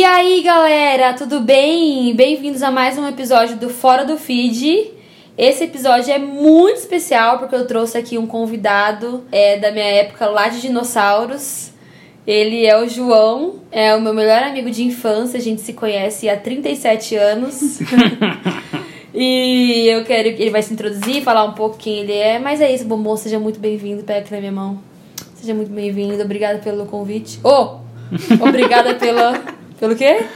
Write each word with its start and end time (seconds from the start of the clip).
E 0.00 0.02
aí, 0.04 0.40
galera, 0.40 1.12
tudo 1.12 1.42
bem? 1.42 2.16
Bem-vindos 2.16 2.62
a 2.62 2.70
mais 2.70 2.96
um 2.96 3.06
episódio 3.06 3.58
do 3.58 3.68
Fora 3.68 4.02
do 4.02 4.16
Feed. 4.16 4.92
Esse 5.36 5.64
episódio 5.64 6.10
é 6.10 6.18
muito 6.18 6.78
especial 6.78 7.38
porque 7.38 7.54
eu 7.54 7.66
trouxe 7.66 7.98
aqui 7.98 8.16
um 8.16 8.26
convidado 8.26 9.22
é, 9.30 9.58
da 9.58 9.70
minha 9.70 9.84
época 9.84 10.24
lá 10.24 10.48
de 10.48 10.62
dinossauros. 10.62 11.72
Ele 12.26 12.64
é 12.64 12.80
o 12.80 12.88
João, 12.88 13.56
é 13.70 13.94
o 13.94 14.00
meu 14.00 14.14
melhor 14.14 14.42
amigo 14.42 14.70
de 14.70 14.82
infância, 14.82 15.38
a 15.38 15.42
gente 15.42 15.60
se 15.60 15.74
conhece 15.74 16.30
há 16.30 16.36
37 16.38 17.16
anos. 17.16 17.78
e 19.12 19.86
eu 19.86 20.02
quero 20.06 20.34
que 20.34 20.40
ele 20.40 20.50
vai 20.50 20.62
se 20.62 20.72
introduzir, 20.72 21.22
falar 21.22 21.44
um 21.44 21.52
pouco 21.52 21.76
quem 21.76 21.98
ele 21.98 22.14
é. 22.14 22.38
Mas 22.38 22.62
é 22.62 22.72
isso, 22.72 22.86
Bombom, 22.86 23.18
seja 23.18 23.38
muito 23.38 23.60
bem-vindo, 23.60 24.02
pega 24.02 24.20
aqui 24.20 24.32
na 24.32 24.40
minha 24.40 24.52
mão. 24.52 24.78
Seja 25.34 25.52
muito 25.52 25.70
bem-vindo, 25.70 26.22
obrigada 26.22 26.58
pelo 26.58 26.86
convite. 26.86 27.38
Oh, 27.44 27.80
obrigada 28.42 28.94
pela 28.94 29.59
pelo 29.80 29.96
quê? 29.96 30.26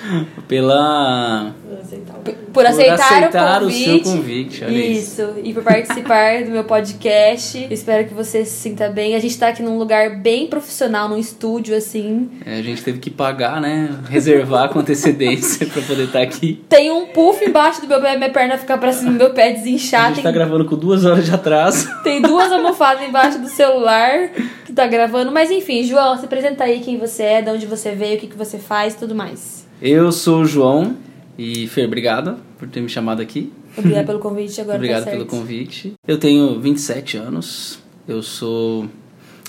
Pela. 0.48 1.54
Por 1.64 1.76
aceitar, 1.76 2.16
por 2.52 2.66
aceitar 2.66 3.62
o, 3.62 3.66
o 3.66 3.70
seu 3.70 4.00
convite. 4.00 4.64
Olha 4.64 4.72
isso. 4.72 5.20
isso. 5.20 5.34
E 5.42 5.52
por 5.52 5.62
participar 5.62 6.44
do 6.44 6.50
meu 6.50 6.64
podcast. 6.64 7.66
Espero 7.70 8.08
que 8.08 8.14
você 8.14 8.42
se 8.46 8.52
sinta 8.52 8.88
bem. 8.88 9.14
A 9.14 9.18
gente 9.18 9.38
tá 9.38 9.48
aqui 9.48 9.62
num 9.62 9.76
lugar 9.76 10.16
bem 10.16 10.46
profissional, 10.46 11.10
num 11.10 11.18
estúdio, 11.18 11.76
assim. 11.76 12.30
É, 12.46 12.58
a 12.58 12.62
gente 12.62 12.82
teve 12.82 12.98
que 12.98 13.10
pagar, 13.10 13.60
né? 13.60 13.90
Reservar 14.08 14.70
com 14.70 14.78
antecedência 14.78 15.66
pra 15.68 15.82
poder 15.82 16.04
estar 16.04 16.20
tá 16.20 16.24
aqui. 16.24 16.64
Tem 16.66 16.90
um 16.90 17.08
puff 17.08 17.44
embaixo 17.44 17.82
do 17.82 17.86
meu 17.86 18.00
pé, 18.00 18.16
minha 18.16 18.30
perna 18.30 18.56
fica 18.56 18.78
pra 18.78 18.92
cima, 18.94 19.10
meu 19.10 19.34
pé 19.34 19.52
desinchar. 19.52 20.04
A 20.04 20.08
gente 20.08 20.16
tem... 20.16 20.24
tá 20.24 20.32
gravando 20.32 20.64
com 20.64 20.76
duas 20.76 21.04
horas 21.04 21.26
de 21.26 21.34
atraso. 21.34 21.92
Tem 22.02 22.20
duas 22.22 22.50
almofadas 22.50 23.06
embaixo 23.06 23.38
do 23.38 23.48
celular 23.48 24.30
que 24.64 24.72
tá 24.72 24.86
gravando. 24.86 25.32
Mas 25.32 25.50
enfim, 25.50 25.82
João, 25.82 26.16
se 26.16 26.24
apresenta 26.24 26.64
aí 26.64 26.80
quem 26.80 26.98
você 26.98 27.22
é, 27.22 27.42
de 27.42 27.50
onde 27.50 27.66
você 27.66 27.92
veio, 27.92 28.16
o 28.16 28.20
que, 28.20 28.26
que 28.26 28.36
você 28.36 28.58
faz 28.58 28.94
tudo 28.94 29.14
mais. 29.14 29.33
Eu 29.80 30.12
sou 30.12 30.42
o 30.42 30.44
João 30.46 30.96
e 31.36 31.66
Fer, 31.68 31.86
obrigado 31.86 32.36
por 32.58 32.68
ter 32.68 32.80
me 32.80 32.88
chamado 32.88 33.20
aqui. 33.20 33.52
Obrigado 33.76 34.06
pelo 34.06 34.18
convite, 34.18 34.60
agora 34.60 34.76
Obrigado 34.76 35.04
tá 35.04 35.10
pelo 35.10 35.26
convite. 35.26 35.94
Eu 36.06 36.18
tenho 36.18 36.60
27 36.60 37.16
anos. 37.16 37.78
Eu 38.06 38.22
sou 38.22 38.88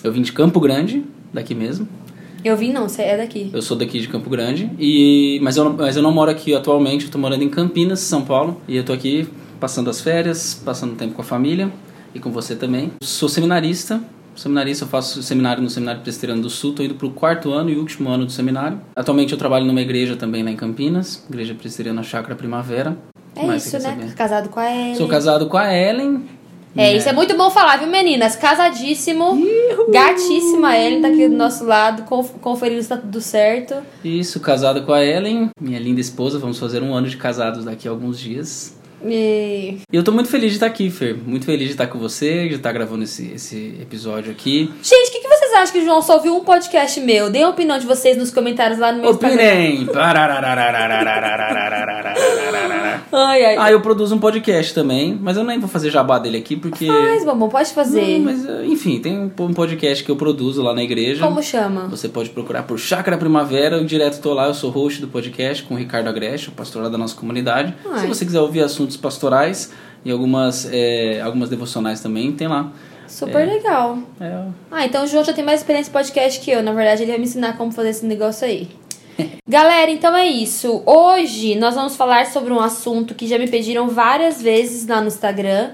eu 0.06 0.12
vim 0.12 0.22
de 0.22 0.32
Campo 0.32 0.60
Grande, 0.60 1.04
daqui 1.34 1.56
mesmo. 1.56 1.88
Eu 2.44 2.56
vim 2.56 2.72
não, 2.72 2.88
você 2.88 3.02
é 3.02 3.18
daqui. 3.18 3.50
Eu 3.52 3.62
sou 3.62 3.76
daqui 3.76 4.00
de 4.00 4.08
Campo 4.08 4.30
Grande 4.30 4.70
e 4.78 5.40
mas 5.42 5.58
eu, 5.58 5.74
mas 5.74 5.96
eu 5.96 6.04
não 6.04 6.12
moro 6.12 6.30
aqui 6.30 6.54
atualmente, 6.54 7.06
eu 7.06 7.12
tô 7.12 7.18
morando 7.18 7.44
em 7.44 7.50
Campinas, 7.50 8.02
São 8.02 8.22
Paulo, 8.22 8.62
e 8.68 8.78
eu 8.78 8.84
tô 8.84 8.94
aqui 8.94 9.28
passando 9.60 9.90
as 9.90 10.00
férias, 10.00 10.62
passando 10.64 10.96
tempo 10.96 11.16
com 11.16 11.24
a 11.24 11.26
família 11.26 11.72
e 12.14 12.20
com 12.20 12.30
você 12.30 12.56
também. 12.56 12.92
Sou 13.02 13.28
seminarista, 13.28 14.00
seminarista, 14.40 14.86
eu 14.86 14.90
faço 14.90 15.22
seminário 15.24 15.62
no 15.62 15.70
Seminário 15.70 16.02
Presbiteriano 16.02 16.42
do 16.42 16.50
Sul, 16.50 16.72
estou 16.72 16.86
indo 16.86 16.96
para 16.96 17.08
o 17.08 17.12
quarto 17.12 17.52
ano 17.52 17.70
e 17.70 17.76
último 17.76 18.10
ano 18.10 18.26
do 18.26 18.32
seminário. 18.32 18.80
Atualmente 18.96 19.32
eu 19.32 19.38
trabalho 19.38 19.66
numa 19.66 19.82
igreja 19.82 20.16
também 20.16 20.44
lá 20.44 20.52
em 20.52 20.56
Campinas, 20.56 21.24
Igreja 21.30 21.54
Presbiteriana 21.54 22.04
Chácara 22.04 22.36
Primavera. 22.36 22.98
É 23.36 23.56
isso, 23.56 23.78
né? 23.80 24.14
Casado 24.16 24.50
com 24.50 24.60
a 24.60 24.72
Ellen. 24.72 24.96
Sou 24.96 25.08
casado 25.08 25.48
com 25.48 25.58
a 25.58 25.74
Ellen. 25.74 26.24
É, 26.78 26.90
é, 26.90 26.98
isso 26.98 27.08
é 27.08 27.14
muito 27.14 27.36
bom 27.38 27.50
falar, 27.50 27.78
viu, 27.78 27.88
meninas? 27.88 28.36
Casadíssimo, 28.36 29.32
Uhul. 29.32 29.92
gatíssima 29.92 30.78
Ellen 30.78 31.02
tá 31.02 31.08
aqui 31.08 31.30
do 31.30 31.36
nosso 31.36 31.64
lado, 31.64 32.04
conferindo 32.42 32.82
se 32.82 32.90
tá 32.90 32.98
tudo 32.98 33.22
certo. 33.22 33.76
Isso, 34.04 34.42
casado 34.42 34.84
com 34.84 34.92
a 34.92 35.04
Ellen, 35.04 35.50
minha 35.60 35.80
linda 35.80 36.02
esposa, 36.02 36.38
vamos 36.38 36.60
fazer 36.60 36.84
um 36.84 36.94
ano 36.94 37.08
de 37.08 37.16
casados 37.16 37.64
daqui 37.64 37.88
a 37.88 37.92
alguns 37.92 38.20
dias. 38.20 38.75
E... 39.08 39.80
eu 39.92 40.04
tô 40.04 40.12
muito 40.12 40.30
feliz 40.30 40.50
de 40.50 40.58
estar 40.58 40.68
aqui, 40.68 40.90
Fer. 40.90 41.18
Muito 41.26 41.46
feliz 41.46 41.68
de 41.68 41.74
estar 41.74 41.88
com 41.88 42.00
você, 42.00 42.48
de 42.48 42.56
estar 42.56 42.72
gravando 42.72 43.04
esse, 43.04 43.32
esse 43.34 43.76
episódio 43.82 44.32
aqui. 44.32 44.72
Gente, 44.82 45.10
o 45.10 45.12
que, 45.12 45.20
que 45.20 45.28
vocês 45.28 45.54
acham 45.54 45.74
que 45.74 45.80
o 45.80 45.86
João 45.86 46.02
só 46.02 46.16
ouviu 46.16 46.36
um 46.36 46.44
podcast 46.44 47.00
meu? 47.02 47.30
Deem 47.30 47.44
a 47.44 47.50
opinião 47.50 47.78
de 47.78 47.86
vocês 47.86 48.18
nos 48.18 48.32
comentários 48.32 48.80
lá 48.80 48.92
no 48.92 49.02
meu 49.02 49.12
Opinem! 49.12 49.82
Instagram. 49.82 49.96
ai, 53.12 53.46
ai. 53.46 53.56
Ah, 53.58 53.72
eu 53.72 53.82
produzo 53.82 54.16
um 54.16 54.20
podcast 54.20 54.74
também, 54.74 55.18
mas 55.20 55.38
eu 55.38 55.44
nem 55.44 55.60
vou 55.60 55.70
fazer 55.70 55.90
jabá 55.90 56.20
dele 56.20 56.38
aqui 56.38 56.56
porque. 56.56 56.88
Faz, 56.88 57.26
bom, 57.26 57.50
pode 57.50 57.74
fazer. 57.74 58.20
Não, 58.20 58.26
mas 58.26 58.46
enfim, 58.66 59.00
tem 59.00 59.18
um 59.18 59.54
podcast 59.54 60.04
que 60.04 60.12
eu 60.12 60.16
produzo 60.16 60.62
lá 60.62 60.74
na 60.74 60.84
igreja. 60.84 61.26
Como 61.26 61.42
chama? 61.42 61.88
Você 61.88 62.10
pode 62.10 62.30
procurar 62.30 62.64
por 62.64 62.78
Chácara 62.80 63.18
Primavera. 63.18 63.78
Eu 63.78 63.86
direto 63.86 64.22
tô 64.22 64.34
lá, 64.34 64.48
eu 64.48 64.54
sou 64.54 64.70
host 64.70 65.02
do 65.02 65.08
podcast 65.08 65.64
com 65.64 65.76
o 65.76 65.78
Ricardo 65.78 66.08
Agreste, 66.08 66.50
o 66.50 66.52
pastor 66.52 66.84
lá 66.84 66.90
da 66.90 66.98
nossa 66.98 67.16
comunidade. 67.16 67.74
Ai. 67.86 68.02
Se 68.02 68.08
você 68.08 68.26
quiser 68.26 68.42
ouvir 68.42 68.62
assuntos 68.62 68.95
pastorais 68.96 69.72
e 70.04 70.12
algumas, 70.12 70.70
é, 70.72 71.22
algumas 71.22 71.50
devocionais 71.50 72.02
também, 72.02 72.32
tem 72.32 72.48
lá. 72.48 72.72
Super 73.08 73.48
é, 73.48 73.54
legal. 73.54 74.00
É. 74.20 74.46
Ah, 74.72 74.86
então 74.86 75.04
o 75.04 75.08
João 75.08 75.24
já 75.24 75.34
tem 75.34 75.44
mais 75.44 75.62
experiência 75.62 75.90
em 75.90 75.94
podcast 75.94 76.40
que 76.40 76.52
eu. 76.52 76.64
Na 76.64 76.74
verdade, 76.74 77.04
ele 77.04 77.12
vai 77.12 77.20
me 77.20 77.26
ensinar 77.26 77.58
como 77.58 77.72
fazer 77.72 77.90
esse 77.90 78.06
negócio 78.06 78.46
aí. 78.46 78.70
Galera, 79.48 79.90
então 79.92 80.16
é 80.16 80.28
isso. 80.28 80.84
Hoje 80.86 81.56
nós 81.56 81.76
vamos 81.76 81.96
falar 81.96 82.26
sobre 82.28 82.52
um 82.52 82.60
assunto 82.60 83.16
que 83.16 83.28
já 83.28 83.38
me 83.38 83.48
pediram 83.48 83.88
várias 83.88 84.42
vezes 84.42 84.88
lá 84.88 85.02
no 85.02 85.08
Instagram, 85.08 85.72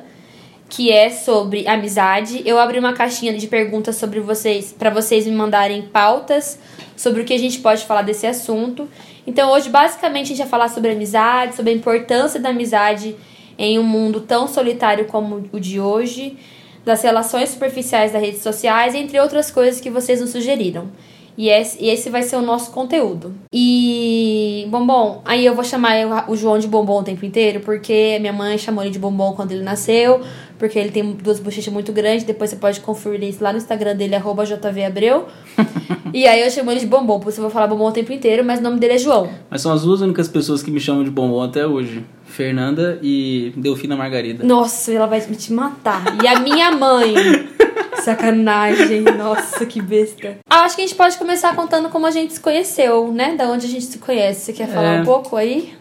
que 0.70 0.92
é 0.92 1.10
sobre 1.10 1.68
amizade. 1.68 2.42
Eu 2.46 2.60
abri 2.60 2.80
uma 2.80 2.94
caixinha 2.94 3.34
de 3.34 3.48
perguntas 3.48 3.96
sobre 3.96 4.20
vocês, 4.20 4.74
para 4.78 4.90
vocês 4.90 5.26
me 5.26 5.34
mandarem 5.34 5.82
pautas 5.84 6.60
sobre 6.96 7.22
o 7.22 7.26
que 7.26 7.34
a 7.34 7.40
gente 7.40 7.60
pode 7.60 7.84
falar 7.86 8.04
desse 8.04 8.28
assunto. 8.28 8.88
Então 9.26 9.52
hoje 9.52 9.70
basicamente 9.70 10.26
a 10.26 10.30
gente 10.30 10.38
vai 10.40 10.48
falar 10.48 10.68
sobre 10.70 10.92
amizade, 10.92 11.56
sobre 11.56 11.72
a 11.72 11.76
importância 11.76 12.40
da 12.40 12.50
amizade 12.50 13.16
em 13.58 13.78
um 13.78 13.84
mundo 13.84 14.22
tão 14.22 14.48
solitário 14.48 15.06
como 15.06 15.44
o 15.52 15.60
de 15.60 15.80
hoje, 15.80 16.38
das 16.84 17.02
relações 17.04 17.50
superficiais 17.50 18.12
das 18.12 18.22
redes 18.22 18.42
sociais, 18.42 18.96
entre 18.96 19.20
outras 19.20 19.52
coisas 19.52 19.80
que 19.80 19.90
vocês 19.90 20.20
nos 20.20 20.32
sugeriram. 20.32 20.90
E 21.38 21.50
esse, 21.50 22.10
vai 22.10 22.24
ser 22.24 22.36
o 22.36 22.42
nosso 22.42 22.72
conteúdo. 22.72 23.34
E, 23.54 24.68
bombom, 24.70 25.22
aí 25.24 25.46
eu 25.46 25.56
vou 25.56 25.64
chamar 25.64 26.30
o 26.30 26.36
João 26.36 26.60
de 26.60 26.68
bombom 26.68 27.00
o 27.00 27.04
tempo 27.04 27.26
inteiro, 27.26 27.62
porque 27.62 28.18
minha 28.20 28.34
mãe 28.34 28.58
chamou 28.58 28.84
ele 28.84 28.92
de 28.92 29.00
bombom 29.00 29.34
quando 29.34 29.52
ele 29.52 29.64
nasceu, 29.64 30.22
porque 30.62 30.78
ele 30.78 30.92
tem 30.92 31.14
duas 31.14 31.40
bochechas 31.40 31.74
muito 31.74 31.92
grandes. 31.92 32.24
Depois 32.24 32.52
você 32.52 32.56
pode 32.56 32.80
conferir 32.82 33.28
isso 33.28 33.44
lá 33.44 33.52
no 33.52 33.58
Instagram 33.58 33.96
dele, 33.96 34.14
arroba 34.14 34.46
JVAbreu. 34.46 35.26
e 36.14 36.28
aí 36.28 36.40
eu 36.40 36.52
chamo 36.52 36.70
ele 36.70 36.82
de 36.82 36.86
bombom, 36.86 37.20
porque 37.20 37.40
eu 37.40 37.42
vou 37.42 37.50
falar 37.50 37.66
bombom 37.66 37.88
o 37.88 37.92
tempo 37.92 38.14
inteiro, 38.14 38.46
mas 38.46 38.60
o 38.60 38.64
nome 38.64 38.80
dele 38.80 38.94
é 38.94 38.98
João. 39.00 39.28
Mas 39.50 39.64
são 39.64 39.74
as 39.74 39.82
duas 39.82 40.02
únicas 40.02 40.28
pessoas 40.28 40.62
que 40.62 40.70
me 40.70 40.80
chamam 40.80 41.04
de 41.04 41.10
bombom 41.10 41.42
até 41.42 41.66
hoje. 41.66 42.06
Fernanda 42.26 43.00
e 43.02 43.52
Delfina 43.58 43.96
Margarida. 43.96 44.46
Nossa, 44.46 44.94
ela 44.94 45.08
vai 45.08 45.20
te 45.20 45.52
matar. 45.52 46.04
E 46.24 46.28
a 46.28 46.40
minha 46.40 46.72
mãe. 46.72 47.16
Sacanagem, 48.04 49.02
nossa, 49.02 49.66
que 49.66 49.82
besta. 49.82 50.38
Ah, 50.50 50.62
acho 50.62 50.76
que 50.76 50.84
a 50.84 50.86
gente 50.86 50.96
pode 50.96 51.18
começar 51.18 51.56
contando 51.56 51.90
como 51.90 52.06
a 52.06 52.12
gente 52.12 52.34
se 52.34 52.40
conheceu, 52.40 53.12
né? 53.12 53.36
Da 53.36 53.50
onde 53.50 53.66
a 53.66 53.70
gente 53.70 53.86
se 53.86 53.98
conhece. 53.98 54.42
Você 54.42 54.54
quer 54.54 54.68
falar 54.68 54.98
é. 54.98 55.02
um 55.02 55.06
pouco 55.06 55.36
aí? 55.36 55.74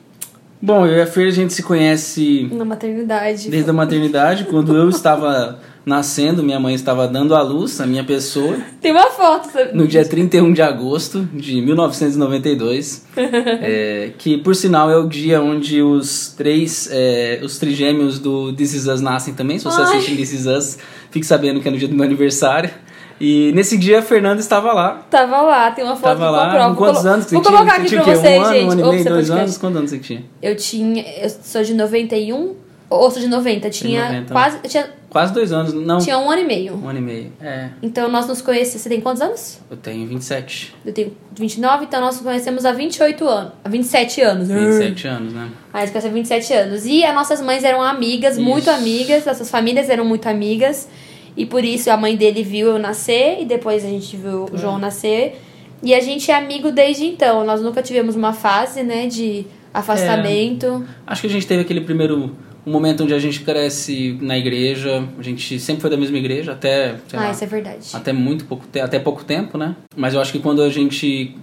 Bom, 0.63 0.87
eu 0.87 0.99
e 0.99 1.01
a 1.01 1.07
Fer 1.07 1.29
a 1.29 1.31
gente 1.31 1.55
se 1.55 1.63
conhece. 1.63 2.49
Na 2.53 2.65
maternidade. 2.65 3.49
Desde 3.49 3.71
a 3.71 3.73
maternidade, 3.73 4.45
quando 4.45 4.77
eu 4.77 4.91
estava 4.91 5.59
nascendo, 5.87 6.43
minha 6.43 6.61
mãe 6.61 6.75
estava 6.75 7.09
dando 7.09 7.35
à 7.35 7.41
luz 7.41 7.81
a 7.81 7.87
minha 7.87 8.05
pessoa. 8.05 8.59
Tem 8.81 8.93
uma 8.93 9.07
foto. 9.07 9.51
Sabe? 9.51 9.75
No 9.75 9.89
dia 9.89 10.05
31 10.05 10.53
de 10.53 10.61
agosto 10.61 11.27
de 11.33 11.63
1992. 11.63 13.07
é, 13.17 14.11
que, 14.19 14.37
por 14.37 14.55
sinal, 14.55 14.91
é 14.91 14.99
o 14.99 15.09
dia 15.09 15.41
onde 15.41 15.81
os 15.81 16.35
três, 16.37 16.89
é, 16.93 17.41
os 17.43 17.59
trigêmeos 17.59 18.19
do 18.19 18.53
This 18.53 18.75
Is 18.75 18.87
Us 18.87 19.01
nascem 19.01 19.33
também. 19.33 19.59
Se 19.59 19.65
você 19.65 19.81
assiste 19.81 20.15
This 20.15 20.33
Is 20.33 20.47
Us, 20.47 20.79
fique 21.11 21.25
sabendo 21.25 21.61
que 21.61 21.69
é 21.69 21.71
no 21.71 21.79
dia 21.79 21.89
do 21.89 21.95
meu 21.95 22.05
aniversário. 22.05 22.71
E 23.21 23.53
nesse 23.53 23.77
dia 23.77 23.99
a 23.99 24.03
Fernanda 24.03 24.41
estava 24.41 24.73
lá. 24.73 25.07
Tava 25.11 25.43
lá, 25.43 25.71
tem 25.73 25.85
uma 25.85 25.95
foto 25.95 26.19
Tava 26.19 26.31
lá. 26.31 26.75
Quantos 26.75 27.05
anos 27.05 27.27
você 27.27 27.35
Vou 27.35 27.45
tinha? 27.45 27.55
colocar 27.55 27.77
aqui 27.77 27.91
pra 27.91 28.03
vocês, 28.03 28.41
um 28.41 28.53
gente. 28.53 28.65
Um 28.65 28.71
ano 28.71 28.81
e 28.81 28.91
meio, 28.91 29.05
dois 29.05 29.31
anos? 29.31 29.59
Quantos 29.59 29.77
anos 29.77 29.91
você 29.91 29.99
tinha? 29.99 30.25
Eu 30.41 30.57
tinha. 30.57 31.05
Eu 31.23 31.29
sou 31.29 31.63
de 31.63 31.75
91. 31.75 32.57
Ou 32.89 33.09
sou 33.09 33.21
de 33.23 33.29
90. 33.29 33.71
Tinha 33.71 34.07
90. 34.07 34.33
quase. 34.33 34.59
Tinha, 34.67 34.91
quase 35.09 35.33
dois 35.33 35.53
anos, 35.53 35.73
não. 35.73 35.99
Tinha 35.99 36.19
um 36.19 36.29
ano 36.29 36.43
e 36.43 36.45
meio. 36.45 36.75
Um 36.75 36.89
ano 36.89 36.99
e 36.99 37.03
meio, 37.03 37.33
é. 37.41 37.69
Então 37.81 38.09
nós 38.09 38.27
nos 38.27 38.43
conhecemos. 38.43 38.81
Você 38.81 38.89
tem 38.89 39.01
quantos 39.01 39.23
anos? 39.23 39.61
Eu 39.71 39.77
tenho 39.77 40.09
27. 40.09 40.75
Eu 40.85 40.93
tenho 40.93 41.17
29, 41.39 41.85
então 41.85 42.01
nós 42.01 42.17
nos 42.17 42.25
conhecemos 42.25 42.65
há 42.65 42.73
28 42.73 43.29
anos. 43.29 43.53
Há 43.63 43.69
27 43.69 44.23
anos. 44.23 44.49
27 44.49 45.07
anos, 45.07 45.33
né? 45.33 45.51
Ah, 45.73 45.83
há 45.83 46.09
27 46.09 46.53
anos. 46.53 46.85
E 46.85 47.05
as 47.05 47.15
nossas 47.15 47.41
mães 47.41 47.63
eram 47.63 47.81
amigas, 47.81 48.35
Isso. 48.37 48.43
muito 48.43 48.69
amigas. 48.69 49.25
Nossas 49.25 49.49
famílias 49.49 49.89
eram 49.89 50.05
muito 50.05 50.27
amigas. 50.29 50.89
E 51.37 51.47
por 51.47 51.65
isso 51.65 51.91
a 51.91 51.97
mãe 51.97 52.17
dele 52.17 52.43
viu 52.43 52.69
eu 52.69 52.79
nascer 52.79 53.41
e 53.41 53.45
depois 53.45 53.85
a 53.85 53.89
gente 53.89 54.17
viu 54.17 54.47
o 54.53 54.57
João 54.57 54.79
nascer. 54.79 55.41
E 55.83 55.95
a 55.95 56.01
gente 56.01 56.31
é 56.31 56.35
amigo 56.35 56.71
desde 56.71 57.07
então. 57.07 57.45
Nós 57.45 57.63
nunca 57.63 57.83
tivemos 57.83 58.15
uma 58.15 58.33
fase, 58.33 58.83
né, 58.83 59.07
de 59.07 59.47
afastamento. 59.73 60.85
É, 61.07 61.13
acho 61.13 61.23
que 61.23 61.27
a 61.27 61.31
gente 61.31 61.47
teve 61.47 61.63
aquele 61.63 61.81
primeiro 61.81 62.31
um 62.67 62.73
momento 62.73 63.05
onde 63.05 63.15
a 63.15 63.19
gente 63.19 63.41
cresce 63.41 64.19
na 64.21 64.37
igreja, 64.37 65.03
a 65.19 65.23
gente 65.23 65.59
sempre 65.59 65.81
foi 65.81 65.91
da 65.91 65.97
mesma 65.97 66.19
igreja 66.19 66.53
até, 66.53 66.97
ah, 67.13 67.17
lá, 67.17 67.31
isso 67.31 67.43
é 67.43 67.47
verdade. 67.47 67.89
Até 67.93 68.13
muito 68.13 68.45
pouco, 68.45 68.67
até 68.83 68.99
pouco 68.99 69.25
tempo, 69.25 69.57
né? 69.57 69.75
Mas 69.97 70.15
eu 70.15 70.21
acho 70.21 70.31
que 70.31 70.39
quando 70.39 70.63
a 70.63 70.69
gente 70.69 71.35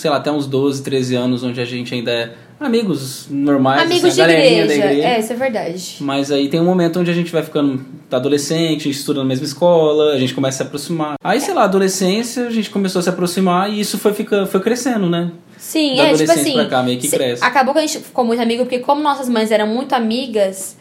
sei 0.00 0.10
lá, 0.10 0.16
até 0.16 0.32
uns 0.32 0.46
12, 0.46 0.82
13 0.82 1.14
anos, 1.14 1.42
onde 1.44 1.60
a 1.60 1.64
gente 1.64 1.92
ainda 1.94 2.10
é 2.10 2.32
amigos 2.58 3.26
normais, 3.30 3.82
Amigos 3.82 4.04
assim, 4.04 4.16
de 4.16 4.20
igreja. 4.22 4.74
igreja. 4.74 5.06
É, 5.08 5.20
isso 5.20 5.32
é 5.32 5.36
verdade. 5.36 5.96
Mas 6.00 6.30
aí 6.32 6.48
tem 6.48 6.58
um 6.60 6.64
momento 6.64 6.98
onde 7.00 7.10
a 7.10 7.14
gente 7.14 7.30
vai 7.30 7.42
ficando 7.42 7.84
adolescente, 8.10 8.80
a 8.80 8.84
gente 8.84 8.98
estuda 8.98 9.20
na 9.20 9.24
mesma 9.26 9.44
escola, 9.44 10.12
a 10.14 10.18
gente 10.18 10.34
começa 10.34 10.56
a 10.56 10.58
se 10.58 10.62
aproximar. 10.68 11.14
Aí, 11.22 11.40
sei 11.40 11.52
lá, 11.54 11.64
adolescência, 11.64 12.46
a 12.46 12.50
gente 12.50 12.70
começou 12.70 13.00
a 13.00 13.02
se 13.02 13.08
aproximar 13.08 13.70
e 13.70 13.80
isso 13.80 13.98
foi, 13.98 14.12
fica, 14.14 14.46
foi 14.46 14.60
crescendo, 14.60 15.08
né? 15.08 15.30
Sim, 15.58 15.96
Da 15.96 16.04
é 16.08 16.14
tipo 16.14 16.32
assim. 16.32 16.52
pra 16.54 16.66
cá, 16.66 16.82
meio 16.82 16.98
que 16.98 17.08
se- 17.08 17.16
cresce. 17.16 17.44
Acabou 17.44 17.72
que 17.74 17.80
a 17.80 17.82
gente 17.86 17.98
ficou 17.98 18.24
muito 18.24 18.40
amigo, 18.42 18.64
porque 18.64 18.78
como 18.78 19.02
nossas 19.02 19.28
mães 19.28 19.50
eram 19.50 19.66
muito 19.66 19.94
amigas, 19.94 20.76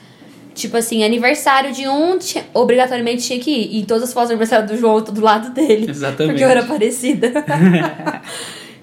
tipo 0.56 0.76
assim, 0.76 1.04
aniversário 1.04 1.72
de 1.74 1.88
um, 1.88 2.18
tinha- 2.18 2.46
obrigatoriamente 2.54 3.24
tinha 3.24 3.40
que 3.40 3.52
ir. 3.52 3.80
E 3.80 3.86
todas 3.86 4.04
as 4.04 4.14
fotos 4.14 4.30
do 4.30 4.32
aniversário 4.34 4.68
do 4.68 4.76
João 4.78 4.96
eu 4.98 5.02
tô 5.02 5.12
do 5.14 5.22
lado 5.22 5.54
dele. 5.54 5.90
Exatamente. 5.90 6.32
Porque 6.32 6.44
eu 6.44 6.50
era 6.50 6.64
parecida. 6.64 7.32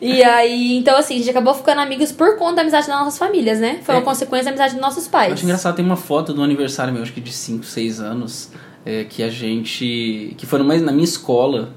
e 0.00 0.22
aí, 0.22 0.76
então 0.76 0.96
assim, 0.96 1.14
a 1.14 1.18
gente 1.18 1.30
acabou 1.30 1.54
ficando 1.54 1.80
amigos 1.80 2.12
por 2.12 2.36
conta 2.36 2.56
da 2.56 2.62
amizade 2.62 2.86
das 2.86 2.98
nossas 2.98 3.18
famílias, 3.18 3.58
né? 3.60 3.78
Foi 3.82 3.94
uma 3.94 4.00
É. 4.02 4.04
consequência 4.04 4.44
da 4.46 4.50
amizade 4.50 4.72
dos 4.74 4.80
nossos 4.82 5.08
pais. 5.08 5.28
Eu 5.28 5.34
acho 5.34 5.44
engraçado, 5.44 5.74
tem 5.76 5.84
uma 5.84 5.96
foto 5.96 6.32
do 6.34 6.42
aniversário 6.42 6.92
meu, 6.92 7.02
acho 7.02 7.12
que 7.12 7.20
de 7.20 7.32
5, 7.32 7.64
6 7.64 8.00
anos, 8.00 8.50
é, 8.84 9.04
que 9.04 9.22
a 9.22 9.28
gente. 9.30 10.34
que 10.36 10.46
foi 10.46 10.58
numa, 10.58 10.76
na 10.78 10.92
minha 10.92 11.04
escola. 11.04 11.70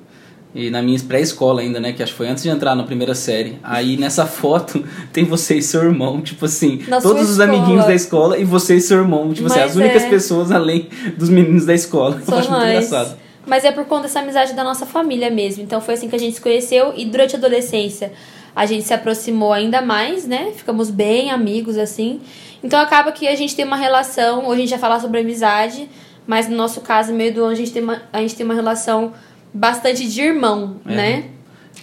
E 0.53 0.71
na 0.71 0.81
minha 0.81 0.99
pré-escola 1.01 1.61
ainda, 1.61 1.79
né? 1.79 1.93
Que 1.93 2.01
acho 2.01 2.11
que 2.13 2.17
foi 2.17 2.27
antes 2.27 2.41
de 2.41 2.49
entrar 2.49 2.73
na 2.73 2.81
primeira 2.81 3.13
série. 3.13 3.59
Aí 3.61 3.97
nessa 3.97 4.25
foto 4.25 4.83
tem 5.13 5.23
você 5.23 5.57
e 5.59 5.61
seu 5.61 5.83
irmão, 5.83 6.21
tipo 6.21 6.43
assim, 6.45 6.81
Na 6.87 6.99
todos 6.99 7.21
os 7.29 7.37
escola. 7.37 7.49
amiguinhos 7.55 7.85
da 7.85 7.93
escola 7.93 8.35
e 8.35 8.43
você 8.43 8.77
e 8.77 8.81
seu 8.81 8.97
irmão, 8.97 9.31
tipo 9.31 9.45
assim, 9.45 9.59
Mas 9.59 9.69
as 9.69 9.75
únicas 9.77 10.03
é. 10.05 10.09
pessoas 10.09 10.51
além 10.51 10.89
dos 11.15 11.29
meninos 11.29 11.65
da 11.67 11.73
escola. 11.75 12.15
Eu 12.19 12.25
São 12.25 12.39
acho 12.39 12.49
muito 12.49 12.61
nós. 12.63 12.69
engraçado. 12.71 13.15
Mas 13.49 13.65
é 13.65 13.71
por 13.71 13.85
conta 13.85 14.03
dessa 14.03 14.19
amizade 14.19 14.53
da 14.53 14.63
nossa 14.63 14.85
família 14.85 15.29
mesmo. 15.31 15.63
Então 15.63 15.81
foi 15.81 15.95
assim 15.95 16.07
que 16.07 16.15
a 16.15 16.19
gente 16.19 16.35
se 16.35 16.41
conheceu 16.41 16.93
e 16.95 17.03
durante 17.03 17.35
a 17.35 17.39
adolescência 17.39 18.13
a 18.55 18.65
gente 18.65 18.83
se 18.83 18.93
aproximou 18.93 19.51
ainda 19.51 19.81
mais, 19.81 20.27
né? 20.27 20.51
Ficamos 20.55 20.89
bem 20.91 21.31
amigos 21.31 21.77
assim. 21.77 22.21
Então 22.63 22.79
acaba 22.79 23.11
que 23.11 23.27
a 23.27 23.35
gente 23.35 23.55
tem 23.55 23.65
uma 23.65 23.75
relação, 23.75 24.45
hoje 24.47 24.53
a 24.53 24.61
gente 24.61 24.69
vai 24.69 24.79
falar 24.79 24.99
sobre 24.99 25.19
amizade, 25.21 25.89
mas 26.27 26.47
no 26.47 26.55
nosso 26.55 26.81
caso, 26.81 27.11
meio 27.11 27.33
do 27.33 27.43
ano, 27.43 27.53
a 27.53 27.55
gente 27.55 27.71
tem 27.71 27.81
uma, 27.81 28.01
a 28.13 28.19
gente 28.19 28.35
tem 28.35 28.45
uma 28.45 28.53
relação 28.53 29.13
bastante 29.53 30.07
de 30.07 30.21
irmão, 30.21 30.75
É. 30.85 30.95
né? 30.95 31.23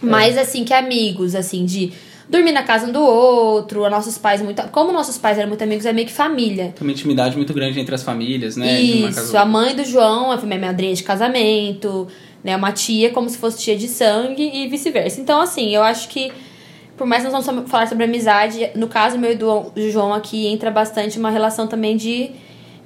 Mais 0.00 0.36
assim 0.38 0.64
que 0.64 0.74
amigos, 0.74 1.34
assim, 1.34 1.64
de 1.64 1.92
dormir 2.28 2.52
na 2.52 2.62
casa 2.62 2.86
um 2.86 2.92
do 2.92 3.00
outro, 3.00 3.88
nossos 3.88 4.18
pais 4.18 4.42
muito. 4.42 4.62
Como 4.70 4.92
nossos 4.92 5.16
pais 5.16 5.38
eram 5.38 5.48
muito 5.48 5.62
amigos, 5.62 5.86
é 5.86 5.92
meio 5.92 6.06
que 6.06 6.12
família. 6.12 6.72
Tem 6.76 6.86
uma 6.86 6.92
intimidade 6.92 7.36
muito 7.36 7.52
grande 7.54 7.78
entre 7.78 7.94
as 7.94 8.02
famílias, 8.02 8.56
né? 8.56 8.80
Isso, 8.80 9.36
a 9.36 9.44
mãe 9.44 9.74
do 9.74 9.84
João 9.84 10.36
foi 10.38 10.48
minha 10.48 10.60
madrinha 10.60 10.94
de 10.94 11.02
casamento, 11.02 12.08
né? 12.42 12.56
Uma 12.56 12.72
tia 12.72 13.10
como 13.10 13.28
se 13.28 13.38
fosse 13.38 13.58
tia 13.58 13.76
de 13.76 13.88
sangue 13.88 14.50
e 14.52 14.68
vice-versa. 14.68 15.20
Então, 15.20 15.40
assim, 15.40 15.74
eu 15.74 15.82
acho 15.82 16.08
que, 16.08 16.32
por 16.96 17.06
mais 17.06 17.24
que 17.24 17.30
nós 17.30 17.46
vamos 17.46 17.70
falar 17.70 17.86
sobre 17.86 18.04
amizade, 18.04 18.70
no 18.74 18.88
caso 18.88 19.18
meu 19.18 19.32
e 19.32 19.36
do 19.36 19.72
João 19.90 20.12
aqui 20.12 20.46
entra 20.46 20.70
bastante 20.70 21.18
uma 21.18 21.30
relação 21.30 21.68
também 21.68 21.96
de, 21.96 22.30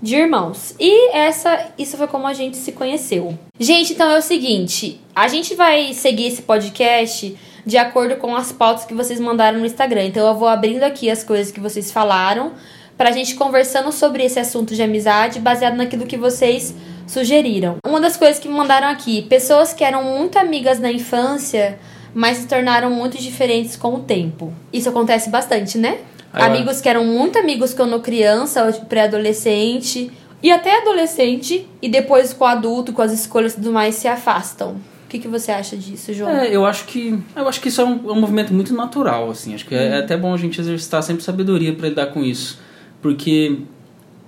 de 0.02 0.16
irmãos. 0.16 0.74
E 0.78 1.14
essa, 1.14 1.68
isso 1.78 1.96
foi 1.96 2.06
como 2.06 2.26
a 2.26 2.34
gente 2.34 2.58
se 2.58 2.72
conheceu. 2.72 3.38
Gente, 3.58 3.94
então 3.94 4.10
é 4.10 4.18
o 4.18 4.22
seguinte, 4.22 5.00
a 5.14 5.28
gente 5.28 5.54
vai 5.54 5.94
seguir 5.94 6.26
esse 6.26 6.42
podcast 6.42 7.34
de 7.70 7.78
acordo 7.78 8.16
com 8.16 8.34
as 8.34 8.50
pautas 8.50 8.84
que 8.84 8.92
vocês 8.92 9.20
mandaram 9.20 9.60
no 9.60 9.64
Instagram. 9.64 10.06
Então 10.06 10.26
eu 10.26 10.34
vou 10.34 10.48
abrindo 10.48 10.82
aqui 10.82 11.08
as 11.08 11.22
coisas 11.22 11.52
que 11.52 11.60
vocês 11.60 11.92
falaram 11.92 12.52
pra 12.98 13.12
gente 13.12 13.36
conversando 13.36 13.92
sobre 13.92 14.24
esse 14.24 14.40
assunto 14.40 14.74
de 14.74 14.82
amizade 14.82 15.38
baseado 15.38 15.76
naquilo 15.76 16.04
que 16.04 16.16
vocês 16.16 16.74
sugeriram. 17.06 17.76
Uma 17.86 18.00
das 18.00 18.16
coisas 18.16 18.40
que 18.40 18.48
me 18.48 18.54
mandaram 18.54 18.88
aqui, 18.88 19.22
pessoas 19.22 19.72
que 19.72 19.84
eram 19.84 20.02
muito 20.02 20.36
amigas 20.36 20.80
na 20.80 20.90
infância, 20.90 21.78
mas 22.12 22.38
se 22.38 22.48
tornaram 22.48 22.90
muito 22.90 23.16
diferentes 23.18 23.76
com 23.76 23.94
o 23.94 24.00
tempo. 24.00 24.52
Isso 24.72 24.88
acontece 24.88 25.30
bastante, 25.30 25.78
né? 25.78 25.98
Ah, 26.32 26.46
amigos 26.46 26.80
que 26.80 26.88
eram 26.88 27.04
muito 27.04 27.38
amigos 27.38 27.72
quando 27.72 28.00
criança, 28.00 28.64
ou 28.64 28.72
pré-adolescente 28.86 30.10
e 30.42 30.50
até 30.50 30.78
adolescente 30.78 31.68
e 31.80 31.88
depois 31.88 32.32
com 32.32 32.44
adulto, 32.44 32.92
com 32.92 33.02
as 33.02 33.12
escolhas 33.12 33.52
e 33.52 33.56
tudo 33.56 33.72
mais 33.72 33.94
se 33.94 34.08
afastam. 34.08 34.89
O 35.10 35.12
que, 35.12 35.18
que 35.18 35.26
você 35.26 35.50
acha 35.50 35.76
disso, 35.76 36.14
João? 36.14 36.30
É, 36.30 36.54
eu 36.54 36.64
acho 36.64 36.84
que 36.84 37.18
eu 37.34 37.48
acho 37.48 37.60
que 37.60 37.66
isso 37.66 37.80
é 37.80 37.84
um, 37.84 38.10
é 38.10 38.12
um 38.12 38.20
movimento 38.20 38.54
muito 38.54 38.72
natural, 38.72 39.28
assim. 39.28 39.52
Acho 39.52 39.66
que 39.66 39.74
é, 39.74 39.88
é 39.88 39.98
até 39.98 40.16
bom 40.16 40.32
a 40.32 40.36
gente 40.36 40.60
exercitar 40.60 41.02
sempre 41.02 41.24
sabedoria 41.24 41.74
para 41.74 41.88
lidar 41.88 42.06
com 42.12 42.22
isso, 42.22 42.60
porque 43.02 43.58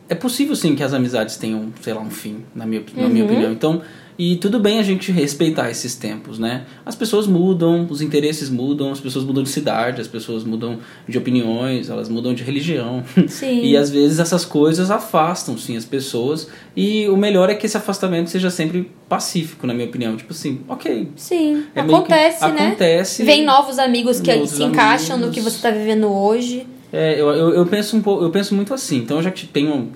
é 0.08 0.14
possível 0.16 0.56
sim 0.56 0.74
que 0.74 0.82
as 0.82 0.92
amizades 0.92 1.36
tenham, 1.36 1.72
sei 1.80 1.94
lá, 1.94 2.00
um 2.00 2.10
fim, 2.10 2.42
na 2.52 2.66
minha, 2.66 2.82
na 2.96 3.08
minha 3.08 3.24
opinião. 3.24 3.52
Então, 3.52 3.80
e 4.24 4.36
tudo 4.36 4.60
bem 4.60 4.78
a 4.78 4.82
gente 4.84 5.10
respeitar 5.10 5.68
esses 5.70 5.96
tempos, 5.96 6.38
né? 6.38 6.64
As 6.86 6.94
pessoas 6.94 7.26
mudam, 7.26 7.86
os 7.90 8.00
interesses 8.00 8.48
mudam, 8.48 8.92
as 8.92 9.00
pessoas 9.00 9.24
mudam 9.24 9.42
de 9.42 9.48
cidade, 9.48 10.00
as 10.00 10.06
pessoas 10.06 10.44
mudam 10.44 10.78
de 11.08 11.18
opiniões, 11.18 11.90
elas 11.90 12.08
mudam 12.08 12.32
de 12.32 12.44
religião. 12.44 13.02
Sim. 13.26 13.62
E 13.64 13.76
às 13.76 13.90
vezes 13.90 14.18
essas 14.20 14.44
coisas 14.44 14.90
afastam, 14.90 15.58
sim, 15.58 15.76
as 15.76 15.84
pessoas. 15.84 16.48
E 16.76 17.08
o 17.08 17.16
melhor 17.16 17.50
é 17.50 17.54
que 17.56 17.66
esse 17.66 17.76
afastamento 17.76 18.30
seja 18.30 18.48
sempre 18.50 18.90
pacífico, 19.08 19.66
na 19.66 19.74
minha 19.74 19.86
opinião. 19.88 20.16
Tipo 20.16 20.32
assim, 20.32 20.60
ok, 20.68 21.08
Sim, 21.16 21.64
é 21.74 21.82
que 21.82 21.90
acontece, 21.90 22.46
né? 22.48 22.66
acontece. 22.68 23.24
Vem 23.24 23.44
novos 23.44 23.78
amigos 23.78 24.20
que 24.20 24.32
Novos 24.32 24.50
se 24.50 24.62
encaixam 24.62 25.16
no 25.18 25.24
amigos. 25.26 25.34
que 25.34 25.40
você 25.50 25.60
tá 25.62 25.70
vivendo 25.70 26.06
hoje. 26.06 26.66
É, 26.92 27.18
eu, 27.20 27.28
eu, 27.30 27.54
eu 27.54 27.66
penso 27.66 27.96
um 27.96 28.02
pouco, 28.02 28.22
eu 28.22 28.30
penso 28.30 28.54
muito 28.54 28.74
assim. 28.74 28.98
Então 28.98 29.16
eu 29.16 29.22
já 29.22 29.30
te- 29.30 29.46
tenho 29.46 29.92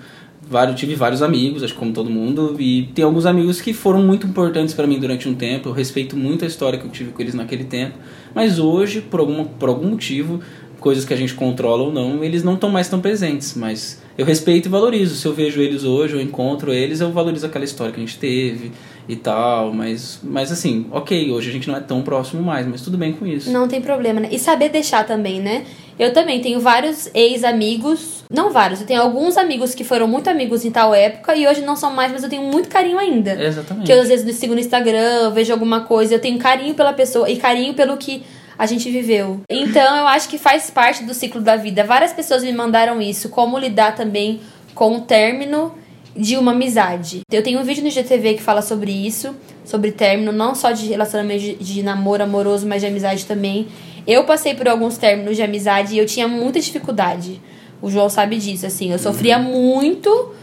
vários, 0.49 0.79
tive 0.79 0.95
vários 0.95 1.23
amigos, 1.23 1.63
acho 1.63 1.73
que 1.73 1.79
como 1.79 1.93
todo 1.93 2.09
mundo, 2.09 2.57
e 2.59 2.89
tem 2.95 3.05
alguns 3.05 3.27
amigos 3.27 3.61
que 3.61 3.73
foram 3.73 4.03
muito 4.03 4.27
importantes 4.27 4.75
para 4.75 4.87
mim 4.87 4.99
durante 4.99 5.29
um 5.29 5.35
tempo. 5.35 5.69
Eu 5.69 5.73
respeito 5.73 6.17
muito 6.17 6.45
a 6.45 6.49
história 6.49 6.79
que 6.79 6.85
eu 6.85 6.91
tive 6.91 7.11
com 7.11 7.21
eles 7.21 7.35
naquele 7.35 7.65
tempo, 7.65 7.99
mas 8.35 8.59
hoje, 8.59 9.01
por 9.01 9.21
algum, 9.21 9.45
por 9.45 9.69
algum 9.69 9.89
motivo, 9.89 10.41
coisas 10.79 11.05
que 11.05 11.13
a 11.13 11.17
gente 11.17 11.35
controla 11.35 11.83
ou 11.83 11.93
não, 11.93 12.23
eles 12.23 12.45
não 12.45 12.55
estão 12.55 12.71
mais 12.71 12.89
tão 12.89 13.01
presentes, 13.01 13.55
mas 13.55 14.01
eu 14.17 14.25
respeito 14.25 14.67
e 14.67 14.69
valorizo. 14.69 15.17
Se 15.17 15.27
eu 15.27 15.35
vejo 15.35 15.61
eles 15.61 15.85
hoje, 15.85 16.15
eu 16.15 16.21
encontro 16.21 16.73
eles, 16.73 17.01
eu 17.01 17.11
valorizo 17.11 17.47
aquela 17.47 17.65
história 17.65 17.93
que 17.93 18.01
a 18.01 18.05
gente 18.05 18.19
teve 18.19 18.73
e 19.09 19.15
tal, 19.15 19.73
mas 19.73 20.21
mas 20.23 20.51
assim, 20.51 20.87
OK, 20.91 21.31
hoje 21.31 21.49
a 21.49 21.53
gente 21.53 21.69
não 21.69 21.77
é 21.77 21.81
tão 21.81 22.03
próximo 22.03 22.43
mais, 22.43 22.67
mas 22.67 22.83
tudo 22.83 22.99
bem 22.99 23.13
com 23.13 23.27
isso. 23.27 23.51
Não 23.51 23.69
tem 23.69 23.81
problema, 23.81 24.21
né? 24.21 24.29
E 24.31 24.39
saber 24.39 24.69
deixar 24.69 25.07
também, 25.07 25.41
né? 25.41 25.65
Eu 25.99 26.13
também 26.13 26.41
tenho 26.41 26.61
vários 26.61 27.09
ex-amigos, 27.15 28.25
não 28.31 28.51
vários, 28.51 28.81
eu 28.81 28.87
tenho 28.87 29.01
alguns 29.01 29.37
amigos 29.37 29.75
que 29.75 29.83
foram 29.83 30.07
muito 30.07 30.29
amigos 30.29 30.65
em 30.65 30.71
tal 30.71 30.95
época 30.95 31.35
e 31.35 31.47
hoje 31.47 31.63
não 31.63 31.75
são 31.77 31.91
mais, 31.91 32.13
mas 32.13 32.23
eu 32.23 32.29
tenho 32.29 32.43
muito 32.43 32.69
carinho 32.69 32.99
ainda. 32.99 33.33
Exatamente. 33.43 33.87
Que 33.87 33.93
eu 33.93 34.03
às 34.03 34.09
vezes 34.09 34.37
sigo 34.37 34.55
no 34.55 34.61
Instagram, 34.61 34.99
eu 34.99 35.33
vejo 35.33 35.53
alguma 35.53 35.81
coisa, 35.81 36.15
eu 36.15 36.21
tenho 36.21 36.39
carinho 36.39 36.75
pela 36.75 36.93
pessoa 36.93 37.31
e 37.31 37.37
carinho 37.37 37.73
pelo 37.75 37.97
que 37.97 38.23
a 38.59 38.67
gente 38.67 38.91
viveu. 38.91 39.41
Então 39.49 39.97
eu 39.97 40.07
acho 40.07 40.29
que 40.29 40.39
faz 40.39 40.71
parte 40.71 41.05
do 41.05 41.15
ciclo 41.15 41.41
da 41.41 41.57
vida. 41.57 41.85
Várias 41.85 42.13
pessoas 42.13 42.43
me 42.43 42.53
mandaram 42.53 43.01
isso, 43.01 43.29
como 43.29 43.59
lidar 43.59 43.95
também 43.95 44.41
com 44.75 44.97
o 44.97 45.01
término 45.01 45.73
de 46.17 46.37
uma 46.37 46.53
amizade. 46.53 47.21
Eu 47.31 47.43
tenho 47.43 47.61
um 47.61 47.65
vídeo 47.65 47.85
no 47.85 47.91
GTV 47.91 48.35
que 48.35 48.43
fala 48.43 48.63
sobre 48.63 48.91
isso, 48.91 49.35
sobre 49.65 49.93
término, 49.93 50.33
não 50.33 50.55
só 50.55 50.71
de 50.71 50.87
relacionamento 50.87 51.41
de, 51.41 51.55
de 51.55 51.83
namoro 51.83 52.23
amoroso, 52.23 52.67
mas 52.67 52.81
de 52.81 52.87
amizade 52.87 53.27
também. 53.27 53.69
Eu 54.07 54.25
passei 54.25 54.55
por 54.55 54.69
alguns 54.69 54.97
términos 54.97 55.37
de 55.37 55.43
amizade 55.43 55.95
e 55.95 55.99
eu 55.99 56.07
tinha 56.07 56.27
muita 56.27 56.61
dificuldade. 56.61 57.41
O 57.83 57.91
João 57.91 58.09
sabe 58.09 58.37
disso, 58.37 58.67
assim. 58.67 58.93
Eu 58.93 58.99
sofria 58.99 59.39
muito 59.39 60.35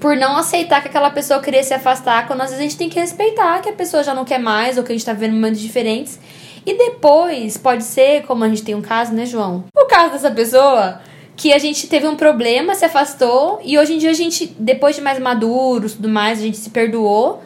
por 0.00 0.16
não 0.16 0.36
aceitar 0.36 0.82
que 0.82 0.88
aquela 0.88 1.10
pessoa 1.10 1.40
queria 1.40 1.62
se 1.62 1.72
afastar, 1.72 2.26
quando 2.26 2.42
às 2.42 2.50
vezes 2.50 2.60
a 2.60 2.62
gente 2.62 2.76
tem 2.76 2.88
que 2.88 2.98
respeitar 2.98 3.60
que 3.60 3.68
a 3.68 3.72
pessoa 3.72 4.02
já 4.02 4.12
não 4.12 4.24
quer 4.24 4.38
mais, 4.38 4.76
ou 4.76 4.84
que 4.84 4.92
a 4.92 4.94
gente 4.94 5.04
tá 5.04 5.12
vivendo 5.12 5.34
momentos 5.34 5.60
diferentes. 5.60 6.18
E 6.66 6.76
depois, 6.76 7.56
pode 7.56 7.84
ser, 7.84 8.22
como 8.22 8.42
a 8.42 8.48
gente 8.48 8.62
tem 8.62 8.74
um 8.74 8.82
caso, 8.82 9.12
né, 9.12 9.26
João? 9.26 9.64
O 9.76 9.86
caso 9.86 10.12
dessa 10.12 10.30
pessoa, 10.30 11.00
que 11.36 11.52
a 11.52 11.58
gente 11.58 11.86
teve 11.88 12.06
um 12.06 12.16
problema, 12.16 12.74
se 12.74 12.84
afastou, 12.84 13.60
e 13.64 13.78
hoje 13.78 13.94
em 13.94 13.98
dia 13.98 14.10
a 14.10 14.14
gente, 14.14 14.54
depois 14.58 14.96
de 14.96 15.02
mais 15.02 15.18
maduros 15.18 15.94
tudo 15.94 16.08
mais, 16.08 16.38
a 16.38 16.42
gente 16.42 16.56
se 16.56 16.70
perdoou, 16.70 17.42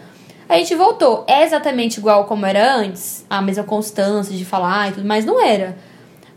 a 0.49 0.57
gente 0.57 0.75
voltou. 0.75 1.25
É 1.27 1.45
exatamente 1.45 1.99
igual 1.99 2.25
como 2.25 2.47
era 2.47 2.77
antes? 2.77 3.25
A 3.29 3.43
mesma 3.43 3.65
constância 3.65 4.37
de 4.37 4.45
falar 4.45 4.91
e 4.91 4.93
tudo 4.93 5.07
mais? 5.07 5.25
Não 5.25 5.43
era. 5.43 5.77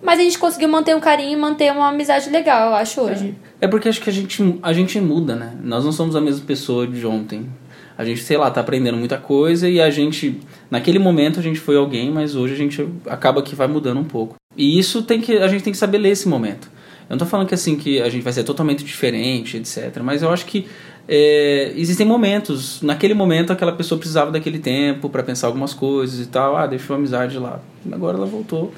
Mas 0.04 0.20
a 0.20 0.24
gente 0.24 0.40
conseguiu 0.40 0.68
manter 0.68 0.96
um 0.96 1.00
carinho 1.00 1.34
e 1.34 1.36
manter 1.36 1.72
uma 1.72 1.90
amizade 1.90 2.30
legal, 2.30 2.70
eu 2.70 2.76
acho, 2.76 3.02
hoje. 3.02 3.36
É 3.60 3.68
porque 3.68 3.88
acho 3.88 4.02
que 4.02 4.10
a 4.10 4.14
gente, 4.14 4.60
a 4.62 4.74
gente 4.74 5.00
muda, 5.00 5.36
né? 5.36 5.54
Nós 5.64 5.86
não 5.86 5.92
somos 5.92 6.16
a 6.16 6.22
mesma 6.22 6.44
pessoa 6.46 6.88
de 6.88 7.06
ontem. 7.06 7.48
A 7.98 8.04
gente, 8.04 8.22
sei 8.24 8.36
lá, 8.36 8.50
tá 8.50 8.62
aprendendo 8.62 8.98
muita 8.98 9.18
coisa 9.18 9.70
e 9.70 9.80
a 9.80 9.92
gente, 9.92 10.40
naquele 10.72 10.98
momento 10.98 11.40
a 11.40 11.44
gente 11.44 11.60
foi 11.60 11.78
alguém, 11.78 12.10
mas 12.10 12.36
hoje 12.36 12.56
a 12.56 12.58
gente 12.58 12.90
acaba 13.06 13.44
que 13.44 13.54
vai 13.54 13.68
mudando 13.68 14.00
um 14.00 14.04
pouco. 14.04 14.36
E 14.58 14.80
isso 14.80 15.04
tem 15.04 15.22
que, 15.22 15.38
a 15.38 15.48
gente 15.48 15.64
tem 15.64 15.72
que 15.72 15.78
saber 15.78 16.00
ler 16.00 16.10
esse 16.10 16.28
momento. 16.28 16.68
Eu 17.12 17.16
não 17.16 17.18
tô 17.18 17.26
falando 17.26 17.46
que 17.46 17.54
assim 17.54 17.76
que 17.76 18.02
a 18.02 18.08
gente 18.08 18.24
vai 18.24 18.32
ser 18.32 18.46
totalmente 18.46 18.86
diferente, 18.86 19.58
etc. 19.58 20.00
Mas 20.02 20.24
eu 20.24 20.30
acho 20.30 20.46
que 20.46 20.66
é, 21.10 21.74
existem 21.76 22.08
momentos, 22.08 22.82
naquele 22.82 23.14
momento 23.14 23.52
aquela 23.52 23.74
pessoa 23.74 24.00
precisava 24.00 24.32
daquele 24.32 24.60
tempo 24.60 25.10
para 25.10 25.22
pensar 25.22 25.48
algumas 25.48 25.74
coisas 25.74 26.26
e 26.26 26.30
tal. 26.30 26.56
Ah, 26.56 26.66
deixou 26.66 26.94
a 26.94 26.98
amizade 26.98 27.38
lá. 27.38 27.60
Agora 27.92 28.16
ela 28.16 28.26
voltou. 28.26 28.72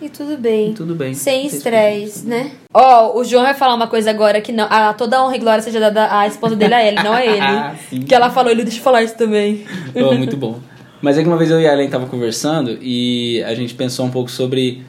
E 0.00 0.08
tudo 0.08 0.36
bem. 0.36 0.70
E 0.70 0.74
tudo 0.74 0.94
bem. 0.94 1.14
Sem 1.14 1.46
estresse, 1.46 2.24
né? 2.28 2.52
Ó, 2.72 3.18
o 3.18 3.24
João 3.24 3.42
vai 3.42 3.54
falar 3.54 3.74
uma 3.74 3.88
coisa 3.88 4.08
agora 4.08 4.40
que 4.40 4.52
não. 4.52 4.68
A, 4.70 4.94
toda 4.94 5.16
a 5.16 5.24
honra 5.24 5.34
e 5.34 5.40
glória 5.40 5.60
seja 5.60 5.80
dada 5.80 6.16
à 6.16 6.28
esposa 6.28 6.54
dele 6.54 6.74
a 6.74 6.86
ele, 6.86 7.02
não 7.02 7.12
a 7.12 7.26
ele. 7.26 7.40
Ah, 7.42 7.74
sim. 7.90 8.02
que 8.02 8.14
ela 8.14 8.30
falou, 8.30 8.52
ele 8.52 8.62
deixa 8.62 8.78
eu 8.78 8.84
falar 8.84 9.02
isso 9.02 9.16
também. 9.16 9.64
Oh, 9.96 10.14
muito 10.14 10.36
bom. 10.36 10.60
Mas 11.02 11.18
é 11.18 11.22
que 11.22 11.28
uma 11.28 11.36
vez 11.36 11.50
eu 11.50 11.60
e 11.60 11.66
a 11.66 11.72
Ellen 11.72 11.90
tava 11.90 12.06
conversando 12.06 12.78
e 12.80 13.42
a 13.42 13.54
gente 13.54 13.74
pensou 13.74 14.06
um 14.06 14.10
pouco 14.10 14.30
sobre 14.30 14.84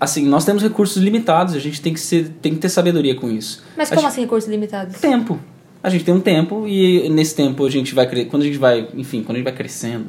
assim, 0.00 0.24
nós 0.26 0.44
temos 0.44 0.62
recursos 0.62 1.02
limitados, 1.02 1.54
a 1.54 1.58
gente 1.58 1.80
tem 1.80 1.92
que, 1.92 2.00
ser, 2.00 2.30
tem 2.40 2.54
que 2.54 2.58
ter 2.58 2.70
sabedoria 2.70 3.14
com 3.14 3.30
isso. 3.30 3.62
Mas 3.76 3.88
como 3.90 4.00
gente- 4.00 4.08
assim 4.10 4.20
recursos 4.22 4.50
limitados? 4.50 4.98
Tempo. 4.98 5.38
A 5.82 5.88
gente 5.88 6.04
tem 6.04 6.12
um 6.14 6.20
tempo 6.20 6.66
e 6.66 7.08
nesse 7.08 7.34
tempo 7.34 7.64
a 7.64 7.70
gente 7.70 7.94
vai 7.94 8.06
quando 8.26 8.42
a 8.42 8.46
gente 8.46 8.58
vai, 8.58 8.88
enfim, 8.94 9.22
quando 9.22 9.36
a 9.36 9.38
gente 9.38 9.44
vai 9.44 9.54
crescendo, 9.54 10.06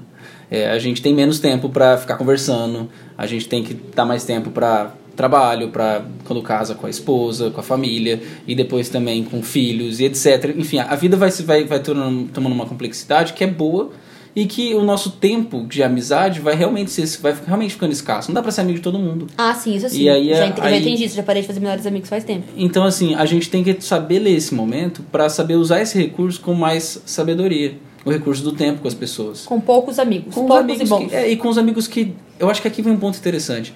é, 0.50 0.70
a 0.70 0.80
gente 0.80 1.02
tem 1.02 1.14
menos 1.14 1.40
tempo 1.40 1.70
pra 1.70 1.98
ficar 1.98 2.16
conversando, 2.18 2.90
a 3.18 3.26
gente 3.26 3.48
tem 3.48 3.64
que 3.64 3.74
dar 3.74 4.06
mais 4.06 4.26
tempo 4.26 4.50
pra 4.50 4.94
trabalho, 5.16 5.70
pra 5.70 6.04
quando 6.26 6.42
casa 6.42 6.74
com 6.76 6.88
a 6.88 6.90
esposa, 6.90 7.52
com 7.52 7.60
a 7.60 7.64
família 7.64 8.22
e 8.48 8.54
depois 8.56 8.90
também 8.90 9.24
com 9.24 9.42
filhos 9.42 10.00
e 10.00 10.06
etc. 10.06 10.54
Enfim, 10.58 10.80
a 10.80 10.96
vida 10.96 11.16
vai 11.16 11.32
se 11.32 11.44
vai 11.44 11.64
vai 11.64 11.80
tornando, 11.80 12.26
tomando 12.34 12.54
uma 12.54 12.66
complexidade 12.66 13.32
que 13.34 13.44
é 13.44 13.48
boa 13.48 13.92
e 14.36 14.46
que 14.46 14.74
o 14.74 14.82
nosso 14.84 15.12
tempo 15.12 15.66
de 15.68 15.84
amizade 15.84 16.40
vai 16.40 16.56
realmente 16.56 16.90
ser, 16.92 17.06
vai 17.22 17.36
realmente 17.46 17.74
ficando 17.74 17.92
escasso. 17.92 18.30
Não 18.30 18.36
dá 18.36 18.42
pra 18.42 18.52
ser 18.52 18.62
amigo 18.62 18.78
de 18.78 18.84
todo 18.84 18.98
mundo. 18.98 19.28
Ah, 19.38 19.54
sim, 19.54 19.76
isso 19.76 19.90
sim. 19.90 20.04
E 20.04 20.10
aí, 20.10 20.30
já, 20.30 20.48
ent- 20.48 20.58
já 20.58 20.64
aí- 20.64 20.80
entendi 20.82 21.04
isso, 21.06 21.16
já 21.16 21.24
parei 21.24 21.42
de 21.42 21.48
fazer 21.48 21.60
melhores 21.60 21.86
amigos 21.86 22.08
faz 22.10 22.24
tempo. 22.24 22.46
Então, 22.56 22.84
assim, 22.86 23.14
a 23.16 23.26
gente 23.26 23.50
tem 23.50 23.64
que 23.64 23.76
saber 23.82 24.20
ler 24.20 24.32
esse 24.36 24.54
momento 24.54 25.04
para 25.12 25.28
saber 25.30 25.56
usar 25.56 25.82
esse 25.82 25.98
recurso 25.98 26.40
com 26.40 26.54
mais 26.54 27.02
sabedoria. 27.06 27.78
O 28.04 28.10
recurso 28.10 28.42
do 28.44 28.54
tempo 28.54 28.82
com 28.82 28.88
as 28.88 28.94
pessoas. 28.96 29.44
Com 29.46 29.60
poucos 29.62 30.00
amigos. 30.00 30.34
Com 30.34 30.42
os 30.42 30.48
poucos 30.48 30.64
amigos 30.64 30.82
e 30.88 30.90
bons. 30.90 31.10
que, 31.10 31.16
é, 31.16 31.30
e 31.32 31.36
com 31.38 31.50
os 31.50 31.58
amigos 31.58 31.88
que. 31.88 32.14
Eu 32.40 32.50
acho 32.50 32.60
que 32.62 32.68
aqui 32.68 32.82
vem 32.82 32.94
um 32.94 32.98
ponto 32.98 33.16
interessante. 33.18 33.76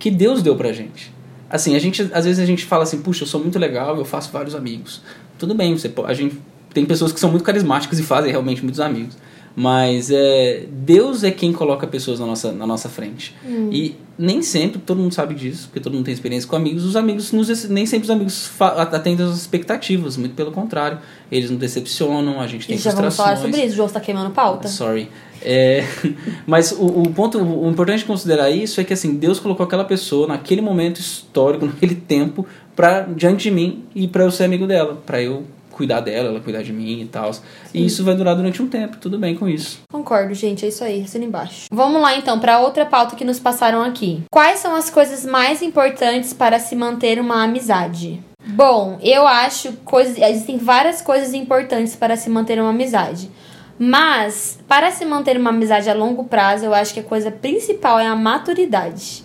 Que 0.00 0.10
Deus 0.10 0.42
deu 0.42 0.56
pra 0.56 0.72
gente. 0.72 1.12
Assim, 1.48 1.76
a 1.76 1.78
gente, 1.78 2.02
às 2.12 2.24
vezes 2.24 2.40
a 2.42 2.46
gente 2.46 2.64
fala 2.64 2.82
assim, 2.82 3.00
puxa, 3.02 3.22
eu 3.22 3.26
sou 3.28 3.38
muito 3.40 3.58
legal, 3.58 3.96
eu 3.96 4.04
faço 4.04 4.32
vários 4.32 4.54
amigos. 4.56 5.00
Tudo 5.38 5.54
bem, 5.54 5.76
você, 5.76 5.92
a 6.06 6.14
gente 6.14 6.38
tem 6.74 6.84
pessoas 6.84 7.12
que 7.12 7.20
são 7.20 7.30
muito 7.30 7.44
carismáticas 7.44 7.98
e 8.00 8.02
fazem 8.02 8.30
realmente 8.32 8.62
muitos 8.62 8.80
amigos. 8.80 9.16
Mas 9.54 10.10
é, 10.10 10.64
Deus 10.70 11.22
é 11.22 11.30
quem 11.30 11.52
coloca 11.52 11.86
pessoas 11.86 12.18
na 12.18 12.26
nossa, 12.26 12.52
na 12.52 12.66
nossa 12.66 12.88
frente. 12.88 13.34
E 13.70 13.96
nem 14.18 14.42
sempre, 14.42 14.78
todo 14.80 14.98
mundo 14.98 15.12
sabe 15.12 15.34
disso, 15.34 15.68
porque 15.68 15.80
todo 15.80 15.94
mundo 15.94 16.04
tem 16.04 16.14
experiência 16.14 16.48
com 16.48 16.56
amigos, 16.56 16.84
os 16.84 16.96
amigos, 16.96 17.32
nos, 17.32 17.68
nem 17.68 17.84
sempre 17.86 18.04
os 18.04 18.10
amigos 18.10 18.50
atendem 18.60 19.26
às 19.26 19.36
expectativas, 19.36 20.16
muito 20.16 20.34
pelo 20.34 20.52
contrário. 20.52 20.98
Eles 21.30 21.50
nos 21.50 21.58
decepcionam, 21.58 22.40
a 22.40 22.46
gente 22.46 22.66
tem 22.66 22.76
E 22.76 22.78
já 22.78 22.90
vamos 22.90 23.14
frustrações. 23.14 23.40
falar 23.40 23.50
sobre 23.50 23.64
isso. 23.64 23.74
O 23.74 23.76
João 23.76 23.86
está 23.86 24.00
queimando 24.00 24.30
pauta. 24.30 24.68
Sorry. 24.68 25.08
É, 25.42 25.84
mas 26.46 26.72
o, 26.72 26.84
o 26.84 27.10
ponto, 27.10 27.38
o 27.38 27.68
importante 27.68 28.00
de 28.00 28.04
considerar 28.04 28.50
isso 28.50 28.80
é 28.80 28.84
que 28.84 28.92
assim, 28.92 29.16
Deus 29.16 29.40
colocou 29.40 29.64
aquela 29.64 29.84
pessoa 29.84 30.26
naquele 30.26 30.60
momento 30.60 31.00
histórico, 31.00 31.66
naquele 31.66 31.94
tempo, 31.94 32.46
pra, 32.76 33.02
diante 33.02 33.44
de 33.44 33.50
mim 33.50 33.84
e 33.94 34.06
para 34.06 34.24
eu 34.24 34.30
ser 34.30 34.44
amigo 34.44 34.66
dela, 34.66 35.02
para 35.04 35.20
eu 35.20 35.44
cuidar 35.72 36.00
dela, 36.00 36.28
ela 36.28 36.40
cuidar 36.40 36.62
de 36.62 36.72
mim 36.72 37.00
e 37.00 37.06
tal. 37.06 37.32
E 37.74 37.84
isso 37.84 38.04
vai 38.04 38.14
durar 38.14 38.36
durante 38.36 38.62
um 38.62 38.68
tempo, 38.68 38.98
tudo 38.98 39.18
bem 39.18 39.34
com 39.34 39.48
isso. 39.48 39.80
Concordo, 39.90 40.32
gente, 40.34 40.64
é 40.64 40.68
isso 40.68 40.84
aí, 40.84 41.02
assina 41.02 41.24
embaixo. 41.24 41.66
Vamos 41.72 42.00
lá 42.00 42.16
então 42.16 42.38
para 42.38 42.60
outra 42.60 42.86
pauta 42.86 43.16
que 43.16 43.24
nos 43.24 43.40
passaram 43.40 43.82
aqui. 43.82 44.22
Quais 44.30 44.60
são 44.60 44.74
as 44.74 44.90
coisas 44.90 45.26
mais 45.26 45.62
importantes 45.62 46.32
para 46.32 46.58
se 46.58 46.76
manter 46.76 47.18
uma 47.18 47.42
amizade? 47.42 48.22
Bom, 48.44 48.98
eu 49.02 49.26
acho 49.26 49.72
coisas, 49.84 50.18
existem 50.18 50.58
várias 50.58 51.00
coisas 51.00 51.32
importantes 51.32 51.94
para 51.94 52.16
se 52.16 52.28
manter 52.28 52.60
uma 52.60 52.70
amizade. 52.70 53.30
Mas 53.78 54.58
para 54.68 54.90
se 54.90 55.04
manter 55.04 55.36
uma 55.36 55.50
amizade 55.50 55.88
a 55.88 55.94
longo 55.94 56.24
prazo, 56.24 56.64
eu 56.64 56.74
acho 56.74 56.92
que 56.92 57.00
a 57.00 57.04
coisa 57.04 57.30
principal 57.30 57.98
é 57.98 58.06
a 58.06 58.14
maturidade, 58.14 59.24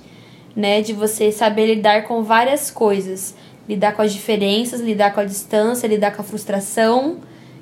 né, 0.56 0.82
de 0.82 0.94
você 0.94 1.32
saber 1.32 1.76
lidar 1.76 2.04
com 2.04 2.24
várias 2.24 2.72
coisas, 2.72 3.36
lidar 3.68 3.94
com 3.94 4.02
as 4.02 4.14
diferenças, 4.14 4.80
lidar 4.82 5.14
com 5.14 5.20
a 5.20 5.26
distância, 5.26 5.88
lidar 5.88 6.16
com 6.16 6.22
a 6.22 6.26
frustração, 6.26 7.18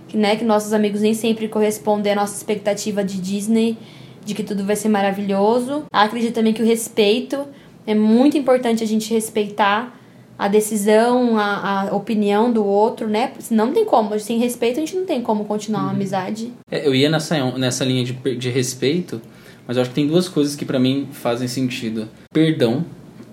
que, 0.08 0.18
né, 0.18 0.36
que 0.36 0.44
nossos 0.44 0.74
amigos 0.74 1.02
nem 1.02 1.14
sempre 1.14 1.48
correspondem 1.48 2.14
à 2.14 2.16
nossa 2.16 2.36
expectativa 2.36 3.04
de 3.04 3.20
Disney, 3.20 3.78
de 4.24 4.34
que 4.34 4.44
tudo 4.44 4.66
vai 4.66 4.76
ser 4.76 4.90
maravilhoso. 4.90 5.86
Acredito 5.92 6.34
também 6.34 6.54
que 6.54 6.62
o 6.62 6.66
respeito 6.66 7.46
é 7.86 7.94
muito 7.94 8.38
importante 8.38 8.84
a 8.84 8.88
gente 8.88 9.14
respeitar 9.14 10.00
a 10.38 10.48
decisão, 10.48 11.38
a, 11.38 11.90
a 11.90 11.96
opinião 11.96 12.52
do 12.52 12.66
outro, 12.66 13.08
né? 13.08 13.32
Não 13.50 13.72
tem 13.72 13.86
como. 13.86 14.20
Sem 14.20 14.38
respeito 14.38 14.78
a 14.78 14.80
gente 14.82 14.96
não 14.96 15.06
tem 15.06 15.22
como 15.22 15.46
continuar 15.46 15.84
uma 15.84 15.92
amizade. 15.92 16.52
É, 16.70 16.86
eu 16.86 16.94
ia 16.94 17.10
nessa, 17.10 17.58
nessa 17.58 17.86
linha 17.86 18.04
de, 18.04 18.14
de 18.36 18.50
respeito, 18.50 19.22
mas 19.66 19.78
eu 19.78 19.82
acho 19.82 19.92
que 19.92 19.96
tem 19.96 20.08
duas 20.08 20.28
coisas 20.28 20.56
que 20.56 20.66
pra 20.66 20.80
mim 20.80 21.08
fazem 21.12 21.48
sentido: 21.48 22.10
perdão, 22.34 22.84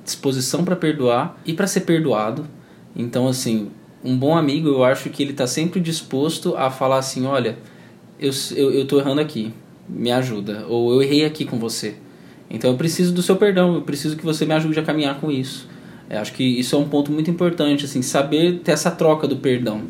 disposição 0.05 0.65
pra 0.65 0.77
perdoar 0.77 1.37
e 1.45 1.53
pra 1.53 1.67
ser 1.67 1.81
perdoado. 1.81 2.47
Então, 2.95 3.27
assim, 3.27 3.71
um 4.05 4.17
bom 4.17 4.37
amigo, 4.37 4.69
eu 4.69 4.85
acho 4.85 5.09
que 5.11 5.23
ele 5.23 5.33
tá 5.33 5.47
sempre 5.47 5.81
disposto 5.81 6.57
a 6.57 6.71
falar 6.71 6.99
assim: 6.99 7.27
olha, 7.27 7.59
eu, 8.19 8.31
eu, 8.55 8.71
eu 8.73 8.87
tô 8.87 8.99
errando 8.99 9.21
aqui, 9.21 9.53
me 9.89 10.11
ajuda, 10.11 10.67
ou 10.69 10.93
eu 10.93 11.03
errei 11.03 11.25
aqui 11.25 11.45
com 11.45 11.59
você. 11.59 11.97
Então 12.51 12.71
eu 12.71 12.77
preciso 12.77 13.15
do 13.15 13.23
seu 13.23 13.37
perdão, 13.37 13.77
eu 13.77 13.83
preciso 13.83 14.17
que 14.17 14.25
você 14.25 14.45
me 14.45 14.53
ajude 14.53 14.79
a 14.79 14.83
caminhar 14.83 15.19
com 15.21 15.31
isso. 15.31 15.69
Eu 16.11 16.19
acho 16.21 16.33
que 16.35 16.45
isso 16.45 16.77
é 16.77 16.79
um 16.79 16.87
ponto 16.87 17.11
muito 17.11 17.31
importante, 17.31 17.87
assim, 17.87 18.03
saber 18.03 18.61
ter 18.63 18.73
essa 18.73 18.91
troca 18.91 19.27
do 19.27 19.37
perdão, 19.37 19.83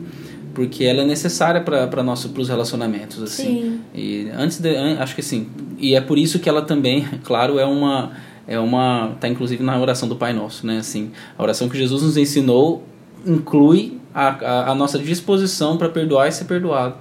porque 0.54 0.84
ela 0.84 1.02
é 1.02 1.04
necessária 1.04 1.60
para 1.60 2.02
nosso 2.04 2.28
pros 2.28 2.48
relacionamentos, 2.48 3.20
assim. 3.20 3.44
Sim. 3.44 3.80
E 3.92 4.28
antes 4.32 4.60
de, 4.60 4.76
acho 4.76 5.14
que 5.16 5.20
assim, 5.20 5.48
e 5.78 5.96
é 5.96 6.00
por 6.00 6.18
isso 6.18 6.38
que 6.38 6.48
ela 6.48 6.62
também, 6.62 7.04
claro, 7.24 7.58
é 7.58 7.64
uma 7.64 8.12
é 8.46 8.58
uma 8.58 9.16
tá 9.20 9.28
inclusive 9.28 9.62
na 9.62 9.78
oração 9.80 10.08
do 10.08 10.14
Pai 10.14 10.32
Nosso, 10.32 10.66
né? 10.66 10.78
Assim, 10.78 11.10
a 11.36 11.42
oração 11.42 11.68
que 11.68 11.76
Jesus 11.76 12.02
nos 12.02 12.16
ensinou 12.16 12.84
inclui 13.26 13.98
a, 14.14 14.28
a, 14.28 14.70
a 14.70 14.74
nossa 14.74 14.98
disposição 14.98 15.76
para 15.76 15.88
perdoar 15.88 16.28
e 16.28 16.32
ser 16.32 16.44
perdoado. 16.44 16.94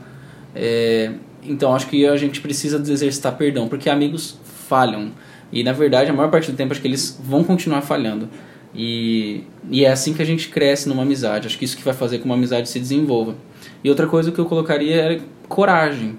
É, 0.55 1.11
então 1.43 1.73
acho 1.75 1.87
que 1.87 2.05
a 2.05 2.15
gente 2.17 2.41
precisa 2.41 2.77
exercitar 2.77 3.35
perdão, 3.35 3.67
porque 3.67 3.89
amigos 3.89 4.37
falham. 4.67 5.11
E 5.51 5.63
na 5.63 5.73
verdade, 5.73 6.09
a 6.09 6.13
maior 6.13 6.29
parte 6.29 6.51
do 6.51 6.55
tempo 6.57 6.71
acho 6.71 6.81
que 6.81 6.87
eles 6.87 7.19
vão 7.23 7.43
continuar 7.43 7.81
falhando. 7.81 8.29
E, 8.73 9.43
e 9.69 9.83
é 9.83 9.91
assim 9.91 10.13
que 10.13 10.21
a 10.21 10.25
gente 10.25 10.47
cresce 10.47 10.87
numa 10.87 11.03
amizade. 11.03 11.47
Acho 11.47 11.57
que 11.57 11.65
isso 11.65 11.75
que 11.75 11.83
vai 11.83 11.93
fazer 11.93 12.17
com 12.17 12.23
que 12.23 12.29
uma 12.29 12.35
amizade 12.35 12.69
se 12.69 12.79
desenvolva. 12.79 13.35
E 13.83 13.89
outra 13.89 14.07
coisa 14.07 14.31
que 14.31 14.39
eu 14.39 14.45
colocaria 14.45 14.95
era 14.95 15.19
coragem. 15.49 16.15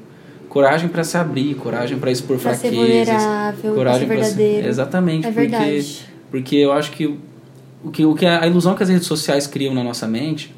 Coragem 0.50 0.90
para 0.90 1.02
se 1.02 1.16
abrir, 1.16 1.54
coragem 1.54 1.98
para 1.98 2.10
expor 2.10 2.38
Pra 2.38 2.52
ser 2.52 2.68
fraquezas, 2.68 3.06
vulnerável, 3.08 3.74
coragem 3.74 4.06
pra 4.06 4.16
ser 4.16 4.22
verdadeiro. 4.36 4.68
Exatamente, 4.68 5.26
É 5.26 5.30
porque 5.32 5.48
verdade. 5.48 5.98
porque 6.30 6.56
eu 6.56 6.72
acho 6.72 6.90
que 6.90 7.18
o 7.84 7.90
que 7.90 8.04
o 8.04 8.14
que 8.14 8.26
a 8.26 8.46
ilusão 8.46 8.74
que 8.74 8.82
as 8.82 8.88
redes 8.88 9.06
sociais 9.06 9.46
criam 9.46 9.74
na 9.74 9.82
nossa 9.82 10.06
mente 10.06 10.54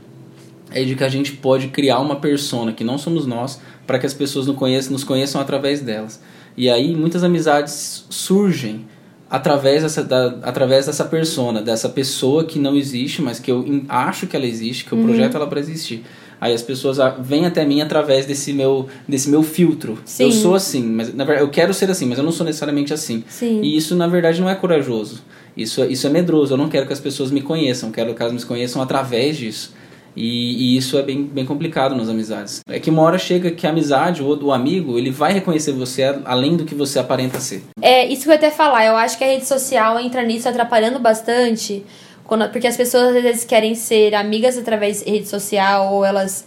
é 0.70 0.82
de 0.84 0.94
que 0.94 1.04
a 1.04 1.08
gente 1.08 1.32
pode 1.32 1.68
criar 1.68 2.00
uma 2.00 2.16
persona 2.16 2.72
que 2.72 2.82
não 2.82 2.98
somos 2.98 3.26
nós 3.26 3.60
para 3.86 3.98
que 3.98 4.06
as 4.06 4.14
pessoas 4.14 4.46
nos 4.46 4.56
conheçam, 4.56 4.92
nos 4.92 5.04
conheçam 5.04 5.40
através 5.40 5.80
delas. 5.80 6.20
E 6.56 6.68
aí 6.68 6.94
muitas 6.96 7.22
amizades 7.22 8.04
surgem 8.10 8.84
através 9.30 9.82
dessa, 9.82 10.02
da, 10.04 10.38
através 10.42 10.86
dessa 10.86 11.04
persona, 11.04 11.60
dessa 11.62 11.88
pessoa 11.88 12.44
que 12.44 12.58
não 12.58 12.76
existe, 12.76 13.20
mas 13.22 13.38
que 13.40 13.50
eu 13.50 13.82
acho 13.88 14.26
que 14.26 14.36
ela 14.36 14.46
existe, 14.46 14.84
que 14.84 14.92
eu 14.92 14.98
Uhum. 14.98 15.04
projeto 15.04 15.36
ela 15.36 15.46
para 15.46 15.60
existir. 15.60 16.04
Aí 16.44 16.52
as 16.52 16.60
pessoas 16.60 17.00
ah, 17.00 17.08
vêm 17.18 17.46
até 17.46 17.64
mim 17.64 17.80
através 17.80 18.26
desse 18.26 18.52
meu, 18.52 18.86
desse 19.08 19.30
meu 19.30 19.42
filtro. 19.42 19.98
Sim. 20.04 20.24
Eu 20.24 20.30
sou 20.30 20.54
assim, 20.54 20.82
mas 20.82 21.14
na 21.14 21.24
verdade 21.24 21.46
eu 21.46 21.50
quero 21.50 21.72
ser 21.72 21.90
assim, 21.90 22.04
mas 22.04 22.18
eu 22.18 22.24
não 22.24 22.30
sou 22.32 22.44
necessariamente 22.44 22.92
assim. 22.92 23.24
Sim. 23.26 23.62
E 23.62 23.74
isso 23.74 23.96
na 23.96 24.06
verdade 24.06 24.42
não 24.42 24.50
é 24.50 24.54
corajoso. 24.54 25.22
Isso, 25.56 25.82
é- 25.82 25.86
isso 25.86 26.06
é 26.06 26.10
medroso. 26.10 26.52
Eu 26.52 26.58
não 26.58 26.68
quero 26.68 26.86
que 26.86 26.92
as 26.92 27.00
pessoas 27.00 27.30
me 27.30 27.40
conheçam, 27.40 27.90
quero 27.90 28.14
que 28.14 28.20
elas 28.20 28.34
me 28.34 28.42
conheçam 28.42 28.82
através 28.82 29.38
disso. 29.38 29.72
E, 30.14 30.74
e 30.74 30.76
isso 30.76 30.98
é 30.98 31.02
bem, 31.02 31.24
bem 31.24 31.46
complicado 31.46 31.94
nas 31.94 32.10
amizades. 32.10 32.60
É 32.68 32.78
que 32.78 32.90
uma 32.90 33.00
hora 33.00 33.16
chega 33.16 33.50
que 33.50 33.66
a 33.66 33.70
amizade 33.70 34.22
ou 34.22 34.38
o 34.44 34.52
amigo, 34.52 34.98
ele 34.98 35.10
vai 35.10 35.32
reconhecer 35.32 35.72
você 35.72 36.02
além 36.26 36.58
do 36.58 36.66
que 36.66 36.74
você 36.74 36.98
aparenta 36.98 37.40
ser. 37.40 37.62
É, 37.80 38.06
isso 38.06 38.24
que 38.24 38.28
eu 38.28 38.32
ia 38.32 38.36
até 38.36 38.50
falar. 38.50 38.84
Eu 38.84 38.98
acho 38.98 39.16
que 39.16 39.24
a 39.24 39.28
rede 39.28 39.46
social 39.46 39.98
entra 39.98 40.22
nisso 40.22 40.46
atrapalhando 40.46 40.98
bastante. 40.98 41.82
Quando, 42.26 42.48
porque 42.50 42.66
as 42.66 42.76
pessoas 42.76 43.16
às 43.16 43.22
vezes 43.22 43.44
querem 43.44 43.74
ser 43.74 44.14
amigas 44.14 44.56
através 44.56 45.02
de 45.02 45.10
rede 45.10 45.28
social 45.28 45.92
ou 45.92 46.04
elas. 46.04 46.44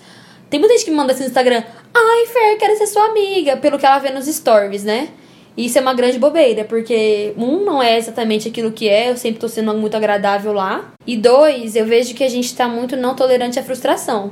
Tem 0.50 0.60
muita 0.60 0.76
gente 0.76 0.86
que 0.86 0.92
me 0.92 0.98
manda 0.98 1.14
assim 1.14 1.24
no 1.24 1.30
Instagram: 1.30 1.64
Ai, 1.94 2.26
Fer, 2.28 2.58
quero 2.58 2.78
ser 2.78 2.88
sua 2.88 3.06
amiga, 3.06 3.58
pelo 3.58 3.78
que 3.78 3.86
ela 3.86 4.00
vê 4.00 4.10
nos 4.10 4.26
stories, 4.26 4.84
né? 4.84 5.10
E 5.58 5.66
Isso 5.66 5.80
é 5.80 5.82
uma 5.82 5.96
grande 5.96 6.20
bobeira, 6.20 6.64
porque 6.64 7.34
um 7.36 7.66
não 7.66 7.82
é 7.82 7.98
exatamente 7.98 8.48
aquilo 8.48 8.72
que 8.72 8.88
é, 8.88 9.10
eu 9.10 9.18
sempre 9.18 9.40
tô 9.40 9.50
sendo 9.50 9.74
muito 9.74 9.98
agradável 9.98 10.54
lá. 10.54 10.94
E 11.06 11.18
dois, 11.18 11.76
eu 11.76 11.84
vejo 11.84 12.14
que 12.14 12.24
a 12.24 12.30
gente 12.30 12.56
tá 12.56 12.68
muito 12.68 12.96
não 12.96 13.16
tolerante 13.16 13.58
à 13.58 13.64
frustração. 13.64 14.32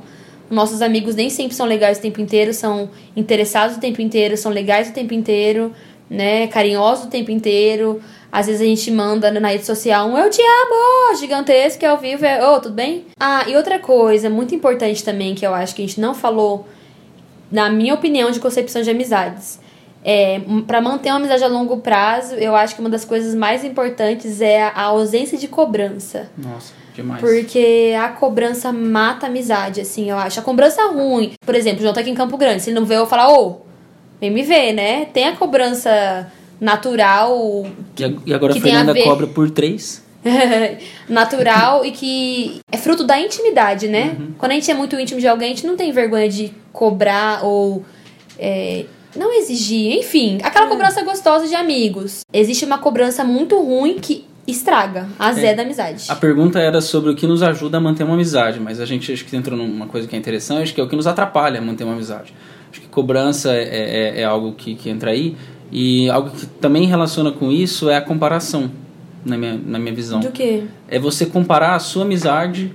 Nossos 0.52 0.84
amigos 0.84 1.16
nem 1.16 1.32
sempre 1.32 1.56
são 1.56 1.66
legais 1.66 1.98
o 1.98 2.02
tempo 2.02 2.22
inteiro, 2.22 2.54
são 2.54 2.92
interessados 3.18 3.78
o 3.78 3.80
tempo 3.80 4.00
inteiro, 4.04 4.38
são 4.38 4.52
legais 4.52 4.90
o 4.90 4.94
tempo 4.94 5.16
inteiro, 5.16 5.74
né? 6.08 6.46
Carinhosos 6.46 7.06
o 7.06 7.10
tempo 7.10 7.32
inteiro. 7.32 8.00
Às 8.36 8.48
vezes 8.48 8.62
a 8.62 8.65
gente 8.65 8.92
manda 8.92 9.32
na 9.32 9.48
rede 9.48 9.65
social 9.65 10.10
um 10.10 10.18
eu 10.18 10.30
te 10.30 10.42
amo, 10.42 11.18
gigantesco, 11.18 11.80
que 11.80 11.86
ao 11.86 11.98
vivo 11.98 12.25
é, 12.25 12.46
ô, 12.46 12.60
tudo 12.60 12.75
bem? 12.75 13.06
Ah, 13.18 13.46
e 13.48 13.56
outra 13.56 13.80
coisa 13.80 14.30
muito 14.30 14.54
importante 14.54 15.01
também 15.06 15.34
que 15.34 15.48
eu 15.48 15.54
acho 15.54 15.74
que 15.74 15.82
a 15.82 15.88
gente 15.88 16.01
não 16.01 16.13
falou, 16.13 16.68
na 17.50 17.70
minha 17.70 17.94
opinião, 17.94 18.30
de 18.32 18.42
concepção 18.42 18.82
de 18.82 18.89
amizades. 18.89 19.58
É, 20.04 20.42
para 20.68 20.82
manter 20.82 21.12
uma 21.12 21.15
amizade 21.15 21.46
a 21.46 21.48
longo 21.48 21.77
prazo, 21.77 22.36
eu 22.36 22.54
acho 22.54 22.75
que 22.75 22.82
uma 22.82 22.89
das 22.89 23.06
coisas 23.06 23.34
mais 23.34 23.63
importantes 23.63 24.42
é 24.42 24.63
a 24.63 24.82
ausência 24.82 25.38
de 25.38 25.48
cobrança. 25.48 26.30
Nossa, 26.38 26.74
demais. 26.94 27.22
Porque 27.22 27.96
a 27.98 28.10
cobrança 28.10 28.70
mata 28.70 29.27
a 29.27 29.30
amizade, 29.30 29.80
assim, 29.80 30.10
eu 30.10 30.18
acho. 30.18 30.42
A 30.42 30.44
cobrança 30.44 30.86
ruim. 30.92 31.32
Por 31.46 31.56
exemplo, 31.56 31.80
o 31.80 31.84
João 31.84 31.94
tá 31.94 32.01
aqui 32.01 32.10
em 32.10 32.15
Campo 32.15 32.36
Grande. 32.36 32.63
Se 32.63 32.70
ele 32.70 32.77
não 32.77 32.86
vê, 32.86 32.96
eu 32.96 33.00
vou 33.00 33.08
falar, 33.08 33.32
ô, 33.32 33.62
vem 34.20 34.30
me 34.30 34.44
ver, 34.44 34.74
né? 34.74 35.06
Tem 35.06 35.25
a 35.25 35.38
cobrança 35.38 36.30
natural. 36.65 37.65
E 37.98 38.03
a- 38.03 38.13
E 38.25 38.34
agora 38.34 38.53
a 38.53 38.57
a 38.57 38.60
Fernanda 38.60 38.93
ver- 38.93 39.03
cobra 39.03 39.27
por 39.27 39.50
três. 39.50 40.03
natural 41.07 41.86
e 41.86 41.91
que 41.91 42.60
é 42.72 42.77
fruto 42.77 43.03
da 43.03 43.19
intimidade, 43.19 43.88
né? 43.88 44.15
Uhum. 44.19 44.27
Quando 44.38 44.51
a 44.53 44.55
gente 44.55 44.69
é 44.69 44.74
muito 44.74 45.00
íntimo 45.00 45.19
de 45.19 45.27
alguém, 45.27 45.51
a 45.51 45.55
gente 45.55 45.67
não 45.67 45.75
tem 45.77 45.91
vergonha 45.91 46.27
de 46.27 46.51
cobrar 46.74 47.45
ou 47.45 47.84
é, 48.39 48.86
não 49.15 49.31
exigir, 49.34 49.98
enfim, 49.98 50.39
aquela 50.43 50.67
cobrança 50.67 51.03
gostosa 51.03 51.48
de 51.48 51.53
amigos. 51.55 52.22
Existe 52.34 52.65
uma 52.65 52.79
cobrança 52.79 53.24
muito 53.24 53.55
ruim 53.62 54.00
que 54.00 54.25
estraga, 54.48 55.07
azeda 55.17 55.62
a 55.62 55.65
amizade. 55.65 56.05
A 56.10 56.15
pergunta 56.15 56.60
era 56.60 56.81
sobre 56.81 57.12
o 57.12 57.15
que 57.15 57.25
nos 57.27 57.41
ajuda 57.43 57.77
a 57.77 57.79
manter 57.79 58.03
uma 58.03 58.13
amizade, 58.15 58.60
mas 58.60 58.79
a 58.81 58.86
gente 58.86 59.12
acho 59.13 59.25
que 59.25 59.36
entrou 59.36 59.57
numa 59.57 59.86
coisa 59.88 60.07
que 60.07 60.15
é 60.15 60.19
interessante, 60.19 60.74
que 60.74 60.81
é 60.81 60.84
o 60.84 60.88
que 60.89 60.95
nos 60.95 61.05
atrapalha 61.07 61.60
a 61.60 61.62
manter 61.62 61.84
uma 61.84 61.93
amizade. 61.93 62.34
Acho 62.72 62.81
que 62.81 62.88
cobrança 62.88 63.53
é, 63.53 63.63
é, 64.17 64.22
é 64.22 64.24
algo 64.24 64.53
que, 64.53 64.75
que 64.75 64.89
entra 64.89 65.12
aí, 65.12 65.36
e 65.72 66.10
algo 66.10 66.29
que 66.29 66.45
também 66.45 66.86
relaciona 66.86 67.31
com 67.31 67.51
isso 67.51 67.89
é 67.89 67.98
a 67.98 68.01
comparação, 68.01 68.72
na 69.25 69.38
minha, 69.38 69.60
na 69.65 69.79
minha 69.79 69.93
visão. 69.93 70.19
Do 70.19 70.31
quê? 70.31 70.63
É 70.88 71.00
você 71.00 71.25
comparar 71.25 71.75
a 71.75 71.79
sua 71.79 72.03
amizade, 72.03 72.74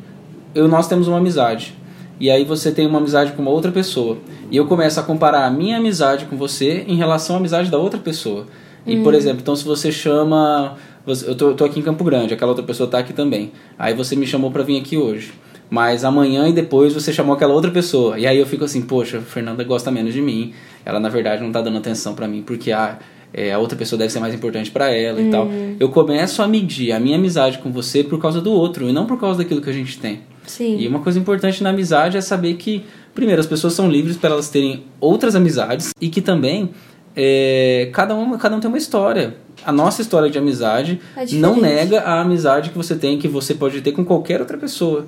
eu 0.55 0.69
nós 0.69 0.89
temos 0.89 1.09
uma 1.09 1.19
amizade, 1.19 1.75
e 2.19 2.31
aí 2.31 2.45
você 2.45 2.71
tem 2.71 2.87
uma 2.87 2.99
amizade 2.99 3.33
com 3.33 3.43
uma 3.43 3.51
outra 3.51 3.71
pessoa, 3.73 4.19
e 4.51 4.57
eu 4.57 4.67
começo 4.67 4.99
a 4.99 5.03
comparar 5.03 5.47
a 5.47 5.51
minha 5.51 5.79
amizade 5.79 6.27
com 6.27 6.37
você 6.37 6.85
em 6.87 6.97
relação 6.97 7.37
à 7.37 7.39
amizade 7.39 7.71
da 7.71 7.79
outra 7.79 8.01
pessoa. 8.01 8.47
E, 8.87 8.97
por 9.03 9.15
exemplo, 9.15 9.41
então 9.43 9.55
se 9.55 9.65
você 9.65 9.93
chama. 9.93 10.77
Eu 11.07 11.35
tô, 11.35 11.55
tô 11.55 11.65
aqui 11.65 11.81
em 11.81 11.83
Campo 11.83 12.03
Grande, 12.05 12.35
aquela 12.35 12.51
outra 12.51 12.65
pessoa 12.65 12.89
tá 12.89 12.99
aqui 12.99 13.13
também. 13.13 13.53
Aí 13.79 13.95
você 13.95 14.17
me 14.17 14.27
chamou 14.27 14.51
pra 14.51 14.63
vir 14.63 14.81
aqui 14.81 14.97
hoje. 14.97 15.33
Mas 15.71 16.05
amanhã 16.05 16.49
e 16.49 16.53
depois 16.53 16.93
você 16.93 17.13
chamou 17.13 17.35
aquela 17.35 17.55
outra 17.55 17.71
pessoa. 17.71 18.19
E 18.19 18.27
aí 18.27 18.37
eu 18.37 18.45
fico 18.45 18.65
assim, 18.65 18.83
poxa, 18.83 19.19
a 19.19 19.21
Fernanda 19.21 19.63
gosta 19.63 19.91
menos 19.91 20.13
de 20.13 20.21
mim. 20.21 20.53
Ela 20.85 20.99
na 20.99 21.09
verdade 21.09 21.43
não 21.43 21.53
tá 21.53 21.63
dando 21.63 21.79
atenção 21.79 22.15
pra 22.15 22.27
mim, 22.27 22.43
porque 22.43 22.73
a, 22.73 22.99
é, 23.33 23.53
a 23.53 23.59
outra 23.59 23.79
pessoa 23.79 23.97
deve 23.97 24.13
ser 24.13 24.19
mais 24.19 24.35
importante 24.35 24.71
pra 24.71 24.91
ela 24.91 25.23
e 25.23 25.31
tal. 25.31 25.49
Eu 25.79 25.89
começo 25.91 26.43
a 26.43 26.49
medir 26.49 26.91
a 26.91 26.99
minha 26.99 27.17
amizade 27.17 27.59
com 27.59 27.71
você 27.71 28.03
por 28.03 28.21
causa 28.21 28.41
do 28.41 28.51
outro 28.51 28.89
e 28.89 28.93
não 28.93 29.07
por 29.07 29.19
causa 29.19 29.39
daquilo 29.39 29.61
que 29.61 29.71
a 29.71 29.73
gente 29.73 29.99
tem. 29.99 30.21
Sim. 30.45 30.79
E 30.79 30.89
uma 30.89 30.99
coisa 30.99 31.19
importante 31.19 31.63
na 31.63 31.71
amizade 31.71 32.17
é 32.17 32.21
saber 32.21 32.55
que, 32.55 32.85
primeiro, 33.15 33.41
as 33.41 33.47
pessoas 33.47 33.73
são 33.73 33.89
livres 33.89 34.17
para 34.17 34.31
elas 34.31 34.49
terem 34.49 34.85
outras 34.99 35.37
amizades 35.37 35.93
e 36.01 36.09
que 36.09 36.21
também 36.21 36.71
é, 37.15 37.91
cada, 37.93 38.15
um, 38.15 38.37
cada 38.37 38.57
um 38.57 38.61
tem 38.61 38.69
uma 38.69 38.79
história. 38.79 39.37
A 39.65 39.71
nossa 39.71 40.01
história 40.01 40.31
de 40.31 40.39
amizade 40.39 41.01
É 41.17 41.27
não 41.35 41.61
nega 41.61 42.01
a 42.01 42.21
amizade 42.21 42.71
que 42.71 42.77
você 42.77 42.97
tem, 42.97 43.19
que 43.19 43.29
você 43.29 43.55
pode 43.55 43.81
ter 43.81 43.93
com 43.93 44.05
qualquer 44.05 44.41
outra 44.41 44.57
pessoa. 44.57 45.07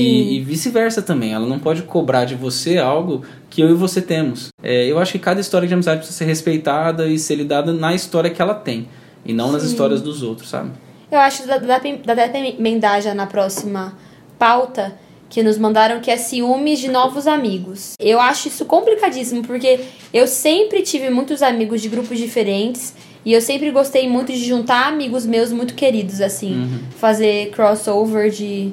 E, 0.00 0.36
e 0.36 0.40
vice-versa 0.40 1.02
também. 1.02 1.32
Ela 1.32 1.46
não 1.46 1.58
pode 1.58 1.82
cobrar 1.82 2.24
de 2.24 2.34
você 2.34 2.78
algo 2.78 3.22
que 3.50 3.60
eu 3.60 3.70
e 3.70 3.74
você 3.74 4.00
temos. 4.00 4.48
É, 4.62 4.86
eu 4.86 4.98
acho 4.98 5.12
que 5.12 5.18
cada 5.18 5.40
história 5.40 5.66
de 5.66 5.74
amizade 5.74 5.98
precisa 5.98 6.18
ser 6.18 6.24
respeitada 6.24 7.06
e 7.06 7.18
ser 7.18 7.36
lidada 7.36 7.72
na 7.72 7.94
história 7.94 8.30
que 8.30 8.40
ela 8.40 8.54
tem. 8.54 8.88
E 9.24 9.32
não 9.32 9.50
nas 9.50 9.62
Sim. 9.62 9.68
histórias 9.68 10.02
dos 10.02 10.22
outros, 10.22 10.48
sabe? 10.48 10.70
Eu 11.10 11.18
acho 11.18 11.42
que 11.42 11.48
dá, 11.48 11.58
dá, 11.58 11.78
dá 12.14 12.24
até 12.24 12.48
emendar 12.48 13.00
já 13.00 13.14
na 13.14 13.26
próxima 13.26 13.96
pauta 14.38 14.94
que 15.30 15.42
nos 15.42 15.58
mandaram 15.58 16.00
que 16.00 16.10
é 16.10 16.16
ciúmes 16.16 16.78
de 16.78 16.88
novos 16.88 17.26
amigos. 17.26 17.94
Eu 17.98 18.20
acho 18.20 18.48
isso 18.48 18.64
complicadíssimo 18.64 19.42
porque 19.42 19.80
eu 20.12 20.26
sempre 20.26 20.82
tive 20.82 21.10
muitos 21.10 21.42
amigos 21.42 21.82
de 21.82 21.88
grupos 21.88 22.18
diferentes 22.18 22.94
e 23.24 23.32
eu 23.32 23.40
sempre 23.40 23.70
gostei 23.70 24.08
muito 24.08 24.32
de 24.32 24.44
juntar 24.44 24.86
amigos 24.86 25.26
meus 25.26 25.50
muito 25.50 25.74
queridos 25.74 26.20
assim, 26.20 26.68
fazer 26.98 27.50
crossover 27.50 28.30
de 28.30 28.72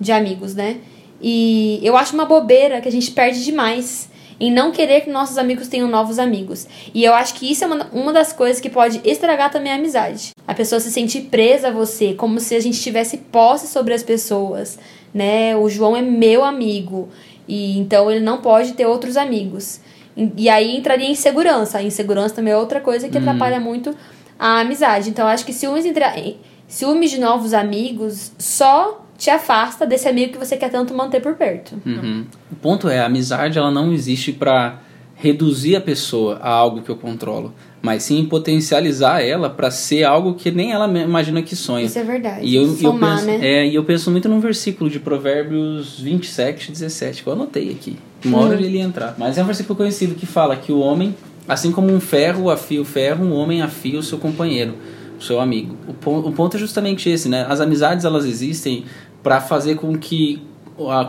de 0.00 0.12
amigos, 0.12 0.54
né? 0.54 0.78
E 1.20 1.80
eu 1.82 1.96
acho 1.96 2.14
uma 2.14 2.24
bobeira 2.24 2.80
que 2.80 2.88
a 2.88 2.92
gente 2.92 3.10
perde 3.10 3.44
demais 3.44 4.08
em 4.38 4.52
não 4.52 4.70
querer 4.70 5.00
que 5.00 5.10
nossos 5.10 5.38
amigos 5.38 5.68
tenham 5.68 5.88
novos 5.88 6.18
amigos. 6.18 6.66
E 6.94 7.02
eu 7.04 7.14
acho 7.14 7.34
que 7.34 7.50
isso 7.50 7.64
é 7.64 7.66
uma, 7.66 7.86
uma 7.92 8.12
das 8.12 8.32
coisas 8.32 8.60
que 8.60 8.68
pode 8.68 9.00
estragar 9.04 9.50
também 9.50 9.72
a 9.72 9.76
amizade. 9.76 10.32
A 10.46 10.54
pessoa 10.54 10.78
se 10.78 10.92
sentir 10.92 11.22
presa 11.22 11.68
a 11.68 11.70
você, 11.70 12.14
como 12.14 12.38
se 12.38 12.54
a 12.54 12.60
gente 12.60 12.80
tivesse 12.80 13.16
posse 13.16 13.66
sobre 13.66 13.94
as 13.94 14.02
pessoas, 14.02 14.78
né? 15.12 15.56
O 15.56 15.68
João 15.68 15.96
é 15.96 16.02
meu 16.02 16.44
amigo 16.44 17.08
e 17.48 17.78
então 17.78 18.10
ele 18.10 18.20
não 18.20 18.38
pode 18.38 18.72
ter 18.72 18.86
outros 18.86 19.16
amigos. 19.16 19.80
E, 20.16 20.30
e 20.36 20.48
aí 20.48 20.76
entraria 20.76 21.10
insegurança. 21.10 21.78
A 21.78 21.82
insegurança 21.82 22.34
também 22.34 22.52
é 22.52 22.56
outra 22.56 22.80
coisa 22.80 23.08
que 23.08 23.16
atrapalha 23.16 23.58
muito 23.58 23.94
a 24.38 24.60
amizade. 24.60 25.08
Então 25.08 25.24
eu 25.24 25.30
acho 25.30 25.46
que 25.46 25.52
ciúmes, 25.52 25.86
entre, 25.86 26.36
ciúmes 26.68 27.10
de 27.10 27.18
novos 27.18 27.54
amigos 27.54 28.32
só 28.38 29.05
te 29.16 29.30
afasta 29.30 29.86
desse 29.86 30.08
amigo 30.08 30.32
que 30.32 30.38
você 30.38 30.56
quer 30.56 30.70
tanto 30.70 30.94
manter 30.94 31.20
por 31.20 31.34
perto. 31.34 31.74
Uhum. 31.84 32.24
O 32.52 32.56
ponto 32.56 32.88
é, 32.88 32.98
a 33.00 33.06
amizade 33.06 33.58
ela 33.58 33.70
não 33.70 33.92
existe 33.92 34.32
para 34.32 34.80
reduzir 35.18 35.74
a 35.76 35.80
pessoa 35.80 36.36
a 36.42 36.50
algo 36.50 36.82
que 36.82 36.90
eu 36.90 36.96
controlo, 36.96 37.54
mas 37.80 38.02
sim 38.02 38.26
potencializar 38.26 39.22
ela 39.22 39.48
para 39.48 39.70
ser 39.70 40.04
algo 40.04 40.34
que 40.34 40.50
nem 40.50 40.72
ela 40.72 40.86
imagina 40.86 41.40
que 41.40 41.56
sonha. 41.56 41.86
Isso 41.86 41.98
é 41.98 42.04
verdade. 42.04 42.44
E 42.46 42.54
eu, 42.54 42.64
eu 42.64 42.76
Somar, 42.76 43.14
penso, 43.16 43.26
né? 43.26 43.38
é, 43.40 43.66
e 43.66 43.74
eu 43.74 43.82
penso 43.84 44.10
muito 44.10 44.28
num 44.28 44.40
versículo 44.40 44.90
de 44.90 45.00
Provérbios 45.00 45.98
27, 46.00 46.70
17, 46.70 47.22
que 47.22 47.28
eu 47.28 47.32
anotei 47.32 47.70
aqui. 47.70 47.96
Uma 48.24 48.40
hora 48.40 48.56
Hum. 48.56 48.60
ele 48.60 48.78
entrar. 48.78 49.14
Mas 49.16 49.38
é 49.38 49.42
um 49.42 49.46
versículo 49.46 49.74
conhecido 49.76 50.14
que 50.14 50.26
fala 50.26 50.54
que 50.56 50.70
o 50.70 50.80
homem, 50.80 51.14
assim 51.48 51.72
como 51.72 51.90
um 51.90 52.00
ferro 52.00 52.50
afia 52.50 52.80
o 52.82 52.84
ferro, 52.84 53.24
um 53.24 53.32
homem 53.32 53.62
afia 53.62 53.98
o 53.98 54.02
seu 54.02 54.18
companheiro, 54.18 54.74
o 55.18 55.22
seu 55.22 55.40
amigo. 55.40 55.76
O 56.04 56.32
ponto 56.32 56.56
é 56.58 56.60
justamente 56.60 57.08
esse, 57.08 57.26
né? 57.26 57.46
As 57.48 57.60
amizades 57.60 58.04
elas 58.04 58.26
existem 58.26 58.84
para 59.26 59.40
fazer 59.40 59.74
com 59.74 59.98
que 59.98 60.40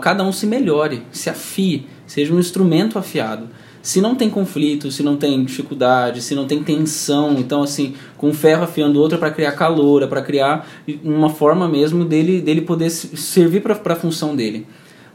cada 0.01 0.23
um 0.23 0.31
se 0.31 0.47
melhore, 0.47 1.03
se 1.11 1.29
afie, 1.29 1.85
seja 2.07 2.33
um 2.33 2.39
instrumento 2.39 2.97
afiado. 2.97 3.47
Se 3.79 4.01
não 4.01 4.15
tem 4.15 4.27
conflito, 4.27 4.89
se 4.89 5.03
não 5.03 5.15
tem 5.17 5.45
dificuldade, 5.45 6.23
se 6.23 6.33
não 6.33 6.47
tem 6.47 6.63
tensão, 6.63 7.35
então 7.37 7.61
assim, 7.61 7.93
com 8.17 8.29
um 8.29 8.33
ferro 8.33 8.63
afiando 8.63 8.99
outro 8.99 9.19
para 9.19 9.29
criar 9.29 9.51
calor, 9.51 10.07
para 10.07 10.23
criar 10.23 10.67
uma 11.03 11.29
forma 11.29 11.67
mesmo 11.69 12.03
dele 12.03 12.41
dele 12.41 12.61
poder 12.61 12.89
se- 12.89 13.15
servir 13.15 13.61
para 13.61 13.93
a 13.93 13.95
função 13.95 14.35
dele. 14.35 14.65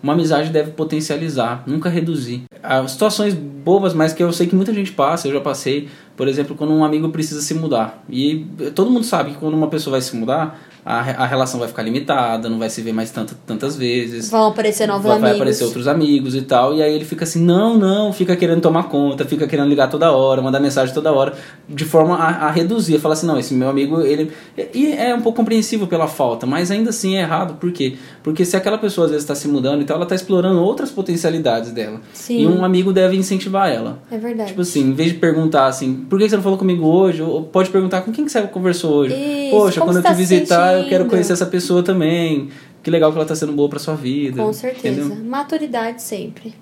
Uma 0.01 0.13
amizade 0.13 0.51
deve 0.51 0.71
potencializar, 0.71 1.65
nunca 1.67 1.89
reduzir. 1.89 2.43
Há 2.63 2.87
situações 2.87 3.35
bobas, 3.35 3.95
mas 3.95 4.13
que 4.13 4.23
eu 4.23 4.33
sei 4.33 4.47
que 4.47 4.55
muita 4.55 4.73
gente 4.73 4.93
passa, 4.93 5.27
eu 5.27 5.33
já 5.33 5.41
passei, 5.41 5.89
por 6.17 6.29
exemplo, 6.29 6.55
quando 6.55 6.73
um 6.73 6.85
amigo 6.85 7.09
precisa 7.09 7.41
se 7.41 7.55
mudar. 7.55 8.05
E 8.09 8.47
todo 8.75 8.91
mundo 8.91 9.05
sabe 9.05 9.33
que 9.33 9.39
quando 9.39 9.55
uma 9.55 9.69
pessoa 9.69 9.93
vai 9.93 10.01
se 10.01 10.15
mudar, 10.15 10.61
a, 10.85 10.99
a 10.99 11.27
relação 11.27 11.61
vai 11.61 11.69
ficar 11.69 11.83
limitada, 11.83 12.49
não 12.49 12.59
vai 12.59 12.69
se 12.69 12.83
ver 12.83 12.93
mais 12.93 13.11
tanta, 13.11 13.37
tantas 13.47 13.77
vezes. 13.77 14.31
Vão 14.31 14.49
aparecer 14.49 14.87
novos 14.87 15.05
vai, 15.05 15.13
vai 15.13 15.31
amigos. 15.31 15.41
aparecer 15.41 15.65
outros 15.65 15.87
amigos 15.87 16.35
e 16.35 16.43
tal. 16.43 16.75
E 16.75 16.83
aí 16.83 16.93
ele 16.93 17.05
fica 17.05 17.25
assim, 17.25 17.41
não, 17.41 17.79
não, 17.79 18.13
fica 18.13 18.35
querendo 18.35 18.61
tomar 18.61 18.85
conta, 18.85 19.25
fica 19.25 19.47
querendo 19.47 19.69
ligar 19.69 19.89
toda 19.89 20.11
hora, 20.11 20.43
mandar 20.43 20.61
mensagem 20.61 20.93
toda 20.93 21.13
hora, 21.13 21.35
de 21.69 21.85
forma 21.85 22.17
a, 22.17 22.49
a 22.49 22.51
reduzir, 22.51 22.97
a 22.97 23.01
falar 23.01 23.15
assim, 23.15 23.27
não, 23.27 23.39
esse 23.39 23.55
meu 23.55 23.69
amigo, 23.69 24.01
ele. 24.01 24.33
E 24.75 24.93
é 24.93 25.15
um 25.15 25.21
pouco 25.23 25.37
compreensível 25.37 25.87
pela 25.87 26.09
falta, 26.09 26.47
mas 26.47 26.71
ainda 26.71 26.91
assim 26.91 27.17
é 27.17 27.21
errado, 27.21 27.55
por 27.55 27.71
quê? 27.73 27.97
Porque 28.23 28.45
se 28.45 28.57
aquela 28.57 28.79
pessoa 28.79 29.07
às 29.07 29.11
vezes 29.11 29.25
está 29.25 29.35
se 29.35 29.49
mudando 29.49 29.83
e 29.83 29.85
tal, 29.85 29.97
ela 29.97 30.05
está 30.05 30.15
explorando 30.15 30.61
outras 30.61 30.91
potencialidades 30.91 31.73
dela. 31.73 32.01
Sim. 32.13 32.43
E 32.43 32.47
um 32.47 32.65
amigo 32.65 32.93
deve 32.93 33.17
incentivar 33.17 33.69
ela. 33.69 33.99
É 34.11 34.17
verdade. 34.17 34.51
Tipo 34.51 34.63
assim, 34.63 34.81
em 34.81 34.93
vez 34.93 35.13
de 35.13 35.19
perguntar 35.19 35.67
assim, 35.67 35.95
por 36.09 36.19
que 36.19 36.29
você 36.29 36.37
não 36.37 36.43
falou 36.43 36.57
comigo 36.57 36.87
hoje? 36.87 37.21
Ou 37.21 37.43
pode 37.43 37.71
perguntar 37.71 38.03
com 38.03 38.13
quem 38.13 38.25
que 38.25 38.31
você 38.31 38.43
conversou 38.43 38.93
hoje? 38.93 39.15
Isso, 39.15 39.51
Poxa, 39.51 39.81
quando 39.81 39.97
eu 39.97 40.03
te 40.03 40.09
tá 40.09 40.13
visitar, 40.13 40.79
eu 40.79 40.89
quero 40.89 41.07
conhecer 41.07 41.33
essa 41.33 41.47
pessoa 41.47 41.83
também. 41.83 42.49
Que 42.83 42.91
legal 42.91 43.11
que 43.13 43.19
ela 43.19 43.27
tá 43.27 43.35
sendo 43.35 43.53
boa 43.53 43.69
pra 43.69 43.79
sua 43.79 43.95
vida. 43.95 44.43
Com 44.43 44.53
certeza. 44.53 45.01
entendeu? 45.01 45.25
Maturidade 45.25 46.03
sempre. 46.03 46.55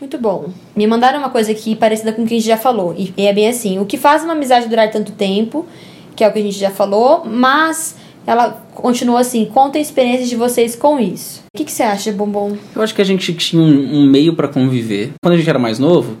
Muito 0.00 0.18
bom. 0.18 0.50
Me 0.74 0.86
mandaram 0.86 1.18
uma 1.18 1.30
coisa 1.30 1.50
aqui 1.50 1.74
parecida 1.74 2.12
com 2.12 2.22
o 2.22 2.26
que 2.26 2.34
a 2.34 2.36
gente 2.36 2.46
já 2.46 2.56
falou. 2.56 2.94
E 2.96 3.12
é 3.16 3.32
bem 3.32 3.48
assim: 3.48 3.78
o 3.78 3.86
que 3.86 3.96
faz 3.96 4.22
uma 4.22 4.34
amizade 4.34 4.68
durar 4.68 4.90
tanto 4.90 5.12
tempo, 5.12 5.64
que 6.14 6.22
é 6.22 6.28
o 6.28 6.32
que 6.32 6.38
a 6.38 6.42
gente 6.42 6.58
já 6.58 6.70
falou, 6.70 7.24
mas 7.24 7.96
ela 8.26 8.62
continua 8.74 9.20
assim: 9.20 9.44
contem 9.46 9.80
experiências 9.80 10.28
de 10.28 10.36
vocês 10.36 10.74
com 10.74 10.98
isso. 10.98 11.42
O 11.54 11.56
que, 11.56 11.64
que 11.64 11.72
você 11.72 11.82
acha, 11.82 12.12
Bombom? 12.12 12.56
Eu 12.74 12.82
acho 12.82 12.94
que 12.94 13.02
a 13.02 13.04
gente 13.04 13.32
tinha 13.34 13.62
um, 13.62 14.00
um 14.00 14.10
meio 14.10 14.34
pra 14.34 14.48
conviver. 14.48 15.12
Quando 15.22 15.34
a 15.34 15.36
gente 15.36 15.48
era 15.48 15.58
mais 15.58 15.78
novo, 15.78 16.16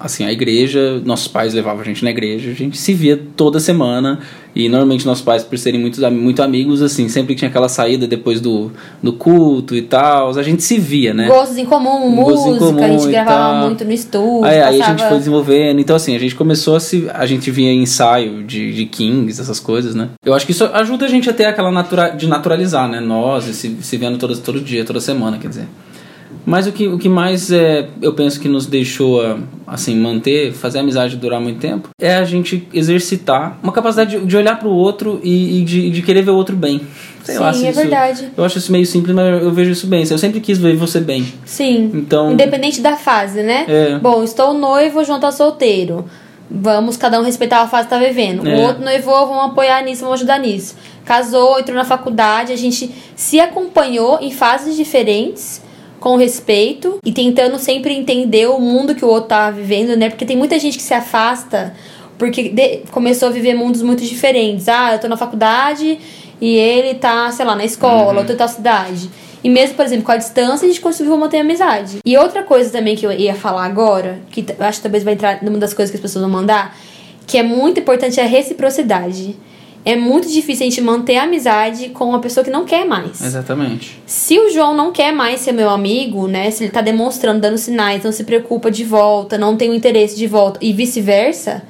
assim, 0.00 0.24
a 0.24 0.32
igreja, 0.32 1.00
nossos 1.04 1.28
pais 1.28 1.54
levavam 1.54 1.80
a 1.82 1.84
gente 1.84 2.04
na 2.04 2.10
igreja, 2.10 2.50
a 2.50 2.54
gente 2.54 2.76
se 2.78 2.92
via 2.94 3.20
toda 3.36 3.58
semana. 3.60 4.20
E 4.56 4.68
normalmente 4.68 5.06
nossos 5.06 5.22
pais, 5.22 5.44
por 5.44 5.56
serem 5.56 5.78
muito, 5.80 6.00
muito 6.10 6.42
amigos, 6.42 6.82
assim, 6.82 7.08
sempre 7.08 7.36
tinha 7.36 7.48
aquela 7.48 7.68
saída 7.68 8.08
depois 8.08 8.40
do, 8.40 8.72
do 9.00 9.12
culto 9.12 9.76
e 9.76 9.82
tal, 9.82 10.36
a 10.36 10.42
gente 10.42 10.64
se 10.64 10.78
via, 10.78 11.14
né? 11.14 11.28
Gostos 11.28 11.58
em 11.58 11.64
comum, 11.64 12.12
Gostos 12.16 12.44
em 12.44 12.48
música, 12.48 12.66
comum 12.66 12.82
a 12.84 12.88
gente 12.88 13.08
gravava 13.08 13.66
muito 13.66 13.84
no 13.84 13.92
estúdio. 13.92 14.44
Aí, 14.44 14.60
aí 14.60 14.60
a 14.60 14.78
passava- 14.78 14.98
gente 14.98 15.08
foi 15.08 15.18
desenvolvendo. 15.18 15.80
Então, 15.80 15.94
assim, 15.94 16.16
a 16.16 16.18
gente 16.18 16.34
começou 16.34 16.74
a 16.74 16.80
se. 16.80 17.08
A 17.14 17.24
gente 17.24 17.48
em 17.60 17.82
ensaio 17.82 18.42
de, 18.42 18.72
de 18.72 18.86
Kings, 18.86 19.40
essas 19.40 19.60
coisas, 19.60 19.94
né? 19.94 20.08
Eu 20.24 20.34
acho 20.34 20.44
que 20.44 20.50
isso 20.52 20.64
ajuda 20.64 21.06
a 21.06 21.08
gente 21.08 21.30
a 21.30 21.32
ter 21.32 21.44
aquela 21.44 21.70
natura, 21.70 22.08
de 22.10 22.26
naturalizar, 22.26 22.88
né? 22.88 22.98
Nós, 22.98 23.44
se, 23.44 23.76
se 23.80 23.96
vendo 23.96 24.18
todo, 24.18 24.36
todo 24.38 24.60
dia, 24.60 24.84
toda 24.84 25.00
semana, 25.00 25.38
quer 25.38 25.48
dizer. 25.48 25.68
Mas 26.48 26.66
o 26.66 26.72
que, 26.72 26.88
o 26.88 26.96
que 26.98 27.10
mais 27.10 27.52
é, 27.52 27.88
eu 28.00 28.14
penso 28.14 28.40
que 28.40 28.48
nos 28.48 28.64
deixou 28.64 29.20
assim, 29.66 29.94
manter, 29.94 30.50
fazer 30.54 30.78
a 30.78 30.80
amizade 30.80 31.14
durar 31.16 31.38
muito 31.42 31.60
tempo, 31.60 31.90
é 32.00 32.16
a 32.16 32.24
gente 32.24 32.66
exercitar 32.72 33.58
uma 33.62 33.70
capacidade 33.70 34.18
de, 34.18 34.24
de 34.24 34.34
olhar 34.34 34.58
pro 34.58 34.70
outro 34.70 35.20
e, 35.22 35.60
e 35.60 35.64
de, 35.64 35.90
de 35.90 36.00
querer 36.00 36.22
ver 36.22 36.30
o 36.30 36.36
outro 36.36 36.56
bem. 36.56 36.80
Sei 37.22 37.34
Sim, 37.34 37.40
lá, 37.42 37.52
se 37.52 37.66
é 37.66 37.70
isso- 37.70 37.78
verdade. 37.80 38.28
Eu 38.34 38.42
acho 38.44 38.56
isso 38.56 38.72
meio 38.72 38.86
simples, 38.86 39.14
mas 39.14 39.42
eu 39.42 39.50
vejo 39.52 39.70
isso 39.72 39.86
bem. 39.86 40.06
Eu 40.10 40.16
sempre 40.16 40.40
quis 40.40 40.56
ver 40.56 40.74
você 40.74 41.00
bem. 41.00 41.30
Sim. 41.44 41.90
Então. 41.92 42.32
Independente 42.32 42.80
da 42.80 42.96
fase, 42.96 43.42
né? 43.42 43.66
É. 43.68 43.98
Bom, 43.98 44.24
estou 44.24 44.54
noivo, 44.54 45.00
o 45.00 45.04
João 45.04 45.20
tá 45.20 45.30
solteiro. 45.30 46.06
Vamos 46.50 46.96
cada 46.96 47.20
um 47.20 47.24
respeitar 47.24 47.60
a 47.60 47.68
fase 47.68 47.88
que 47.88 47.90
tá 47.94 47.98
vivendo. 48.00 48.48
É. 48.48 48.56
O 48.56 48.60
outro 48.62 48.82
noivou, 48.82 49.26
vamos 49.28 49.44
apoiar 49.52 49.82
nisso, 49.84 50.00
vamos 50.00 50.14
ajudar 50.20 50.38
nisso. 50.38 50.76
Casou, 51.04 51.58
entrou 51.60 51.76
na 51.76 51.84
faculdade, 51.84 52.54
a 52.54 52.56
gente 52.56 52.90
se 53.14 53.38
acompanhou 53.38 54.18
em 54.22 54.30
fases 54.30 54.74
diferentes, 54.74 55.60
com 56.00 56.16
respeito 56.16 56.98
e 57.04 57.12
tentando 57.12 57.58
sempre 57.58 57.94
entender 57.94 58.46
o 58.48 58.58
mundo 58.60 58.94
que 58.94 59.04
o 59.04 59.08
outro 59.08 59.28
tá 59.30 59.50
vivendo, 59.50 59.96
né? 59.96 60.08
Porque 60.08 60.24
tem 60.24 60.36
muita 60.36 60.58
gente 60.58 60.76
que 60.76 60.82
se 60.82 60.94
afasta 60.94 61.74
porque 62.18 62.48
de- 62.48 62.78
começou 62.90 63.28
a 63.28 63.32
viver 63.32 63.54
mundos 63.54 63.80
muito 63.82 64.02
diferentes. 64.04 64.68
Ah, 64.68 64.92
eu 64.94 64.98
tô 64.98 65.08
na 65.08 65.16
faculdade 65.16 65.98
e 66.40 66.56
ele 66.56 66.94
tá, 66.94 67.30
sei 67.30 67.44
lá, 67.44 67.54
na 67.54 67.64
escola, 67.64 68.18
outro 68.18 68.34
em 68.34 68.36
tal 68.36 68.48
cidade. 68.48 69.08
E 69.42 69.48
mesmo, 69.48 69.76
por 69.76 69.84
exemplo, 69.84 70.04
com 70.04 70.10
a 70.12 70.16
distância, 70.16 70.64
a 70.66 70.68
gente 70.68 70.80
conseguiu 70.80 71.16
manter 71.16 71.38
a 71.38 71.40
amizade. 71.42 71.98
E 72.04 72.16
outra 72.16 72.42
coisa 72.42 72.70
também 72.70 72.96
que 72.96 73.06
eu 73.06 73.12
ia 73.12 73.34
falar 73.34 73.64
agora, 73.66 74.18
que 74.32 74.44
acho 74.58 74.78
que 74.78 74.82
talvez 74.82 75.04
vai 75.04 75.14
entrar 75.14 75.42
numa 75.44 75.58
das 75.58 75.72
coisas 75.72 75.90
que 75.92 75.96
as 75.96 76.00
pessoas 76.02 76.22
vão 76.24 76.30
mandar, 76.32 76.76
que 77.24 77.38
é 77.38 77.42
muito 77.44 77.78
importante 77.78 78.18
é 78.18 78.24
a 78.24 78.26
reciprocidade. 78.26 79.36
É 79.84 79.96
muito 79.96 80.28
difícil 80.28 80.66
a 80.66 80.68
gente 80.70 80.80
manter 80.80 81.16
a 81.16 81.22
amizade 81.22 81.88
com 81.90 82.04
uma 82.04 82.20
pessoa 82.20 82.44
que 82.44 82.50
não 82.50 82.64
quer 82.64 82.84
mais. 82.84 83.22
Exatamente. 83.22 84.00
Se 84.04 84.38
o 84.38 84.50
João 84.50 84.74
não 84.74 84.92
quer 84.92 85.12
mais 85.12 85.40
ser 85.40 85.52
meu 85.52 85.70
amigo, 85.70 86.26
né? 86.26 86.50
Se 86.50 86.64
ele 86.64 86.72
tá 86.72 86.80
demonstrando, 86.80 87.40
dando 87.40 87.56
sinais, 87.56 88.02
não 88.04 88.12
se 88.12 88.24
preocupa 88.24 88.70
de 88.70 88.84
volta, 88.84 89.38
não 89.38 89.56
tem 89.56 89.70
o 89.70 89.74
interesse 89.74 90.16
de 90.16 90.26
volta 90.26 90.58
e 90.60 90.72
vice-versa, 90.72 91.62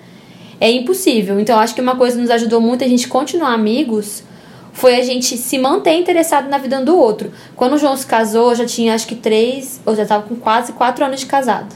é 0.61 0.71
impossível. 0.71 1.39
Então 1.39 1.59
acho 1.59 1.75
que 1.75 1.81
uma 1.81 1.97
coisa 1.97 2.17
que 2.17 2.23
nos 2.23 2.31
ajudou 2.31 2.61
muito 2.61 2.83
a 2.83 2.89
gente 2.89 3.07
continuar 3.07 3.53
amigos 3.53 4.25
foi 4.73 4.97
a 4.97 5.03
gente 5.03 5.37
se 5.37 5.59
manter 5.59 5.99
interessado 5.99 6.49
na 6.49 6.59
vida 6.59 6.79
um 6.79 6.85
do 6.85 6.97
outro. 6.97 7.33
Quando 7.57 7.75
o 7.75 7.79
João 7.79 7.97
se 7.97 8.07
casou, 8.07 8.51
eu 8.51 8.57
já 8.57 8.67
tinha 8.67 8.95
acho 8.95 9.07
que 9.07 9.17
três, 9.17 9.81
ou 9.85 9.95
já 9.95 10.07
tava 10.07 10.23
com 10.25 10.37
quase 10.37 10.73
quatro 10.73 11.05
anos 11.05 11.21
de 11.21 11.27
casado. 11.27 11.75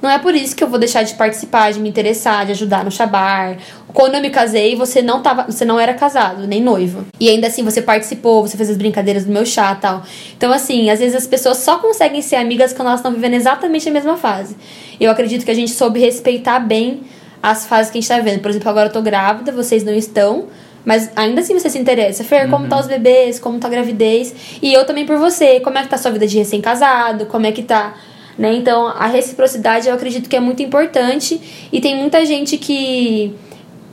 Não 0.00 0.08
é 0.08 0.18
por 0.18 0.34
isso 0.34 0.56
que 0.56 0.64
eu 0.64 0.68
vou 0.68 0.78
deixar 0.78 1.02
de 1.02 1.14
participar, 1.14 1.72
de 1.72 1.80
me 1.80 1.88
interessar, 1.88 2.46
de 2.46 2.52
ajudar 2.52 2.84
no 2.84 2.90
chabar. 2.90 3.58
Quando 3.92 4.14
eu 4.14 4.20
me 4.20 4.30
casei, 4.30 4.74
você 4.74 5.02
não 5.02 5.20
tava, 5.20 5.44
você 5.44 5.64
não 5.64 5.78
era 5.78 5.92
casado, 5.92 6.46
nem 6.46 6.62
noivo. 6.62 7.04
E 7.18 7.28
ainda 7.28 7.48
assim 7.48 7.62
você 7.62 7.82
participou, 7.82 8.46
você 8.46 8.56
fez 8.56 8.70
as 8.70 8.76
brincadeiras 8.76 9.24
do 9.24 9.32
meu 9.32 9.44
chá, 9.44 9.74
tal. 9.74 10.02
Então 10.36 10.52
assim, 10.52 10.88
às 10.88 11.00
vezes 11.00 11.14
as 11.14 11.26
pessoas 11.26 11.58
só 11.58 11.78
conseguem 11.78 12.22
ser 12.22 12.36
amigas 12.36 12.72
quando 12.72 12.88
elas 12.88 13.00
estão 13.00 13.12
vivendo 13.12 13.34
exatamente 13.34 13.88
a 13.88 13.92
mesma 13.92 14.16
fase. 14.16 14.56
Eu 14.98 15.10
acredito 15.10 15.44
que 15.44 15.50
a 15.50 15.54
gente 15.54 15.72
soube 15.72 16.00
respeitar 16.00 16.60
bem 16.60 17.02
as 17.42 17.66
fases 17.66 17.90
que 17.90 17.98
a 17.98 18.00
gente 18.00 18.08
tá 18.08 18.16
vivendo. 18.16 18.40
Por 18.40 18.50
exemplo, 18.50 18.68
agora 18.68 18.88
eu 18.88 18.92
tô 18.92 19.02
grávida, 19.02 19.52
vocês 19.52 19.84
não 19.84 19.94
estão. 19.94 20.48
Mas 20.84 21.10
ainda 21.14 21.42
assim 21.42 21.58
você 21.58 21.68
se 21.68 21.78
interessa. 21.78 22.24
Fer, 22.24 22.48
como 22.48 22.66
tá 22.66 22.80
os 22.80 22.86
bebês? 22.86 23.38
Como 23.38 23.58
tá 23.58 23.68
a 23.68 23.70
gravidez? 23.70 24.34
E 24.62 24.72
eu 24.72 24.86
também 24.86 25.04
por 25.04 25.18
você. 25.18 25.60
Como 25.60 25.76
é 25.76 25.82
que 25.82 25.88
tá 25.88 25.96
a 25.96 25.98
sua 25.98 26.10
vida 26.10 26.26
de 26.26 26.38
recém-casado? 26.38 27.26
Como 27.26 27.46
é 27.46 27.52
que 27.52 27.62
tá 27.62 27.94
né? 28.38 28.54
Então, 28.54 28.88
a 28.88 29.06
reciprocidade 29.06 29.88
eu 29.88 29.94
acredito 29.94 30.28
que 30.28 30.36
é 30.36 30.40
muito 30.40 30.62
importante 30.62 31.40
e 31.72 31.80
tem 31.80 31.96
muita 31.96 32.24
gente 32.24 32.56
que 32.56 33.34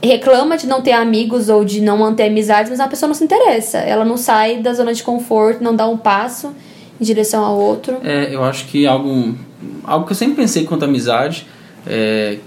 reclama 0.02 0.56
de 0.56 0.66
não 0.66 0.80
ter 0.80 0.92
amigos 0.92 1.48
ou 1.48 1.64
de 1.64 1.80
não 1.80 1.98
manter 1.98 2.24
amizades, 2.24 2.70
mas 2.70 2.80
a 2.80 2.88
pessoa 2.88 3.08
não 3.08 3.14
se 3.14 3.24
interessa. 3.24 3.78
Ela 3.78 4.04
não 4.04 4.16
sai 4.16 4.58
da 4.58 4.72
zona 4.72 4.94
de 4.94 5.02
conforto, 5.02 5.62
não 5.62 5.74
dá 5.74 5.86
um 5.88 5.96
passo 5.96 6.54
em 7.00 7.04
direção 7.04 7.44
ao 7.44 7.58
outro. 7.58 7.98
É, 8.02 8.34
eu 8.34 8.44
acho 8.44 8.66
que 8.66 8.86
algo, 8.86 9.36
algo 9.84 10.06
que 10.06 10.12
eu 10.12 10.16
sempre 10.16 10.36
pensei 10.36 10.64
quanto 10.64 10.84
à 10.84 10.86
amizade 10.86 11.46
é 11.86 12.38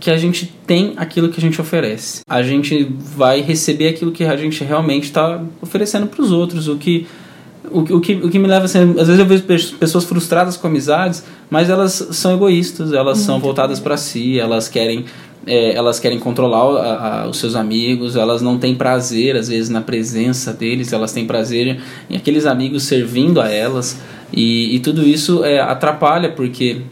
que 0.00 0.10
a 0.10 0.16
gente 0.16 0.46
tem 0.66 0.94
aquilo 0.96 1.28
que 1.28 1.38
a 1.38 1.40
gente 1.40 1.60
oferece. 1.60 2.20
A 2.28 2.42
gente 2.42 2.84
vai 2.98 3.40
receber 3.40 3.88
aquilo 3.88 4.12
que 4.12 4.24
a 4.24 4.36
gente 4.36 4.62
realmente 4.64 5.04
está 5.04 5.42
oferecendo 5.60 6.06
para 6.06 6.22
os 6.22 6.30
outros. 6.30 6.68
O 6.68 6.76
que, 6.76 7.06
o, 7.72 7.82
que- 7.84 7.92
o, 7.92 8.00
que, 8.00 8.14
o 8.14 8.28
que 8.30 8.38
me 8.38 8.46
leva 8.48 8.64
a 8.64 8.68
ser. 8.68 8.82
Às 8.98 9.06
vezes 9.08 9.18
eu 9.18 9.26
vejo 9.26 9.42
pe- 9.44 9.76
pessoas 9.78 10.04
frustradas 10.04 10.56
com 10.56 10.66
amizades, 10.66 11.24
mas 11.50 11.68
elas 11.70 12.08
são 12.12 12.34
egoístas, 12.34 12.92
elas 12.92 13.18
são 13.18 13.38
voltadas 13.40 13.78
para 13.80 13.96
si, 13.96 14.38
elas 14.38 14.68
querem. 14.68 15.04
é, 15.46 15.74
elas 15.74 15.98
querem 15.98 16.18
controlar 16.18 16.60
a- 16.78 17.22
a- 17.22 17.28
os 17.28 17.38
seus 17.38 17.54
amigos, 17.54 18.16
elas 18.16 18.42
não 18.42 18.58
têm 18.58 18.74
prazer, 18.74 19.34
às 19.34 19.48
vezes, 19.48 19.70
na 19.70 19.80
presença 19.80 20.52
deles, 20.52 20.92
elas 20.92 21.10
têm 21.12 21.24
prazer 21.26 21.78
em 22.10 22.16
aqueles 22.16 22.44
amigos 22.44 22.82
servindo 22.82 23.40
a 23.40 23.48
elas, 23.48 23.98
e, 24.30 24.74
e 24.76 24.80
tudo 24.80 25.06
isso 25.08 25.42
é, 25.44 25.58
atrapalha, 25.58 26.30
porque 26.32 26.82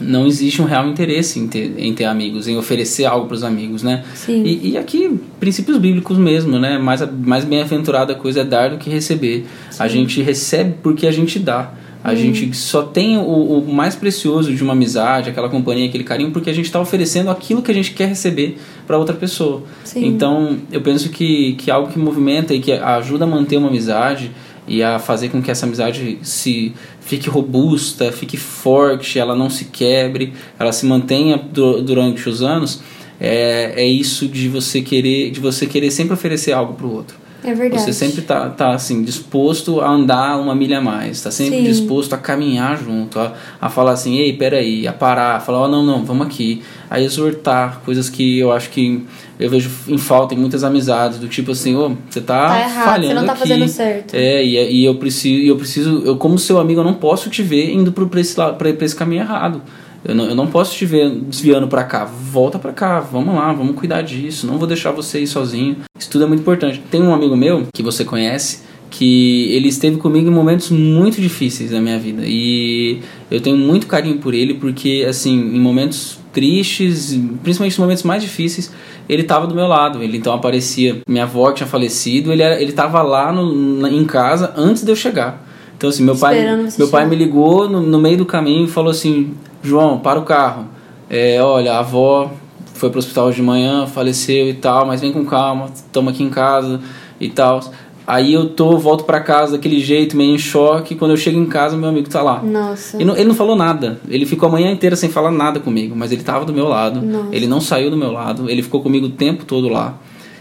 não 0.00 0.26
existe 0.26 0.62
um 0.62 0.64
real 0.64 0.88
interesse 0.88 1.38
em 1.38 1.46
ter, 1.46 1.74
em 1.76 1.92
ter 1.94 2.04
amigos, 2.04 2.46
em 2.48 2.56
oferecer 2.56 3.04
algo 3.04 3.26
para 3.26 3.34
os 3.34 3.42
amigos, 3.42 3.82
né? 3.82 4.04
Sim. 4.14 4.42
E, 4.44 4.70
e 4.70 4.78
aqui, 4.78 5.18
princípios 5.40 5.78
bíblicos 5.78 6.16
mesmo, 6.16 6.58
né? 6.58 6.78
Mais, 6.78 7.02
mais 7.24 7.44
bem-aventurada 7.44 8.14
coisa 8.14 8.40
é 8.40 8.44
dar 8.44 8.70
do 8.70 8.78
que 8.78 8.88
receber. 8.90 9.46
A 9.78 9.88
gente 9.88 10.22
recebe 10.22 10.74
porque 10.82 11.06
a 11.06 11.10
gente 11.10 11.38
dá. 11.38 11.74
A 12.02 12.14
gente 12.14 12.56
só 12.56 12.82
tem 12.82 13.18
o, 13.18 13.22
o 13.22 13.74
mais 13.74 13.96
precioso 13.96 14.54
de 14.54 14.62
uma 14.62 14.72
amizade, 14.72 15.28
aquela 15.28 15.48
companhia, 15.48 15.88
aquele 15.88 16.04
carinho, 16.04 16.30
porque 16.30 16.48
a 16.48 16.52
gente 16.52 16.66
está 16.66 16.80
oferecendo 16.80 17.28
aquilo 17.28 17.60
que 17.60 17.70
a 17.70 17.74
gente 17.74 17.92
quer 17.92 18.08
receber 18.08 18.56
para 18.86 18.96
outra 18.96 19.14
pessoa. 19.14 19.64
Sim. 19.84 20.06
Então, 20.06 20.58
eu 20.70 20.80
penso 20.80 21.10
que, 21.10 21.54
que 21.54 21.70
algo 21.70 21.90
que 21.90 21.98
movimenta 21.98 22.54
e 22.54 22.60
que 22.60 22.72
ajuda 22.72 23.24
a 23.24 23.28
manter 23.28 23.56
uma 23.56 23.68
amizade 23.68 24.30
e 24.68 24.82
a 24.82 24.98
fazer 24.98 25.30
com 25.30 25.40
que 25.42 25.50
essa 25.50 25.66
amizade 25.66 26.18
se 26.22 26.72
fique 27.00 27.28
robusta, 27.28 28.12
fique 28.12 28.36
forte, 28.36 29.18
ela 29.18 29.34
não 29.34 29.48
se 29.48 29.64
quebre, 29.66 30.32
ela 30.58 30.72
se 30.72 30.84
mantenha 30.86 31.36
du- 31.38 31.82
durante 31.82 32.28
os 32.28 32.42
anos, 32.42 32.80
é, 33.20 33.72
é 33.76 33.86
isso 33.86 34.28
de 34.28 34.48
você 34.48 34.82
querer, 34.82 35.30
de 35.30 35.40
você 35.40 35.66
querer 35.66 35.90
sempre 35.90 36.12
oferecer 36.14 36.52
algo 36.52 36.74
para 36.74 36.86
o 36.86 36.94
outro. 36.94 37.16
É 37.44 37.54
verdade. 37.54 37.82
Você 37.82 37.92
sempre 37.92 38.22
tá, 38.22 38.48
tá 38.50 38.70
assim, 38.70 39.02
disposto 39.04 39.80
a 39.80 39.88
andar 39.88 40.38
uma 40.40 40.54
milha 40.54 40.78
a 40.78 40.80
mais, 40.80 41.22
tá 41.22 41.30
sempre 41.30 41.58
Sim. 41.58 41.64
disposto 41.64 42.12
a 42.12 42.18
caminhar 42.18 42.76
junto, 42.76 43.18
a, 43.18 43.32
a 43.60 43.68
falar 43.70 43.92
assim, 43.92 44.16
ei, 44.18 44.32
peraí, 44.32 44.88
a 44.88 44.92
parar, 44.92 45.36
a 45.36 45.40
falar, 45.40 45.60
ó, 45.60 45.68
não, 45.68 45.84
não, 45.84 46.04
vamos 46.04 46.26
aqui, 46.26 46.62
a 46.90 47.00
exortar, 47.00 47.80
coisas 47.84 48.10
que 48.10 48.38
eu 48.40 48.50
acho 48.52 48.70
que 48.70 49.04
eu 49.38 49.48
vejo 49.48 49.70
em 49.86 49.96
falta 49.98 50.34
em 50.34 50.38
muitas 50.38 50.64
amizades, 50.64 51.18
do 51.18 51.28
tipo 51.28 51.52
assim, 51.52 51.76
ô, 51.76 51.92
você 52.10 52.20
tá, 52.20 52.48
Tá 52.48 52.60
errado, 52.60 52.84
falhando 52.84 53.06
você 53.06 53.14
não 53.14 53.24
tá 53.26 53.32
aqui. 53.32 53.40
fazendo 53.42 53.68
certo. 53.68 54.14
É, 54.14 54.44
e, 54.44 54.80
e 54.80 54.84
eu 54.84 54.96
preciso, 54.96 55.46
eu 55.46 55.56
preciso, 55.56 56.02
eu 56.04 56.16
como 56.16 56.38
seu 56.40 56.58
amigo, 56.58 56.80
eu 56.80 56.84
não 56.84 56.94
posso 56.94 57.30
te 57.30 57.42
ver 57.42 57.70
indo 57.72 57.92
pro, 57.92 58.08
pra, 58.08 58.20
esse, 58.20 58.34
pra, 58.34 58.52
pra 58.52 58.84
esse 58.84 58.96
caminho 58.96 59.22
errado. 59.22 59.62
Eu 60.08 60.14
não, 60.14 60.24
eu 60.24 60.34
não 60.34 60.46
posso 60.46 60.74
te 60.74 60.86
ver 60.86 61.10
desviando 61.10 61.68
pra 61.68 61.84
cá. 61.84 62.04
Volta 62.06 62.58
pra 62.58 62.72
cá, 62.72 62.98
vamos 62.98 63.34
lá, 63.34 63.52
vamos 63.52 63.76
cuidar 63.76 64.00
disso. 64.02 64.46
Não 64.46 64.56
vou 64.58 64.66
deixar 64.66 64.90
você 64.90 65.20
ir 65.20 65.26
sozinho. 65.26 65.76
Isso 65.98 66.08
tudo 66.10 66.24
é 66.24 66.26
muito 66.26 66.40
importante. 66.40 66.82
Tem 66.90 67.02
um 67.02 67.12
amigo 67.14 67.36
meu 67.36 67.66
que 67.74 67.82
você 67.82 68.04
conhece 68.06 68.60
que 68.90 69.52
ele 69.52 69.68
esteve 69.68 69.98
comigo 69.98 70.28
em 70.30 70.32
momentos 70.32 70.70
muito 70.70 71.20
difíceis 71.20 71.70
da 71.72 71.78
minha 71.78 71.98
vida 71.98 72.22
e 72.24 73.00
eu 73.30 73.38
tenho 73.38 73.54
muito 73.54 73.86
carinho 73.86 74.16
por 74.16 74.32
ele 74.32 74.54
porque 74.54 75.04
assim 75.06 75.34
em 75.38 75.60
momentos 75.60 76.18
tristes 76.32 77.10
principalmente 77.42 77.72
nos 77.74 77.78
momentos 77.78 78.02
mais 78.02 78.22
difíceis 78.22 78.72
ele 79.06 79.20
estava 79.22 79.46
do 79.46 79.54
meu 79.54 79.66
lado 79.66 80.02
ele 80.02 80.16
então 80.16 80.32
aparecia 80.32 81.02
minha 81.06 81.24
avó 81.24 81.52
tinha 81.52 81.66
falecido 81.66 82.32
ele 82.32 82.40
era, 82.40 82.58
ele 82.58 82.70
estava 82.70 83.02
lá 83.02 83.30
no, 83.30 83.54
na- 83.78 83.90
em 83.90 84.04
casa 84.06 84.54
antes 84.56 84.82
de 84.82 84.90
eu 84.90 84.96
chegar 84.96 85.46
então 85.76 85.90
assim 85.90 86.02
meu 86.02 86.16
pai 86.16 86.38
Esperando 86.38 86.72
meu 86.78 86.88
pai 86.88 87.06
me 87.06 87.14
ligou 87.14 87.68
no, 87.68 87.82
no 87.82 87.98
meio 87.98 88.16
do 88.16 88.24
caminho 88.24 88.64
e 88.64 88.68
falou 88.70 88.90
assim 88.90 89.34
João 89.62 89.98
para 89.98 90.18
o 90.18 90.24
carro 90.24 90.66
é, 91.10 91.42
olha 91.42 91.74
a 91.74 91.78
avó 91.80 92.30
foi 92.78 92.90
pro 92.90 92.98
hospital 92.98 93.30
de 93.32 93.42
manhã, 93.42 93.86
faleceu 93.86 94.48
e 94.48 94.54
tal, 94.54 94.86
mas 94.86 95.00
vem 95.00 95.12
com 95.12 95.24
calma, 95.24 95.68
estamos 95.74 96.12
aqui 96.12 96.22
em 96.22 96.30
casa 96.30 96.80
e 97.20 97.28
tal. 97.28 97.60
Aí 98.06 98.32
eu 98.32 98.48
tô, 98.48 98.78
volto 98.78 99.04
pra 99.04 99.20
casa 99.20 99.52
daquele 99.52 99.80
jeito, 99.80 100.16
meio 100.16 100.34
em 100.34 100.38
choque, 100.38 100.94
quando 100.94 101.10
eu 101.10 101.16
chego 101.16 101.38
em 101.38 101.44
casa, 101.44 101.76
meu 101.76 101.90
amigo 101.90 102.08
tá 102.08 102.22
lá. 102.22 102.42
Nossa. 102.42 102.96
Ele 102.96 103.04
não, 103.04 103.14
ele 103.14 103.24
não 103.24 103.34
falou 103.34 103.54
nada, 103.54 104.00
ele 104.08 104.24
ficou 104.24 104.48
a 104.48 104.52
manhã 104.52 104.70
inteira 104.70 104.96
sem 104.96 105.10
falar 105.10 105.30
nada 105.30 105.60
comigo, 105.60 105.94
mas 105.94 106.10
ele 106.10 106.22
tava 106.22 106.44
do 106.46 106.54
meu 106.54 106.68
lado, 106.68 107.02
Nossa. 107.02 107.34
ele 107.34 107.46
não 107.46 107.60
saiu 107.60 107.90
do 107.90 107.96
meu 107.96 108.12
lado, 108.12 108.48
ele 108.48 108.62
ficou 108.62 108.80
comigo 108.80 109.06
o 109.06 109.10
tempo 109.10 109.44
todo 109.44 109.68
lá. 109.68 109.98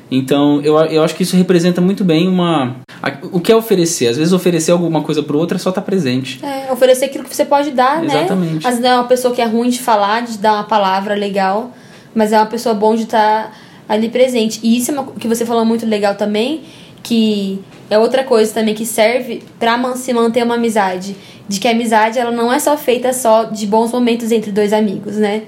Então, 0.09 0.61
eu, 0.61 0.77
eu 0.77 1.03
acho 1.03 1.13
que 1.15 1.23
isso 1.23 1.35
representa 1.35 1.81
muito 1.81 2.05
bem 2.05 2.29
uma. 2.29 2.77
O 3.31 3.39
que 3.39 3.51
é 3.51 3.55
oferecer? 3.55 4.07
Às 4.07 4.17
vezes, 4.17 4.33
oferecer 4.33 4.71
alguma 4.71 5.01
coisa 5.01 5.21
pro 5.23 5.37
outro 5.37 5.55
é 5.55 5.59
só 5.59 5.69
estar 5.69 5.81
presente. 5.81 6.39
É, 6.43 6.71
oferecer 6.71 7.05
aquilo 7.05 7.23
que 7.23 7.35
você 7.35 7.45
pode 7.45 7.71
dar, 7.71 8.01
né? 8.01 8.05
Exatamente. 8.19 8.65
Às 8.67 8.75
vezes 8.75 8.83
é 8.83 8.93
uma 8.95 9.03
pessoa 9.05 9.33
que 9.33 9.41
é 9.41 9.45
ruim 9.45 9.69
de 9.69 9.79
falar, 9.79 10.21
de 10.23 10.37
dar 10.37 10.53
uma 10.53 10.63
palavra 10.63 11.13
legal, 11.15 11.71
mas 12.15 12.33
é 12.33 12.37
uma 12.37 12.45
pessoa 12.47 12.73
bom 12.73 12.95
de 12.95 13.03
estar 13.03 13.55
ali 13.87 14.09
presente. 14.09 14.59
E 14.63 14.77
isso 14.77 14.91
é 14.91 14.93
uma 14.93 15.05
que 15.13 15.27
você 15.27 15.45
falou 15.45 15.63
muito 15.65 15.85
legal 15.85 16.15
também, 16.15 16.61
que 17.03 17.59
é 17.89 17.97
outra 17.97 18.23
coisa 18.23 18.53
também 18.53 18.73
que 18.75 18.85
serve 18.85 19.43
pra 19.59 19.77
man- 19.77 19.95
se 19.95 20.11
manter 20.13 20.43
uma 20.43 20.55
amizade. 20.55 21.15
De 21.47 21.59
que 21.61 21.67
a 21.67 21.71
amizade 21.71 22.19
ela 22.19 22.31
não 22.31 22.51
é 22.51 22.59
só 22.59 22.75
feita 22.75 23.13
só 23.13 23.45
de 23.45 23.65
bons 23.65 23.91
momentos 23.93 24.31
entre 24.33 24.51
dois 24.51 24.73
amigos, 24.73 25.15
né? 25.15 25.43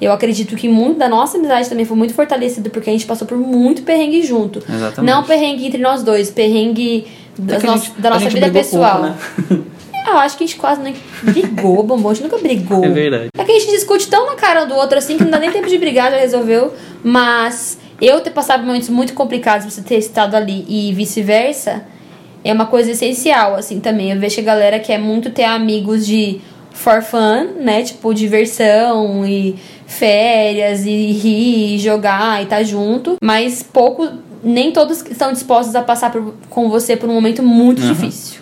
Eu 0.00 0.12
acredito 0.12 0.56
que 0.56 0.68
muito 0.68 0.98
da 0.98 1.08
nossa 1.08 1.38
amizade 1.38 1.68
também 1.68 1.84
foi 1.84 1.96
muito 1.96 2.12
fortalecida 2.14 2.68
porque 2.68 2.90
a 2.90 2.92
gente 2.92 3.06
passou 3.06 3.26
por 3.26 3.38
muito 3.38 3.82
perrengue 3.82 4.22
junto. 4.22 4.58
Exatamente. 4.68 5.10
Não 5.12 5.22
perrengue 5.22 5.66
entre 5.66 5.80
nós 5.80 6.02
dois, 6.02 6.30
perrengue 6.30 7.06
É 7.48 7.56
que 7.56 7.66
noss- 7.66 7.84
gente- 7.84 8.00
da 8.00 8.10
nossa 8.10 8.28
vida 8.28 8.50
pessoal. 8.50 9.14
pouco, 9.38 9.54
né? 9.54 9.60
Eu 10.06 10.18
acho 10.18 10.36
que 10.36 10.44
a 10.44 10.46
gente 10.46 10.58
quase 10.58 10.82
nem 10.82 10.94
brigou, 11.22 11.82
bombom. 11.82 12.10
A 12.10 12.14
gente 12.14 12.24
nunca 12.24 12.36
brigou. 12.38 12.84
É 12.84 12.88
verdade. 12.90 13.28
É 13.38 13.44
que 13.44 13.52
a 13.52 13.58
gente 13.58 13.70
discute 13.70 14.06
tão 14.08 14.26
na 14.26 14.34
cara 14.34 14.64
do 14.66 14.74
outro 14.74 14.98
assim 14.98 15.16
que 15.16 15.24
não 15.24 15.30
dá 15.30 15.38
nem 15.38 15.50
tempo 15.50 15.66
de 15.66 15.78
brigar, 15.78 16.10
já 16.10 16.18
resolveu. 16.18 16.74
Mas 17.02 17.78
eu 18.00 18.20
ter 18.20 18.30
passado 18.30 18.66
momentos 18.66 18.88
muito 18.90 19.14
complicados, 19.14 19.72
você 19.72 19.80
ter 19.80 19.96
estado 19.96 20.34
ali 20.34 20.66
e 20.68 20.92
vice-versa, 20.92 21.84
é 22.44 22.52
uma 22.52 22.66
coisa 22.66 22.90
essencial, 22.90 23.54
assim, 23.54 23.80
também. 23.80 24.10
Eu 24.12 24.20
vejo 24.20 24.34
que 24.34 24.40
a 24.42 24.44
galera 24.44 24.78
quer 24.78 24.98
muito 24.98 25.30
ter 25.30 25.44
amigos 25.44 26.04
de 26.06 26.40
for 26.74 27.00
fun, 27.00 27.62
né? 27.62 27.82
Tipo, 27.82 28.12
diversão 28.12 29.26
e 29.26 29.56
férias 29.86 30.84
e 30.84 31.12
rir, 31.12 31.76
e 31.76 31.78
jogar 31.78 32.40
e 32.40 32.44
estar 32.44 32.56
tá 32.56 32.62
junto, 32.62 33.16
mas 33.22 33.62
pouco, 33.62 34.08
nem 34.42 34.72
todos 34.72 35.02
estão 35.02 35.32
dispostos 35.32 35.74
a 35.74 35.82
passar 35.82 36.10
por, 36.10 36.34
com 36.50 36.68
você 36.68 36.96
por 36.96 37.08
um 37.08 37.14
momento 37.14 37.42
muito 37.42 37.80
uhum. 37.80 37.88
difícil. 37.92 38.33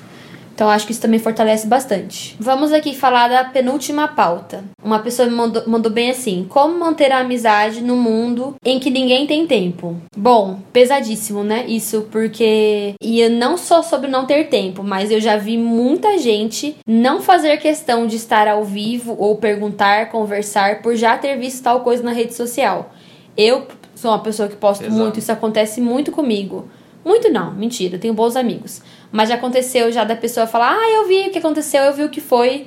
Então 0.62 0.70
acho 0.70 0.86
que 0.86 0.92
isso 0.92 1.00
também 1.00 1.18
fortalece 1.18 1.66
bastante. 1.66 2.36
Vamos 2.38 2.72
aqui 2.72 2.94
falar 2.94 3.26
da 3.26 3.42
penúltima 3.42 4.06
pauta. 4.06 4.62
Uma 4.80 5.00
pessoa 5.00 5.28
me 5.28 5.34
mandou, 5.34 5.64
mandou 5.66 5.90
bem 5.90 6.08
assim: 6.08 6.46
Como 6.48 6.78
manter 6.78 7.10
a 7.10 7.18
amizade 7.18 7.80
no 7.80 7.96
mundo 7.96 8.54
em 8.64 8.78
que 8.78 8.88
ninguém 8.88 9.26
tem 9.26 9.44
tempo? 9.44 9.96
Bom, 10.16 10.60
pesadíssimo, 10.72 11.42
né? 11.42 11.64
Isso 11.66 12.06
porque. 12.12 12.94
E 13.02 13.28
não 13.28 13.56
só 13.56 13.82
sobre 13.82 14.08
não 14.08 14.24
ter 14.24 14.44
tempo, 14.50 14.84
mas 14.84 15.10
eu 15.10 15.20
já 15.20 15.36
vi 15.36 15.58
muita 15.58 16.16
gente 16.18 16.76
não 16.86 17.20
fazer 17.20 17.56
questão 17.56 18.06
de 18.06 18.14
estar 18.14 18.46
ao 18.46 18.62
vivo 18.62 19.16
ou 19.18 19.38
perguntar, 19.38 20.10
conversar 20.10 20.80
por 20.80 20.94
já 20.94 21.18
ter 21.18 21.36
visto 21.38 21.64
tal 21.64 21.80
coisa 21.80 22.04
na 22.04 22.12
rede 22.12 22.34
social. 22.34 22.92
Eu 23.36 23.66
sou 23.96 24.12
uma 24.12 24.20
pessoa 24.20 24.48
que 24.48 24.54
posto 24.54 24.84
Exato. 24.84 24.96
muito, 24.96 25.18
isso 25.18 25.32
acontece 25.32 25.80
muito 25.80 26.12
comigo. 26.12 26.68
Muito 27.04 27.28
não, 27.30 27.52
mentira, 27.52 27.98
tenho 27.98 28.14
bons 28.14 28.36
amigos. 28.36 28.82
Mas 29.10 29.28
já 29.28 29.34
aconteceu 29.34 29.90
já 29.90 30.04
da 30.04 30.16
pessoa 30.16 30.46
falar, 30.46 30.76
ah, 30.76 30.90
eu 30.90 31.06
vi 31.06 31.28
o 31.28 31.30
que 31.30 31.38
aconteceu, 31.38 31.82
eu 31.82 31.92
vi 31.92 32.04
o 32.04 32.08
que 32.08 32.20
foi. 32.20 32.66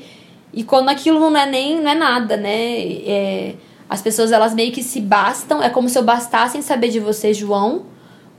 E 0.53 0.63
quando 0.63 0.89
aquilo 0.89 1.19
não 1.19 1.37
é 1.37 1.45
nem 1.45 1.81
não 1.81 1.91
é 1.91 1.95
nada, 1.95 2.37
né? 2.37 2.81
É, 3.05 3.55
as 3.89 4.01
pessoas 4.01 4.31
elas 4.31 4.53
meio 4.53 4.71
que 4.71 4.83
se 4.83 4.99
bastam, 4.99 5.61
é 5.61 5.69
como 5.69 5.87
se 5.89 5.97
eu 5.97 6.03
bastasse 6.03 6.57
em 6.57 6.61
saber 6.61 6.89
de 6.89 6.99
você, 6.99 7.33
João, 7.33 7.85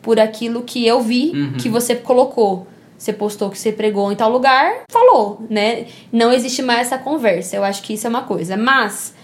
por 0.03 0.21
aquilo 0.21 0.63
que 0.63 0.87
eu 0.87 1.01
vi 1.01 1.33
uhum. 1.35 1.53
que 1.55 1.69
você 1.69 1.95
colocou. 1.95 2.67
Você 2.97 3.13
postou 3.13 3.51
que 3.51 3.59
você 3.59 3.73
pregou 3.73 4.11
em 4.11 4.17
tal 4.17 4.31
lugar, 4.31 4.85
falou, 4.91 5.45
né? 5.51 5.87
Não 6.11 6.33
existe 6.33 6.63
mais 6.63 6.87
essa 6.87 6.97
conversa. 6.97 7.57
Eu 7.57 7.63
acho 7.63 7.83
que 7.83 7.93
isso 7.93 8.07
é 8.07 8.11
uma 8.11 8.23
coisa. 8.23 8.57
Mas 8.57 9.15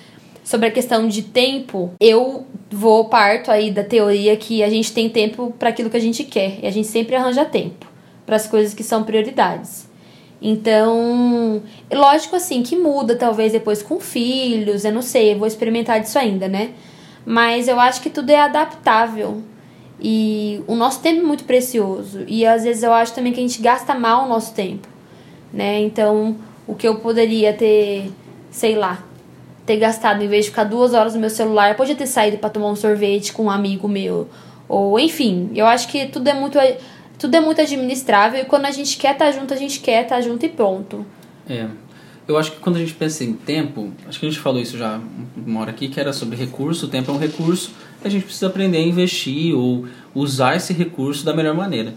sobre 0.43 0.69
a 0.69 0.71
questão 0.71 1.07
de 1.07 1.23
tempo, 1.23 1.93
eu 2.01 2.47
vou 2.71 3.05
parto 3.07 3.51
aí 3.51 3.71
da 3.71 3.85
teoria 3.85 4.37
que 4.37 4.63
a 4.63 4.69
gente 4.69 4.93
tem 4.93 5.09
tempo 5.09 5.55
para 5.59 5.69
aquilo 5.69 5.91
que 5.91 5.97
a 5.97 6.01
gente 6.01 6.25
quer 6.25 6.59
e 6.63 6.67
a 6.67 6.71
gente 6.71 6.89
sempre 6.89 7.15
arranja 7.15 7.45
tempo 7.45 7.87
para 8.27 8.37
as 8.37 8.47
coisas 8.47 8.75
que 8.75 8.83
são 8.83 9.05
prioridades. 9.05 9.91
Então, 10.41 11.63
lógico 11.93 12.35
assim 12.35 12.63
que 12.63 12.77
muda 12.77 13.15
talvez 13.15 13.53
depois 13.53 13.83
com 13.83 14.01
filhos, 14.01 14.85
eu 14.85 14.93
não 14.93 15.03
sei, 15.03 15.33
eu 15.33 15.39
vou 15.39 15.47
experimentar 15.47 16.01
disso 16.01 16.19
ainda, 16.19 16.49
né? 16.49 16.73
Mas 17.25 17.69
eu 17.69 17.79
acho 17.79 18.01
que 18.03 18.11
tudo 18.11 18.31
é 18.31 18.41
adaptável. 18.41 19.41
E 20.01 20.61
o 20.67 20.75
nosso 20.75 21.01
tempo 21.01 21.21
é 21.21 21.23
muito 21.23 21.45
precioso. 21.45 22.25
E 22.27 22.45
às 22.45 22.65
vezes 22.65 22.83
eu 22.83 22.93
acho 22.93 23.15
também 23.15 23.33
que 23.33 23.39
a 23.39 23.43
gente 23.43 23.63
gasta 23.63 23.95
mal 23.95 24.25
o 24.25 24.29
nosso 24.29 24.53
tempo, 24.53 24.89
né? 25.53 25.81
Então, 25.81 26.37
o 26.67 26.75
que 26.75 26.89
eu 26.89 26.97
poderia 26.97 27.53
ter, 27.53 28.11
sei 28.51 28.75
lá, 28.75 29.05
ter 29.67 29.77
gastado, 29.77 30.23
em 30.23 30.29
vez 30.29 30.45
de 30.45 30.51
ficar 30.51 30.65
duas 30.65 30.95
horas 30.95 31.15
no 31.15 31.21
meu 31.21 31.31
celular, 31.31 31.77
podia 31.77 31.95
ter 31.95 32.07
saído 32.07 32.39
para 32.39 32.51
tomar 32.51 32.69
um 32.69 32.77
sorvete 32.77 33.33
com 33.33 33.45
um 33.45 33.51
amigo 33.51 33.89
meu. 33.89 34.29
Ou, 34.69 34.99
enfim, 34.99 35.51
eu 35.55 35.67
acho 35.67 35.89
que 35.89 36.07
tudo 36.07 36.29
é 36.29 36.35
muito, 36.35 36.59
tudo 37.19 37.35
é 37.37 37.41
muito 37.41 37.61
administrável 37.61 38.41
e 38.41 38.45
quando 38.45 38.67
a 38.67 38.71
gente 38.71 38.97
quer 38.97 39.13
estar 39.13 39.27
tá 39.27 39.33
junto, 39.33 39.55
a 39.55 39.57
gente 39.57 39.81
quer 39.81 40.03
estar 40.03 40.17
tá 40.17 40.21
junto 40.21 40.45
e 40.45 40.49
pronto. 40.49 41.07
É. 41.49 41.67
Eu 42.27 42.39
acho 42.39 42.53
que 42.53 42.61
quando 42.61 42.77
a 42.77 42.79
gente 42.79 42.95
pensa 42.95 43.25
em 43.25 43.33
tempo, 43.33 43.93
acho 44.09 44.19
que 44.21 44.27
a 44.27 44.31
gente 44.31 44.41
falou 44.41 44.61
isso 44.61 44.79
já 44.79 45.01
uma 45.37 45.61
hora 45.61 45.71
aqui, 45.71 45.89
que 45.89 45.99
era 45.99 46.13
sobre 46.13 46.37
recurso. 46.37 46.87
O 46.87 46.89
tempo 46.89 47.11
é 47.11 47.15
um 47.15 47.19
recurso 47.19 47.73
a 48.05 48.09
gente 48.09 48.25
precisa 48.25 48.49
aprender 48.49 48.79
a 48.79 48.83
investir 48.83 49.55
ou 49.55 49.87
usar 50.15 50.57
esse 50.57 50.73
recurso 50.73 51.25
da 51.25 51.35
melhor 51.35 51.55
maneira. 51.55 51.95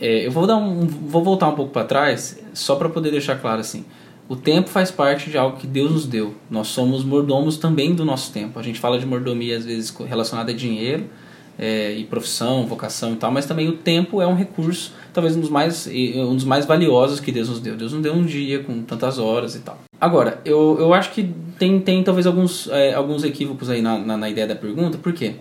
É, 0.00 0.26
eu 0.26 0.30
vou 0.30 0.46
dar 0.46 0.56
um, 0.56 0.86
vou 0.86 1.22
voltar 1.24 1.48
um 1.48 1.54
pouco 1.54 1.72
para 1.72 1.84
trás, 1.84 2.38
só 2.52 2.76
para 2.76 2.88
poder 2.88 3.10
deixar 3.10 3.36
claro 3.36 3.60
assim. 3.60 3.84
O 4.28 4.36
tempo 4.36 4.68
faz 4.68 4.90
parte 4.90 5.30
de 5.30 5.38
algo 5.38 5.56
que 5.56 5.66
Deus 5.66 5.90
nos 5.90 6.06
deu. 6.06 6.34
Nós 6.50 6.68
somos 6.68 7.02
mordomos 7.02 7.56
também 7.56 7.94
do 7.94 8.04
nosso 8.04 8.30
tempo. 8.30 8.58
A 8.58 8.62
gente 8.62 8.78
fala 8.78 8.98
de 8.98 9.06
mordomia 9.06 9.56
às 9.56 9.64
vezes 9.64 9.94
relacionada 10.06 10.52
a 10.52 10.54
dinheiro 10.54 11.04
é, 11.58 11.92
e 11.94 12.04
profissão, 12.04 12.66
vocação 12.66 13.14
e 13.14 13.16
tal, 13.16 13.32
mas 13.32 13.46
também 13.46 13.68
o 13.68 13.72
tempo 13.72 14.20
é 14.20 14.26
um 14.26 14.34
recurso, 14.34 14.92
talvez 15.14 15.34
um 15.34 15.40
dos 15.40 15.48
mais 15.48 15.88
um 15.88 16.34
dos 16.34 16.44
mais 16.44 16.66
valiosos 16.66 17.20
que 17.20 17.32
Deus 17.32 17.48
nos 17.48 17.58
deu. 17.58 17.74
Deus 17.74 17.94
nos 17.94 18.02
deu 18.02 18.12
um 18.12 18.22
dia 18.22 18.62
com 18.62 18.82
tantas 18.82 19.18
horas 19.18 19.54
e 19.54 19.60
tal. 19.60 19.78
Agora, 19.98 20.42
eu, 20.44 20.76
eu 20.78 20.92
acho 20.92 21.10
que 21.12 21.34
tem, 21.58 21.80
tem 21.80 22.04
talvez 22.04 22.26
alguns, 22.26 22.68
é, 22.68 22.92
alguns 22.92 23.24
equívocos 23.24 23.70
aí 23.70 23.80
na, 23.80 23.98
na, 23.98 24.16
na 24.18 24.28
ideia 24.28 24.46
da 24.46 24.54
pergunta. 24.54 24.98
Por 24.98 25.14
quê? 25.14 25.36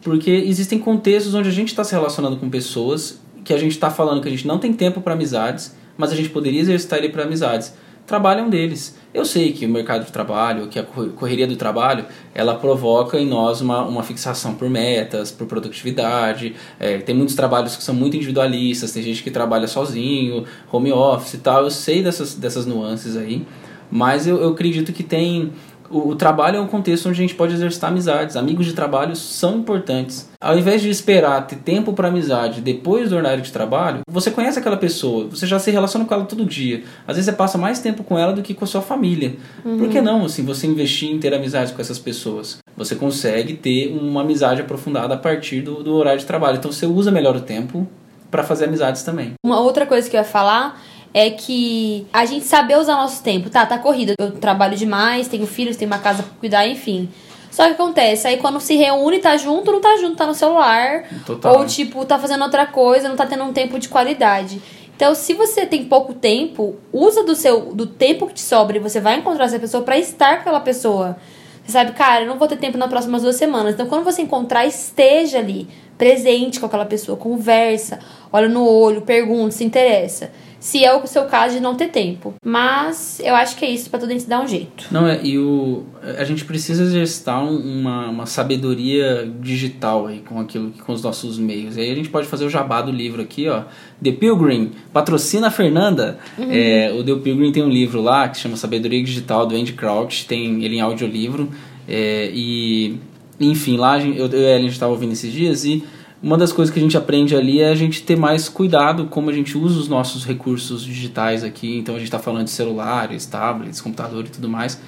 Porque 0.00 0.30
existem 0.30 0.78
contextos 0.78 1.34
onde 1.34 1.50
a 1.50 1.52
gente 1.52 1.68
está 1.68 1.84
se 1.84 1.92
relacionando 1.92 2.38
com 2.38 2.48
pessoas 2.48 3.20
que 3.44 3.52
a 3.52 3.58
gente 3.58 3.72
está 3.72 3.90
falando 3.90 4.22
que 4.22 4.28
a 4.28 4.30
gente 4.30 4.46
não 4.46 4.58
tem 4.58 4.72
tempo 4.72 5.02
para 5.02 5.12
amizades, 5.12 5.76
mas 5.98 6.10
a 6.10 6.16
gente 6.16 6.30
poderia 6.30 6.60
exercitar 6.60 6.98
ele 6.98 7.10
para 7.10 7.24
amizades 7.24 7.74
trabalham 8.06 8.48
deles. 8.48 8.96
Eu 9.14 9.24
sei 9.24 9.52
que 9.52 9.66
o 9.66 9.68
mercado 9.68 10.06
de 10.06 10.12
trabalho, 10.12 10.68
que 10.68 10.78
a 10.78 10.82
correria 10.82 11.46
do 11.46 11.56
trabalho, 11.56 12.06
ela 12.34 12.54
provoca 12.54 13.18
em 13.18 13.26
nós 13.26 13.60
uma, 13.60 13.82
uma 13.84 14.02
fixação 14.02 14.54
por 14.54 14.70
metas, 14.70 15.30
por 15.30 15.46
produtividade. 15.46 16.54
É, 16.80 16.98
tem 16.98 17.14
muitos 17.14 17.34
trabalhos 17.34 17.76
que 17.76 17.82
são 17.82 17.94
muito 17.94 18.16
individualistas, 18.16 18.92
tem 18.92 19.02
gente 19.02 19.22
que 19.22 19.30
trabalha 19.30 19.68
sozinho, 19.68 20.44
home 20.70 20.92
office 20.92 21.34
e 21.34 21.38
tal. 21.38 21.64
Eu 21.64 21.70
sei 21.70 22.02
dessas, 22.02 22.34
dessas 22.34 22.64
nuances 22.64 23.16
aí, 23.16 23.46
mas 23.90 24.26
eu, 24.26 24.40
eu 24.40 24.50
acredito 24.50 24.92
que 24.92 25.02
tem 25.02 25.52
o, 25.92 26.08
o, 26.08 26.16
trabalho 26.16 26.56
é 26.56 26.60
um 26.60 26.66
contexto 26.66 27.08
onde 27.08 27.18
a 27.18 27.22
gente 27.22 27.34
pode 27.34 27.54
exercitar 27.54 27.90
amizades. 27.90 28.36
Amigos 28.36 28.66
de 28.66 28.72
trabalho 28.72 29.14
são 29.14 29.58
importantes. 29.58 30.30
Ao 30.40 30.58
invés 30.58 30.80
de 30.80 30.88
esperar 30.88 31.46
ter 31.46 31.56
tempo 31.56 31.92
para 31.92 32.08
amizade 32.08 32.60
depois 32.60 33.10
do 33.10 33.16
horário 33.16 33.42
de 33.42 33.52
trabalho, 33.52 34.00
você 34.08 34.30
conhece 34.30 34.58
aquela 34.58 34.76
pessoa, 34.76 35.28
você 35.28 35.46
já 35.46 35.58
se 35.58 35.70
relaciona 35.70 36.04
com 36.04 36.14
ela 36.14 36.24
todo 36.24 36.44
dia. 36.44 36.82
Às 37.06 37.16
vezes 37.16 37.26
você 37.26 37.36
passa 37.36 37.58
mais 37.58 37.78
tempo 37.78 38.02
com 38.02 38.18
ela 38.18 38.32
do 38.32 38.42
que 38.42 38.54
com 38.54 38.64
a 38.64 38.68
sua 38.68 38.80
família. 38.80 39.36
Uhum. 39.64 39.78
Por 39.78 39.88
que 39.88 40.00
não, 40.00 40.24
assim, 40.24 40.44
você 40.44 40.66
investir 40.66 41.10
em 41.10 41.18
ter 41.18 41.34
amizades 41.34 41.72
com 41.72 41.80
essas 41.80 41.98
pessoas? 41.98 42.58
Você 42.76 42.96
consegue 42.96 43.54
ter 43.54 43.94
uma 43.94 44.22
amizade 44.22 44.62
aprofundada 44.62 45.14
a 45.14 45.18
partir 45.18 45.60
do, 45.60 45.82
do 45.82 45.94
horário 45.94 46.18
de 46.18 46.26
trabalho. 46.26 46.56
Então 46.56 46.72
você 46.72 46.86
usa 46.86 47.10
melhor 47.10 47.36
o 47.36 47.40
tempo 47.40 47.86
para 48.32 48.42
fazer 48.42 48.64
amizades 48.64 49.02
também. 49.02 49.34
Uma 49.44 49.60
outra 49.60 49.84
coisa 49.84 50.08
que 50.08 50.16
eu 50.16 50.20
ia 50.20 50.24
falar 50.24 50.80
é 51.14 51.30
que 51.30 52.06
a 52.12 52.24
gente 52.24 52.46
saber 52.46 52.78
usar 52.78 52.94
nosso 52.94 53.22
tempo. 53.22 53.50
Tá, 53.50 53.66
tá 53.66 53.78
corrida. 53.78 54.14
Eu 54.18 54.32
trabalho 54.32 54.76
demais, 54.76 55.28
tenho 55.28 55.46
filhos, 55.46 55.76
tenho 55.76 55.90
uma 55.90 55.98
casa 55.98 56.22
pra 56.22 56.32
cuidar, 56.40 56.66
enfim. 56.66 57.08
Só 57.50 57.66
que 57.66 57.72
acontece, 57.72 58.26
aí 58.26 58.38
quando 58.38 58.58
se 58.60 58.74
reúne, 58.76 59.18
tá 59.18 59.36
junto, 59.36 59.70
não 59.70 59.80
tá 59.80 59.94
junto, 59.98 60.16
tá 60.16 60.26
no 60.26 60.34
celular. 60.34 61.04
Total. 61.26 61.58
Ou, 61.58 61.66
tipo, 61.66 62.02
tá 62.06 62.18
fazendo 62.18 62.42
outra 62.42 62.64
coisa, 62.64 63.10
não 63.10 63.16
tá 63.16 63.26
tendo 63.26 63.44
um 63.44 63.52
tempo 63.52 63.78
de 63.78 63.90
qualidade. 63.90 64.62
Então, 64.96 65.14
se 65.14 65.34
você 65.34 65.66
tem 65.66 65.84
pouco 65.84 66.14
tempo, 66.14 66.76
usa 66.90 67.22
do 67.22 67.34
seu 67.34 67.74
do 67.74 67.86
tempo 67.86 68.26
que 68.26 68.34
te 68.34 68.40
sobra 68.40 68.78
e 68.78 68.80
você 68.80 69.00
vai 69.00 69.18
encontrar 69.18 69.44
essa 69.44 69.58
pessoa 69.58 69.82
para 69.82 69.98
estar 69.98 70.36
com 70.36 70.40
aquela 70.42 70.60
pessoa. 70.60 71.18
Você 71.62 71.72
sabe, 71.72 71.92
cara, 71.92 72.22
eu 72.22 72.28
não 72.28 72.38
vou 72.38 72.48
ter 72.48 72.56
tempo 72.56 72.78
nas 72.78 72.88
próximas 72.88 73.20
duas 73.20 73.36
semanas. 73.36 73.74
Então, 73.74 73.86
quando 73.86 74.02
você 74.02 74.22
encontrar, 74.22 74.64
esteja 74.64 75.38
ali, 75.38 75.68
presente 75.98 76.58
com 76.58 76.66
aquela 76.66 76.86
pessoa, 76.86 77.18
conversa, 77.18 77.98
olha 78.32 78.48
no 78.48 78.66
olho, 78.66 79.02
pergunta, 79.02 79.50
se 79.50 79.62
interessa 79.62 80.30
se 80.62 80.84
é 80.84 80.96
o 80.96 81.04
seu 81.08 81.24
caso 81.24 81.56
de 81.56 81.60
não 81.60 81.74
ter 81.74 81.88
tempo. 81.88 82.34
Mas 82.44 83.18
eu 83.18 83.34
acho 83.34 83.56
que 83.56 83.64
é 83.64 83.70
isso 83.70 83.90
para 83.90 83.98
todo 83.98 84.10
mundo 84.10 84.24
dar 84.28 84.40
um 84.40 84.46
jeito. 84.46 84.86
Não, 84.92 85.08
é, 85.08 85.20
e 85.20 85.36
o, 85.36 85.82
a 86.16 86.22
gente 86.22 86.44
precisa 86.44 86.84
exercitar 86.84 87.44
uma, 87.44 88.08
uma 88.08 88.26
sabedoria 88.26 89.28
digital 89.40 90.06
aí 90.06 90.20
com 90.20 90.38
aquilo, 90.38 90.70
com 90.86 90.92
os 90.92 91.02
nossos 91.02 91.36
meios. 91.36 91.76
Aí 91.76 91.90
a 91.90 91.94
gente 91.96 92.08
pode 92.08 92.28
fazer 92.28 92.44
o 92.44 92.48
jabá 92.48 92.80
do 92.80 92.92
livro 92.92 93.20
aqui, 93.20 93.48
ó. 93.48 93.64
The 94.00 94.12
Pilgrim, 94.12 94.70
patrocina 94.92 95.48
a 95.48 95.50
Fernanda. 95.50 96.20
Uhum. 96.38 96.46
É, 96.48 96.92
o 96.92 97.02
The 97.02 97.16
Pilgrim 97.16 97.50
tem 97.50 97.64
um 97.64 97.68
livro 97.68 98.00
lá 98.00 98.28
que 98.28 98.38
chama 98.38 98.56
Sabedoria 98.56 99.02
Digital, 99.02 99.44
do 99.44 99.56
Andy 99.56 99.72
Crouch, 99.72 100.26
tem 100.28 100.64
ele 100.64 100.76
em 100.76 100.80
audiolivro. 100.80 101.50
É, 101.88 102.30
e, 102.32 103.00
enfim, 103.40 103.76
lá 103.76 103.98
eu, 104.00 104.28
eu 104.28 104.40
e 104.40 104.54
a 104.54 104.58
gente 104.60 104.70
estava 104.70 104.92
ouvindo 104.92 105.10
esses 105.10 105.32
dias 105.32 105.64
e 105.64 105.82
uma 106.22 106.38
das 106.38 106.52
coisas 106.52 106.72
que 106.72 106.78
a 106.78 106.82
gente 106.82 106.96
aprende 106.96 107.34
ali 107.34 107.60
é 107.60 107.68
a 107.68 107.74
gente 107.74 108.02
ter 108.02 108.16
mais 108.16 108.48
cuidado 108.48 109.06
como 109.06 109.28
a 109.28 109.32
gente 109.32 109.58
usa 109.58 109.78
os 109.78 109.88
nossos 109.88 110.24
recursos 110.24 110.84
digitais 110.84 111.42
aqui. 111.42 111.78
Então 111.78 111.96
a 111.96 111.98
gente 111.98 112.06
está 112.06 112.18
falando 112.18 112.44
de 112.44 112.50
celulares, 112.50 113.26
tablets, 113.26 113.80
computador 113.80 114.24
e 114.24 114.28
tudo 114.28 114.48
mais. 114.48 114.80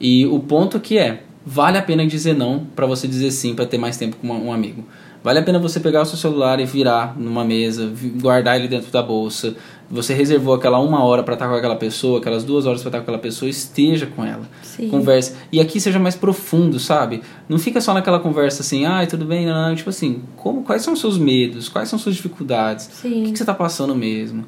E 0.00 0.24
o 0.26 0.38
ponto 0.38 0.78
que 0.78 0.96
é, 0.96 1.24
vale 1.44 1.76
a 1.76 1.82
pena 1.82 2.06
dizer 2.06 2.34
não 2.34 2.64
para 2.76 2.86
você 2.86 3.08
dizer 3.08 3.32
sim 3.32 3.54
para 3.54 3.66
ter 3.66 3.78
mais 3.78 3.96
tempo 3.96 4.16
com 4.16 4.28
um 4.28 4.52
amigo. 4.52 4.84
Vale 5.24 5.40
a 5.40 5.42
pena 5.42 5.58
você 5.58 5.80
pegar 5.80 6.02
o 6.02 6.06
seu 6.06 6.16
celular 6.16 6.60
e 6.60 6.64
virar 6.64 7.18
numa 7.18 7.44
mesa, 7.44 7.92
guardar 8.20 8.56
ele 8.56 8.68
dentro 8.68 8.92
da 8.92 9.02
bolsa. 9.02 9.56
Você 9.88 10.12
reservou 10.14 10.54
aquela 10.54 10.80
uma 10.80 11.04
hora 11.04 11.22
para 11.22 11.34
estar 11.34 11.48
com 11.48 11.54
aquela 11.54 11.76
pessoa, 11.76 12.18
aquelas 12.18 12.42
duas 12.42 12.66
horas 12.66 12.80
para 12.80 12.88
estar 12.88 12.98
com 12.98 13.02
aquela 13.04 13.18
pessoa, 13.18 13.48
esteja 13.48 14.06
com 14.06 14.24
ela. 14.24 14.48
Sim. 14.62 14.88
Converse. 14.88 15.34
E 15.52 15.60
aqui 15.60 15.80
seja 15.80 15.98
mais 15.98 16.16
profundo, 16.16 16.80
sabe? 16.80 17.22
Não 17.48 17.58
fica 17.58 17.80
só 17.80 17.94
naquela 17.94 18.18
conversa 18.18 18.62
assim, 18.62 18.84
ai, 18.84 19.04
ah, 19.04 19.06
tudo 19.06 19.24
bem, 19.24 19.46
não, 19.46 19.68
não. 19.68 19.74
Tipo 19.76 19.90
assim, 19.90 20.22
como, 20.36 20.62
quais 20.62 20.82
são 20.82 20.94
os 20.94 21.00
seus 21.00 21.16
medos? 21.16 21.68
Quais 21.68 21.88
são 21.88 21.96
as 21.96 22.02
suas 22.02 22.16
dificuldades? 22.16 22.90
Sim. 22.92 23.20
O 23.20 23.24
que, 23.26 23.32
que 23.32 23.38
você 23.38 23.44
está 23.44 23.54
passando 23.54 23.94
mesmo? 23.94 24.44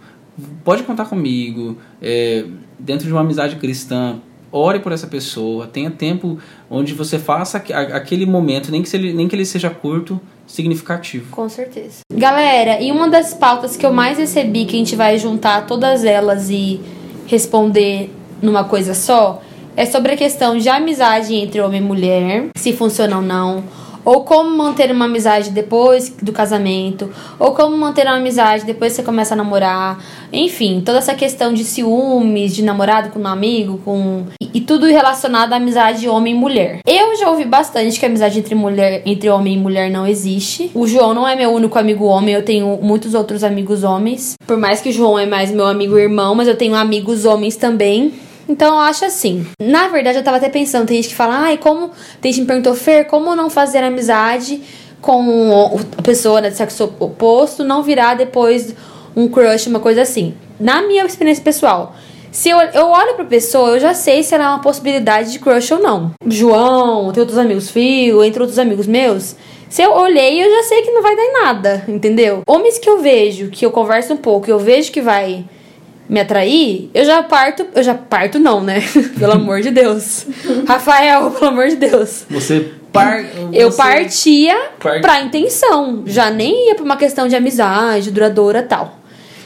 Pode 0.65 0.83
contar 0.83 1.05
comigo. 1.05 1.79
É, 2.03 2.45
dentro 2.79 3.07
de 3.07 3.13
uma 3.13 3.21
amizade 3.21 3.57
cristã, 3.57 4.17
ore 4.51 4.81
por 4.81 4.93
essa 4.93 5.07
pessoa, 5.07 5.67
tenha 5.67 5.91
tempo 5.91 6.39
onde 6.71 6.95
você 6.95 7.19
faça 7.19 7.59
aquele 7.59 8.27
momento, 8.27 8.71
nem 8.71 8.83
que, 8.83 8.97
ele, 8.97 9.13
nem 9.13 9.29
que 9.29 9.37
ele 9.37 9.45
seja 9.45 9.71
curto, 9.71 10.21
significativo. 10.49 11.31
Com 11.31 11.49
certeza. 11.49 12.01
Galera, 12.13 12.81
e 12.81 12.91
uma 12.91 13.09
das 13.09 13.33
pautas 13.35 13.77
que 13.77 13.87
eu 13.87 13.93
mais 13.93 14.19
recebi, 14.19 14.65
que 14.65 14.75
a 14.75 14.79
gente 14.79 14.97
vai 14.97 15.17
juntar 15.19 15.67
todas 15.67 16.05
elas 16.05 16.51
e 16.51 16.81
responder 17.27 18.11
numa 18.43 18.65
coisa 18.65 18.95
só, 18.95 19.41
É 19.77 19.87
sobre 19.87 20.11
a 20.11 20.17
questão 20.17 20.59
de 20.59 20.69
amizade 20.69 21.37
entre 21.37 21.61
homem 21.61 21.81
e 21.81 21.85
mulher, 21.85 22.47
se 22.57 22.73
funciona 22.73 23.15
ou 23.15 23.23
não 23.23 23.63
ou 24.05 24.25
como 24.25 24.57
manter 24.57 24.91
uma 24.91 25.05
amizade 25.05 25.51
depois 25.51 26.15
do 26.23 26.33
casamento, 26.33 27.11
ou 27.39 27.53
como 27.53 27.77
manter 27.77 28.07
uma 28.07 28.17
amizade 28.17 28.65
depois 28.65 28.93
que 28.93 28.97
você 28.97 29.03
começa 29.03 29.35
a 29.35 29.37
namorar, 29.37 29.99
enfim, 30.33 30.83
toda 30.85 30.99
essa 30.99 31.15
questão 31.15 31.53
de 31.53 31.65
ciúmes, 31.65 32.55
de 32.55 32.63
namorado 32.63 33.11
com 33.11 33.19
um 33.19 33.27
amigo, 33.27 33.81
com 33.85 34.25
e, 34.41 34.51
e 34.55 34.61
tudo 34.61 34.87
relacionado 34.87 35.53
à 35.53 35.57
amizade 35.57 36.09
homem 36.09 36.35
e 36.35 36.39
mulher. 36.39 36.81
Eu 36.87 37.17
já 37.17 37.31
ouvi 37.31 37.45
bastante 37.45 37.99
que 37.99 38.05
a 38.05 38.09
amizade 38.09 38.39
entre 38.39 38.55
mulher, 38.55 39.03
entre 39.05 39.29
homem 39.29 39.55
e 39.55 39.59
mulher 39.59 39.91
não 39.91 40.07
existe. 40.07 40.71
O 40.75 40.87
João 40.87 41.15
não 41.15 41.27
é 41.27 41.35
meu 41.35 41.51
único 41.51 41.79
amigo 41.79 42.05
homem, 42.05 42.35
eu 42.35 42.45
tenho 42.45 42.79
muitos 42.83 43.15
outros 43.15 43.43
amigos 43.45 43.85
homens. 43.85 44.35
Por 44.47 44.57
mais 44.57 44.81
que 44.81 44.91
o 44.91 44.93
João 44.93 45.19
é 45.19 45.27
mais 45.27 45.51
meu 45.51 45.67
amigo 45.67 45.99
irmão, 45.99 46.35
mas 46.35 46.49
eu 46.49 46.57
tenho 46.57 46.75
amigos 46.75 47.25
homens 47.25 47.57
também. 47.57 48.13
Então 48.49 48.75
eu 48.75 48.81
acho 48.81 49.05
assim. 49.05 49.47
Na 49.61 49.89
verdade, 49.89 50.19
eu 50.19 50.25
tava 50.25 50.39
até 50.39 50.49
pensando, 50.49 50.87
tem 50.87 50.97
gente 50.97 51.11
que 51.11 51.15
fala, 51.15 51.37
ai, 51.37 51.59
como. 51.59 51.91
Tem 52.21 52.33
gente 52.33 52.37
que 52.37 52.41
me 52.43 52.47
perguntou, 52.47 52.75
Fer, 52.75 53.05
como 53.07 53.37
não 53.37 53.51
fazer 53.51 53.79
amizade 53.79 54.63
com 55.01 55.79
a 55.97 56.03
pessoa 56.03 56.41
né, 56.41 56.51
de 56.51 56.57
sexo 56.57 56.93
oposto, 56.99 57.63
não 57.63 57.83
virar 57.83 58.15
depois 58.15 58.75
um 59.15 59.29
crush, 59.29 59.67
uma 59.67 59.81
coisa 59.81 60.03
assim. 60.03 60.35
Na 60.59 60.83
minha 60.83 61.05
experiência 61.05 61.45
pessoal, 61.45 61.95
se 62.33 62.49
eu, 62.49 62.59
eu 62.59 62.87
olho 62.87 63.15
pra 63.15 63.25
pessoa, 63.25 63.71
eu 63.71 63.81
já 63.81 63.95
sei 63.95 64.23
se 64.23 64.35
ela 64.35 64.45
é 64.45 64.49
uma 64.49 64.61
possibilidade 64.61 65.33
de 65.33 65.39
crush 65.39 65.73
ou 65.73 65.81
não. 65.81 66.13
João, 66.27 67.13
tem 67.13 67.21
outros 67.21 67.39
amigos, 67.39 67.71
Fio, 67.71 68.25
entre 68.25 68.41
outros 68.41 68.59
amigos 68.59 68.87
meus. 68.87 69.37
Se 69.69 69.83
eu 69.83 69.93
olhei, 69.93 70.43
eu 70.43 70.51
já 70.51 70.63
sei 70.63 70.83
que 70.83 70.91
não 70.91 71.03
vai 71.03 71.15
dar 71.15 71.23
em 71.23 71.33
nada, 71.33 71.85
entendeu? 71.87 72.43
Homens 72.47 72.79
que 72.79 72.89
eu 72.89 72.99
vejo, 73.01 73.51
que 73.51 73.65
eu 73.65 73.71
converso 73.71 74.15
um 74.15 74.17
pouco, 74.17 74.51
eu 74.51 74.59
vejo 74.59 74.91
que 74.91 75.01
vai 75.01 75.45
me 76.09 76.21
atrair, 76.21 76.91
eu 76.95 77.05
já 77.05 77.23
parto. 77.23 77.67
Eu 77.75 77.83
já 77.83 77.95
parto, 77.95 78.39
não, 78.39 78.63
né? 78.63 78.83
pelo 79.19 79.33
amor 79.33 79.61
de 79.61 79.71
Deus. 79.71 80.27
Rafael, 80.67 81.31
pelo 81.39 81.51
amor 81.51 81.69
de 81.69 81.77
Deus. 81.77 82.25
Você 82.31 82.73
par. 82.93 83.23
Eu 83.53 83.71
partia 83.73 84.57
part... 84.81 85.01
pra 85.01 85.21
intenção. 85.21 86.05
Já 86.07 86.31
nem 86.31 86.69
ia 86.69 86.75
pra 86.75 86.85
uma 86.85 86.97
questão 86.97 87.29
de 87.29 87.37
amizade, 87.37 88.11
duradoura 88.11 88.63
tal. 88.63 88.99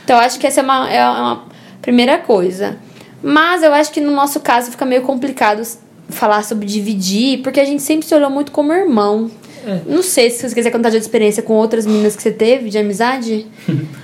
Então 0.05 0.17
eu 0.17 0.23
acho 0.23 0.39
que 0.39 0.47
essa 0.47 0.61
é 0.61 0.63
uma, 0.63 0.91
é 0.91 1.09
uma 1.09 1.45
primeira 1.81 2.19
coisa. 2.19 2.77
Mas 3.23 3.63
eu 3.63 3.73
acho 3.73 3.93
que 3.93 4.01
no 4.01 4.13
nosso 4.13 4.41
caso 4.41 4.71
fica 4.71 4.85
meio 4.85 5.03
complicado 5.03 5.63
falar 6.09 6.45
sobre 6.45 6.67
dividir, 6.67 7.41
porque 7.43 7.61
a 7.61 7.65
gente 7.65 7.83
sempre 7.83 8.07
se 8.07 8.15
olhou 8.15 8.31
muito 8.31 8.53
como 8.53 8.73
irmão. 8.73 9.31
É. 9.65 9.81
Não 9.87 10.03
sei 10.03 10.29
se 10.31 10.49
você 10.49 10.55
quiser 10.55 10.71
contar 10.71 10.91
de 10.91 10.97
experiência 10.97 11.43
com 11.43 11.55
outras 11.55 11.87
meninas 11.87 12.17
que 12.17 12.23
você 12.23 12.33
teve 12.33 12.69
de 12.69 12.79
amizade. 12.79 13.47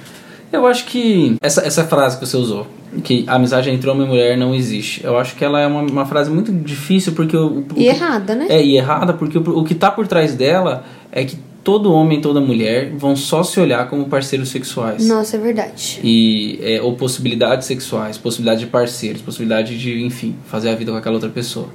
Eu 0.53 0.67
acho 0.67 0.87
que 0.87 1.37
essa, 1.41 1.61
essa 1.63 1.85
frase 1.85 2.19
que 2.19 2.27
você 2.27 2.37
usou, 2.37 2.67
que 3.05 3.25
a 3.27 3.35
amizade 3.35 3.71
entre 3.71 3.89
homem 3.89 4.07
e 4.07 4.09
mulher 4.09 4.37
não 4.37 4.55
existe, 4.55 5.05
eu 5.05 5.19
acho 5.19 5.37
que 5.37 5.45
ela 5.45 5.61
é 5.61 5.67
uma, 5.67 5.83
uma 5.83 6.07
frase 6.07 6.31
muito 6.31 6.53
difícil 6.53 7.13
porque 7.13 7.37
o, 7.37 7.59
o 7.59 7.67
e 7.77 7.87
errada, 7.87 8.35
né? 8.35 8.47
É, 8.49 8.63
e 8.63 8.77
errada 8.77 9.13
porque 9.13 9.39
o, 9.39 9.59
o 9.59 9.65
que 9.65 9.75
está 9.75 9.91
por 9.91 10.07
trás 10.07 10.35
dela 10.35 10.85
é 11.13 11.25
que 11.25 11.37
todo 11.63 11.93
homem 11.93 12.19
e 12.19 12.23
toda 12.23 12.41
mulher 12.41 12.93
vão 12.97 13.15
só 13.15 13.43
se 13.43 13.61
olhar 13.61 13.89
como 13.91 14.07
parceiros 14.07 14.49
sexuais. 14.49 15.07
Nossa, 15.07 15.37
é 15.37 15.41
verdade. 15.41 16.01
E, 16.03 16.59
é, 16.63 16.81
ou 16.81 16.95
possibilidades 16.95 17.67
sexuais, 17.67 18.17
possibilidade 18.17 18.61
de 18.61 18.67
parceiros, 18.69 19.21
possibilidade 19.21 19.79
de, 19.79 20.03
enfim, 20.03 20.35
fazer 20.47 20.71
a 20.71 20.75
vida 20.75 20.91
com 20.91 20.97
aquela 20.97 21.17
outra 21.17 21.29
pessoa. 21.29 21.69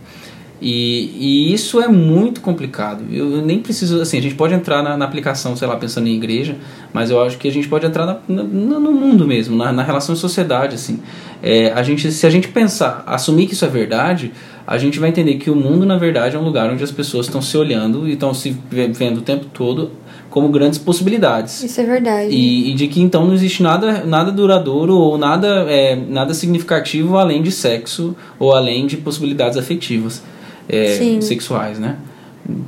E, 0.65 1.11
e, 1.19 1.53
isso 1.53 1.81
é 1.81 1.89
muito 1.89 2.39
complicado. 2.39 3.03
Eu, 3.11 3.41
nem 3.41 3.59
preciso, 3.59 3.99
assim, 4.01 4.17
a 4.17 4.21
gente 4.21 4.35
pode 4.35 4.53
entrar 4.53 4.81
na, 4.81 4.95
na, 4.95 5.03
aplicação, 5.03 5.57
sei 5.57 5.67
lá, 5.67 5.75
pensando 5.75 6.07
em 6.07 6.15
igreja, 6.15 6.55
mas 6.93 7.09
eu 7.09 7.21
acho 7.21 7.37
que 7.37 7.49
a 7.49 7.51
gente 7.51 7.67
pode 7.67 7.85
entrar 7.85 8.05
na, 8.05 8.17
na, 8.29 8.43
no 8.79 8.93
mundo 8.93 9.27
mesmo, 9.27 9.57
na, 9.57 9.73
na 9.73 9.83
relação 9.83 10.15
de 10.15 10.21
sociedade, 10.21 10.75
assim. 10.75 11.01
É, 11.41 11.73
a 11.73 11.83
gente, 11.83 12.09
se 12.09 12.25
a 12.25 12.29
gente 12.29 12.47
pensar, 12.47 13.03
assumir 13.05 13.47
que 13.47 13.53
isso 13.53 13.65
é 13.65 13.67
verdade, 13.67 14.31
a 14.65 14.77
gente 14.77 14.99
vai 14.99 15.09
entender 15.09 15.35
que 15.35 15.49
o 15.49 15.55
mundo, 15.55 15.85
na 15.85 15.97
verdade, 15.97 16.37
é 16.37 16.39
um 16.39 16.45
lugar 16.45 16.71
onde 16.71 16.81
as 16.81 16.91
pessoas 16.91 17.25
estão 17.25 17.41
se 17.41 17.57
olhando 17.57 18.07
e 18.07 18.13
estão 18.13 18.33
se 18.33 18.55
vendo 18.71 19.17
o 19.17 19.21
tempo 19.21 19.47
todo 19.53 19.91
como 20.29 20.47
grandes 20.47 20.79
possibilidades. 20.79 21.61
Isso 21.61 21.81
é 21.81 21.83
verdade. 21.83 22.29
E, 22.33 22.71
e 22.71 22.73
de 22.73 22.87
que 22.87 23.01
então 23.01 23.27
não 23.27 23.33
existe 23.33 23.61
nada, 23.61 24.05
nada 24.05 24.31
duradouro 24.31 24.95
ou 24.95 25.17
nada, 25.17 25.65
é, 25.69 25.93
nada 25.93 26.33
significativo 26.33 27.17
além 27.17 27.43
de 27.43 27.51
sexo 27.51 28.15
ou 28.39 28.55
além 28.55 28.87
de 28.87 28.95
possibilidades 28.95 29.57
afetivas 29.57 30.23
é, 30.69 31.19
sexuais, 31.21 31.79
né? 31.79 31.97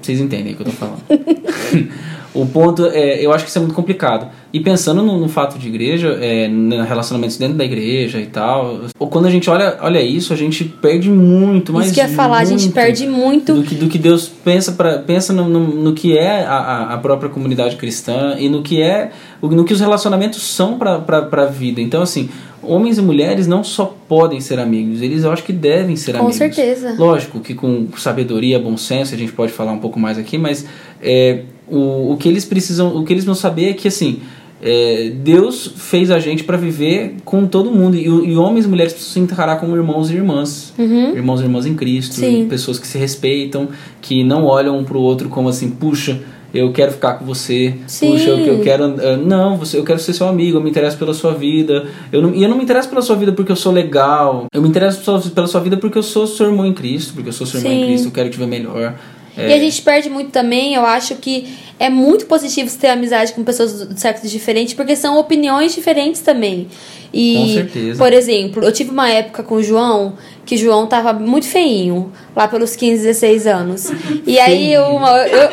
Vocês 0.01 0.19
entendem 0.19 0.53
o 0.53 0.55
que 0.55 0.61
eu 0.61 0.65
tô 0.67 0.71
falando. 0.71 1.01
o 2.33 2.45
ponto 2.45 2.85
é, 2.87 3.25
eu 3.25 3.31
acho 3.31 3.43
que 3.43 3.49
isso 3.49 3.57
é 3.57 3.61
muito 3.61 3.75
complicado. 3.75 4.27
E 4.53 4.59
pensando 4.61 5.01
no, 5.01 5.19
no 5.19 5.27
fato 5.27 5.59
de 5.59 5.67
igreja, 5.67 6.17
é, 6.21 6.47
relacionamentos 6.87 7.37
dentro 7.37 7.57
da 7.57 7.65
igreja 7.65 8.19
e 8.19 8.25
tal, 8.25 8.81
ou 8.97 9.07
quando 9.07 9.25
a 9.25 9.29
gente 9.29 9.49
olha, 9.49 9.77
olha 9.81 10.01
isso, 10.01 10.31
a 10.31 10.35
gente 10.35 10.63
perde 10.63 11.09
muito, 11.09 11.73
mais 11.73 11.87
Isso 11.87 11.95
que 11.95 11.99
ia 11.99 12.07
falar, 12.07 12.37
a 12.37 12.45
gente 12.45 12.69
perde 12.69 13.05
muito. 13.05 13.53
Do 13.53 13.63
que, 13.63 13.75
do 13.75 13.87
que 13.87 13.97
Deus 13.97 14.29
pensa, 14.29 14.71
pra, 14.71 14.99
pensa 14.99 15.33
no, 15.33 15.49
no, 15.49 15.59
no 15.59 15.93
que 15.93 16.17
é 16.17 16.45
a, 16.45 16.93
a 16.93 16.97
própria 16.97 17.29
comunidade 17.29 17.75
cristã 17.75 18.35
e 18.37 18.47
no 18.47 18.63
que 18.63 18.81
é, 18.81 19.11
no 19.41 19.65
que 19.65 19.73
os 19.73 19.81
relacionamentos 19.81 20.41
são 20.41 20.77
para 20.77 21.27
a 21.31 21.45
vida. 21.45 21.81
Então, 21.81 22.01
assim, 22.01 22.29
homens 22.67 22.97
e 22.97 23.01
mulheres 23.01 23.47
não 23.47 23.63
só 23.63 23.95
podem 24.07 24.39
ser 24.39 24.59
amigos, 24.59 25.01
eles 25.01 25.23
eu 25.23 25.31
acho 25.31 25.43
que 25.43 25.53
devem 25.53 25.95
ser 25.95 26.13
com 26.13 26.19
amigos. 26.19 26.37
Com 26.37 26.53
certeza. 26.53 26.95
Lógico 26.97 27.39
que 27.39 27.53
com 27.53 27.87
sabedoria, 27.97 28.59
bom 28.59 28.77
senso, 28.77 29.13
a 29.13 29.17
gente 29.17 29.31
pode 29.31 29.51
falar 29.51 29.71
um 29.71 29.79
pouco 29.79 29.99
mais 29.99 30.17
aqui, 30.17 30.37
mas 30.37 30.65
é, 31.01 31.41
o, 31.67 32.13
o 32.13 32.17
que 32.17 32.27
eles 32.27 32.45
precisam, 32.45 32.95
o 32.95 33.03
que 33.03 33.13
eles 33.13 33.25
vão 33.25 33.35
saber 33.35 33.69
é 33.69 33.73
que 33.73 33.87
assim. 33.87 34.19
É, 34.61 35.11
Deus 35.21 35.73
fez 35.75 36.09
a 36.09 36.17
gente 36.17 36.43
para 36.43 36.55
viver 36.55 37.17
com 37.25 37.45
todo 37.45 37.69
mundo 37.69 37.97
e, 37.97 38.05
e, 38.05 38.37
homens 38.37 38.65
e 38.65 38.67
mulheres 38.69 38.93
precisam 38.93 39.13
se 39.13 39.19
encarar 39.19 39.59
como 39.59 39.75
irmãos 39.75 40.09
e 40.09 40.15
irmãs, 40.15 40.73
uhum. 40.77 41.13
irmãos 41.13 41.41
e 41.41 41.43
irmãs 41.43 41.65
em 41.65 41.75
Cristo, 41.75 42.21
pessoas 42.47 42.79
que 42.79 42.87
se 42.87 42.97
respeitam, 42.97 43.67
que 44.01 44.23
não 44.23 44.45
olham 44.45 44.79
um 44.79 44.83
pro 44.83 44.99
outro 44.99 45.27
como 45.27 45.49
assim, 45.49 45.69
puxa, 45.69 46.19
eu 46.55 46.71
quero 46.71 46.91
ficar 46.91 47.15
com 47.15 47.25
você, 47.25 47.75
Sim. 47.85 48.11
puxa, 48.11 48.29
eu, 48.29 48.37
eu 48.37 48.61
quero. 48.61 48.85
Uh, 48.85 49.17
não, 49.17 49.57
você, 49.57 49.77
eu 49.77 49.83
quero 49.83 49.99
ser 49.99 50.13
seu 50.13 50.27
amigo, 50.27 50.57
eu 50.57 50.61
me 50.61 50.69
interesso 50.69 50.97
pela 50.97 51.13
sua 51.13 51.33
vida. 51.33 51.87
Eu 52.11 52.21
não, 52.21 52.33
e 52.33 52.41
eu 52.41 52.49
não 52.49 52.57
me 52.57 52.63
interesso 52.63 52.89
pela 52.89 53.01
sua 53.01 53.15
vida 53.15 53.31
porque 53.31 53.51
eu 53.51 53.55
sou 53.55 53.71
legal. 53.71 54.45
Eu 54.53 54.61
me 54.61 54.69
interesso 54.69 55.19
pela 55.31 55.47
sua 55.47 55.61
vida 55.61 55.77
porque 55.77 55.97
eu 55.97 56.03
sou 56.03 56.25
seu 56.25 56.47
irmão 56.47 56.65
em 56.65 56.73
Cristo, 56.73 57.13
porque 57.13 57.29
eu 57.29 57.33
sou 57.33 57.45
seu 57.45 57.59
irmão 57.59 57.73
em 57.73 57.85
Cristo, 57.87 58.07
eu 58.07 58.11
quero 58.11 58.29
te 58.29 58.37
ver 58.37 58.47
melhor. 58.47 58.95
É. 59.37 59.49
E 59.49 59.53
a 59.53 59.59
gente 59.59 59.81
perde 59.81 60.09
muito 60.09 60.31
também, 60.31 60.75
eu 60.75 60.85
acho 60.85 61.15
que 61.15 61.53
é 61.77 61.89
muito 61.89 62.25
positivo 62.25 62.69
ter 62.77 62.87
amizade 62.87 63.33
com 63.33 63.43
pessoas 63.43 63.89
de 63.89 63.99
sexos 63.99 64.31
diferentes, 64.31 64.73
porque 64.73 64.95
são 64.95 65.17
opiniões 65.19 65.73
diferentes 65.75 66.21
também. 66.21 66.67
E, 67.13 67.35
com 67.37 67.47
certeza. 67.47 67.97
por 67.97 68.13
exemplo, 68.13 68.63
eu 68.63 68.71
tive 68.71 68.91
uma 68.91 69.09
época 69.09 69.43
com 69.43 69.55
o 69.55 69.63
João 69.63 70.15
que 70.45 70.55
o 70.55 70.57
João 70.57 70.85
tava 70.85 71.11
muito 71.11 71.47
feinho, 71.47 72.11
lá 72.35 72.47
pelos 72.47 72.75
15, 72.75 73.03
16 73.03 73.47
anos. 73.47 73.91
E 74.27 74.39
aí 74.39 74.71
eu, 74.71 74.83
uma, 74.83 75.17
eu, 75.17 75.49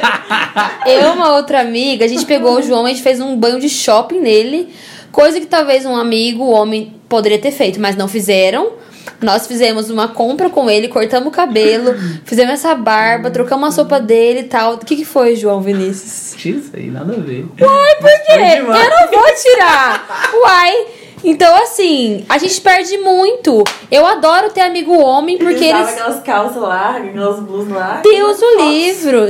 eu 0.87 1.13
uma 1.13 1.35
outra 1.35 1.61
amiga, 1.61 2.05
a 2.05 2.09
gente 2.09 2.27
pegou 2.27 2.59
o 2.59 2.63
João, 2.63 2.85
a 2.85 2.91
gente 2.91 3.03
fez 3.03 3.19
um 3.21 3.35
banho 3.37 3.59
de 3.59 3.69
shopping 3.69 4.21
nele, 4.21 4.69
coisa 5.11 5.41
que 5.41 5.47
talvez 5.47 5.87
um 5.87 5.97
amigo, 5.97 6.45
homem, 6.45 6.93
poderia 7.09 7.39
ter 7.39 7.53
feito, 7.53 7.81
mas 7.81 7.97
não 7.97 8.07
fizeram. 8.07 8.73
Nós 9.21 9.47
fizemos 9.47 9.91
uma 9.91 10.09
compra 10.09 10.51
com 10.51 10.69
ele, 10.69 10.89
cortamos 10.89 11.29
o 11.29 11.31
cabelo, 11.31 11.95
fizemos 12.25 12.55
essa 12.55 12.75
barba, 12.75 13.31
trocamos 13.31 13.69
a 13.69 13.73
sopa 13.73 14.01
dele 14.01 14.41
e 14.41 14.45
tal. 14.45 14.75
O 14.75 14.79
que, 14.79 14.97
que 14.97 15.05
foi, 15.05 15.37
João 15.37 15.61
Vinícius? 15.61 16.45
Isso 16.45 16.71
aí, 16.75 16.91
nada 16.91 17.15
a 17.15 17.21
ver. 17.21 17.47
Uai, 17.61 17.97
por 17.97 18.11
quê? 18.27 18.59
Eu 18.59 18.67
não 18.67 19.11
vou 19.11 19.35
tirar. 19.35 20.07
Uai. 20.35 21.02
Então, 21.25 21.55
assim, 21.63 22.25
a 22.29 22.39
gente 22.39 22.61
perde 22.61 22.99
muito. 22.99 23.65
Eu 23.91 24.07
adoro 24.07 24.51
ter 24.51 24.63
amigo 24.63 24.93
homem, 24.99 25.39
porque 25.39 25.65
eles. 25.65 25.89
eles... 25.89 25.91
aquelas 25.91 26.23
calças 26.23 26.63
largas, 26.63 27.09
aquelas 27.11 27.41
blusas 27.41 27.73
largas. 27.73 28.03
Deus 28.03 28.39
o 28.41 28.69
livro. 28.69 29.21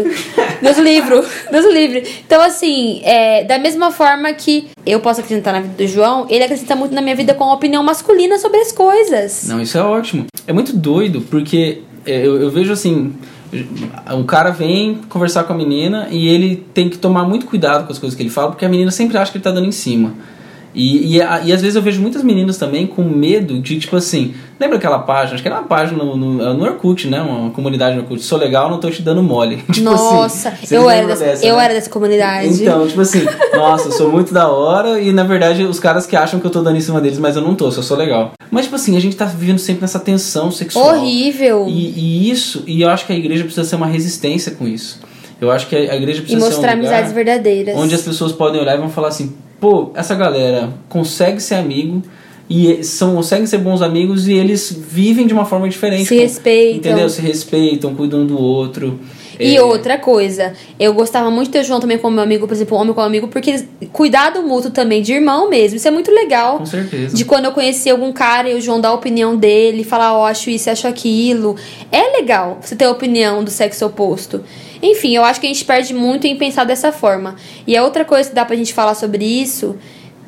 Deus 0.62 0.78
o 0.78 0.82
livro. 0.82 1.24
Deus 1.50 1.64
o 1.66 1.70
livre. 1.70 2.22
Então, 2.26 2.40
assim, 2.40 3.00
é, 3.04 3.44
da 3.44 3.58
mesma 3.58 3.90
forma 3.90 4.32
que 4.32 4.68
eu 4.86 5.00
posso 5.00 5.20
acrescentar 5.20 5.52
na 5.52 5.60
vida 5.60 5.74
do 5.74 5.86
João, 5.86 6.26
ele 6.28 6.44
acrescenta 6.44 6.74
muito 6.74 6.94
na 6.94 7.02
minha 7.02 7.14
vida 7.14 7.34
com 7.34 7.44
a 7.44 7.54
opinião 7.54 7.82
masculina 7.82 8.38
sobre 8.38 8.58
as 8.60 8.72
coisas. 8.72 9.46
Não, 9.48 9.60
isso 9.60 9.76
é 9.76 9.82
ótimo. 9.82 10.26
É 10.46 10.52
muito 10.52 10.74
doido, 10.74 11.20
porque 11.22 11.82
é, 12.06 12.26
eu, 12.26 12.40
eu 12.40 12.50
vejo 12.50 12.72
assim 12.72 13.14
um 14.14 14.24
cara 14.24 14.50
vem 14.50 15.00
conversar 15.08 15.44
com 15.44 15.52
a 15.52 15.56
menina 15.56 16.08
e 16.10 16.26
ele 16.26 16.64
tem 16.72 16.88
que 16.88 16.96
tomar 16.96 17.24
muito 17.24 17.46
cuidado 17.46 17.84
com 17.84 17.92
as 17.92 17.98
coisas 17.98 18.16
que 18.16 18.22
ele 18.22 18.30
fala, 18.30 18.50
porque 18.50 18.64
a 18.64 18.68
menina 18.68 18.90
sempre 18.90 19.18
acha 19.18 19.30
que 19.30 19.36
ele 19.36 19.44
tá 19.44 19.50
dando 19.50 19.66
em 19.66 19.72
cima. 19.72 20.14
E, 20.74 21.16
e, 21.16 21.18
e, 21.18 21.22
às 21.52 21.60
vezes 21.60 21.74
eu 21.74 21.82
vejo 21.82 22.00
muitas 22.00 22.22
meninas 22.22 22.56
também 22.56 22.86
com 22.86 23.02
medo 23.02 23.60
de, 23.60 23.78
tipo 23.78 23.94
assim, 23.96 24.34
lembra 24.58 24.78
aquela 24.78 24.98
página? 25.00 25.34
Acho 25.34 25.42
que 25.42 25.48
era 25.48 25.58
uma 25.58 25.66
página 25.66 26.02
no, 26.02 26.16
no, 26.16 26.54
no 26.54 26.64
Orkut, 26.64 27.08
né? 27.08 27.20
Uma 27.20 27.50
comunidade 27.50 27.94
no 27.94 28.02
Orkut. 28.02 28.22
Sou 28.22 28.38
legal, 28.38 28.70
não 28.70 28.80
tô 28.80 28.90
te 28.90 29.02
dando 29.02 29.22
mole. 29.22 29.58
tipo 29.70 29.84
nossa, 29.84 30.48
assim, 30.48 30.74
eu, 30.74 30.88
era 30.88 31.06
dessa, 31.06 31.24
dessa, 31.24 31.46
eu 31.46 31.56
né? 31.56 31.64
era 31.64 31.74
dessa 31.74 31.90
comunidade. 31.90 32.62
Então, 32.62 32.86
tipo 32.86 33.00
assim, 33.00 33.24
nossa, 33.54 33.88
eu 33.88 33.92
sou 33.92 34.10
muito 34.10 34.32
da 34.32 34.48
hora 34.48 35.00
e 35.00 35.12
na 35.12 35.24
verdade 35.24 35.62
os 35.64 35.78
caras 35.78 36.06
que 36.06 36.16
acham 36.16 36.40
que 36.40 36.46
eu 36.46 36.50
tô 36.50 36.62
dando 36.62 36.76
em 36.76 36.80
cima 36.80 37.00
deles, 37.00 37.18
mas 37.18 37.36
eu 37.36 37.42
não 37.42 37.54
tô, 37.54 37.70
só 37.70 37.82
sou 37.82 37.96
legal. 37.96 38.32
Mas, 38.50 38.64
tipo 38.64 38.76
assim, 38.76 38.96
a 38.96 39.00
gente 39.00 39.16
tá 39.16 39.24
vivendo 39.24 39.58
sempre 39.58 39.82
nessa 39.82 39.98
tensão 39.98 40.50
sexual. 40.50 40.96
Horrível. 40.96 41.66
E, 41.68 41.90
e 41.90 42.30
isso, 42.30 42.64
e 42.66 42.82
eu 42.82 42.88
acho 42.88 43.06
que 43.06 43.12
a 43.12 43.16
igreja 43.16 43.44
precisa 43.44 43.66
ser 43.66 43.76
uma 43.76 43.86
resistência 43.86 44.52
com 44.52 44.66
isso. 44.66 45.00
Eu 45.40 45.50
acho 45.50 45.66
que 45.66 45.74
a 45.74 45.96
igreja 45.96 46.22
precisa 46.22 46.38
e 46.38 46.50
mostrar 46.50 46.70
um 46.70 46.74
amizades 46.74 47.10
verdadeiras. 47.12 47.76
Onde 47.76 47.94
as 47.94 48.02
pessoas 48.02 48.30
podem 48.30 48.60
olhar 48.60 48.76
e 48.76 48.78
vão 48.78 48.88
falar 48.88 49.08
assim: 49.08 49.34
pô, 49.62 49.92
essa 49.94 50.16
galera 50.16 50.72
consegue 50.88 51.40
ser 51.40 51.54
amigo 51.54 52.02
e 52.50 52.82
são, 52.82 53.14
conseguem 53.14 53.46
ser 53.46 53.58
bons 53.58 53.80
amigos 53.80 54.26
e 54.26 54.32
eles 54.32 54.76
vivem 54.76 55.24
de 55.24 55.32
uma 55.32 55.44
forma 55.44 55.68
diferente. 55.68 56.06
Se 56.06 56.16
respeitam. 56.16 56.78
Entendeu? 56.78 57.08
Se 57.08 57.22
respeitam, 57.22 57.94
cuidam 57.94 58.22
um 58.22 58.26
do 58.26 58.36
outro. 58.36 58.98
E 59.38 59.56
É, 59.56 59.62
outra 59.62 59.96
coisa, 59.98 60.52
eu 60.80 60.92
gostava 60.92 61.30
muito 61.30 61.46
de 61.46 61.52
ter 61.52 61.60
o 61.60 61.64
João 61.64 61.78
também 61.78 61.96
como 61.96 62.14
meu 62.14 62.24
amigo, 62.24 62.46
por 62.46 62.54
exemplo, 62.54 62.76
homem 62.76 62.92
como 62.92 63.06
amigo, 63.06 63.28
porque 63.28 63.50
eles, 63.50 63.68
cuidado 63.92 64.42
mútuo 64.42 64.72
também, 64.72 65.00
de 65.00 65.12
irmão 65.12 65.48
mesmo. 65.48 65.76
Isso 65.76 65.86
é 65.86 65.92
muito 65.92 66.10
legal. 66.10 66.58
Com 66.58 66.66
certeza. 66.66 67.16
De 67.16 67.24
quando 67.24 67.44
eu 67.44 67.52
conheci 67.52 67.88
algum 67.88 68.12
cara 68.12 68.50
e 68.50 68.54
o 68.54 68.60
João 68.60 68.80
dá 68.80 68.88
a 68.88 68.92
opinião 68.92 69.36
dele, 69.36 69.84
falar, 69.84 70.12
ó, 70.12 70.26
acho 70.26 70.50
isso, 70.50 70.68
acho 70.68 70.88
aquilo. 70.88 71.54
É 71.92 72.18
legal 72.18 72.58
você 72.60 72.74
ter 72.74 72.86
a 72.86 72.90
opinião 72.90 73.44
do 73.44 73.50
sexo 73.50 73.86
oposto. 73.86 74.42
Enfim, 74.82 75.14
eu 75.14 75.24
acho 75.24 75.40
que 75.40 75.46
a 75.46 75.48
gente 75.48 75.64
perde 75.64 75.94
muito 75.94 76.26
em 76.26 76.36
pensar 76.36 76.64
dessa 76.64 76.90
forma. 76.90 77.36
E 77.66 77.76
a 77.76 77.84
outra 77.84 78.04
coisa 78.04 78.28
que 78.28 78.34
dá 78.34 78.44
pra 78.44 78.56
gente 78.56 78.74
falar 78.74 78.94
sobre 78.94 79.24
isso, 79.24 79.76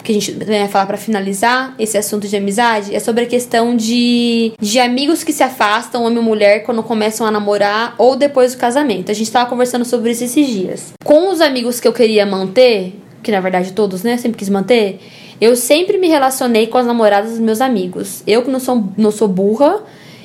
que 0.05 0.13
a 0.13 0.15
gente 0.15 0.33
também 0.33 0.61
vai 0.61 0.69
falar 0.69 0.87
pra 0.87 0.97
finalizar 0.97 1.75
esse 1.79 1.99
assunto 1.99 2.29
de 2.29 2.37
amizade, 2.37 2.95
é 2.95 3.01
sobre 3.01 3.25
a 3.25 3.27
questão 3.27 3.75
de, 3.75 4.53
de 4.61 4.79
amigos 4.79 5.25
que 5.25 5.33
se 5.33 5.43
afastam, 5.43 6.05
homem 6.05 6.19
e 6.19 6.23
mulher, 6.23 6.63
quando 6.63 6.83
começam 6.83 7.27
a 7.27 7.31
namorar 7.31 7.95
ou 7.99 8.15
depois 8.15 8.55
do 8.55 8.59
casamento. 8.59 9.11
A 9.11 9.15
gente 9.15 9.33
tava 9.33 9.49
conversando 9.49 9.85
sobre 9.85 10.13
isso 10.13 10.23
esses 10.23 10.47
dias. 10.47 10.93
Com 11.03 11.31
os 11.31 11.41
amigos 11.41 11.81
que 11.81 11.89
eu 11.89 11.93
queria 11.93 12.25
manter, 12.27 12.95
que 13.23 13.33
na 13.33 13.41
verdade 13.41 13.73
todos, 13.73 14.03
né, 14.03 14.19
sempre 14.19 14.39
quis 14.39 14.51
manter, 14.51 15.01
eu 15.41 15.57
sempre 15.57 15.99
me 15.99 16.07
relacionei 16.07 16.67
com 16.67 16.79
as 16.79 16.87
namoradas 16.87 17.31
dos 17.31 17.41
meus 17.41 17.61
amigos. 17.61 18.23
Eu 18.27 18.43
que 18.43 18.51
não 18.51 18.61
sou, 18.61 18.85
não 18.97 19.11
sou 19.11 19.27
burra, 19.27 19.83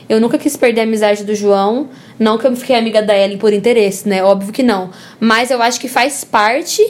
eu 0.09 0.19
nunca 0.19 0.37
quis 0.37 0.57
perder 0.57 0.81
a 0.81 0.83
amizade 0.83 1.23
do 1.23 1.33
João. 1.35 1.87
Não 2.17 2.37
que 2.37 2.45
eu 2.47 2.55
fiquei 2.55 2.75
amiga 2.75 3.01
da 3.01 3.15
Ellen 3.17 3.37
por 3.37 3.53
interesse, 3.53 4.09
né? 4.09 4.23
Óbvio 4.23 4.51
que 4.51 4.63
não. 4.63 4.89
Mas 5.19 5.51
eu 5.51 5.61
acho 5.61 5.79
que 5.79 5.87
faz 5.87 6.23
parte 6.23 6.81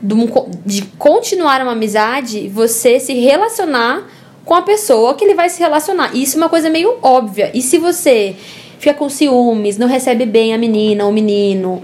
de, 0.00 0.26
co- 0.28 0.48
de 0.64 0.82
continuar 0.96 1.60
uma 1.60 1.72
amizade 1.72 2.48
você 2.48 3.00
se 3.00 3.12
relacionar 3.14 4.08
com 4.44 4.54
a 4.54 4.62
pessoa 4.62 5.14
que 5.14 5.24
ele 5.24 5.34
vai 5.34 5.48
se 5.50 5.58
relacionar. 5.58 6.14
Isso 6.16 6.36
é 6.36 6.38
uma 6.38 6.48
coisa 6.48 6.70
meio 6.70 6.96
óbvia. 7.02 7.50
E 7.52 7.60
se 7.60 7.78
você 7.78 8.34
fica 8.78 8.94
com 8.94 9.08
ciúmes, 9.08 9.76
não 9.76 9.88
recebe 9.88 10.24
bem 10.24 10.54
a 10.54 10.58
menina 10.58 11.04
ou 11.04 11.10
o 11.10 11.12
menino 11.12 11.82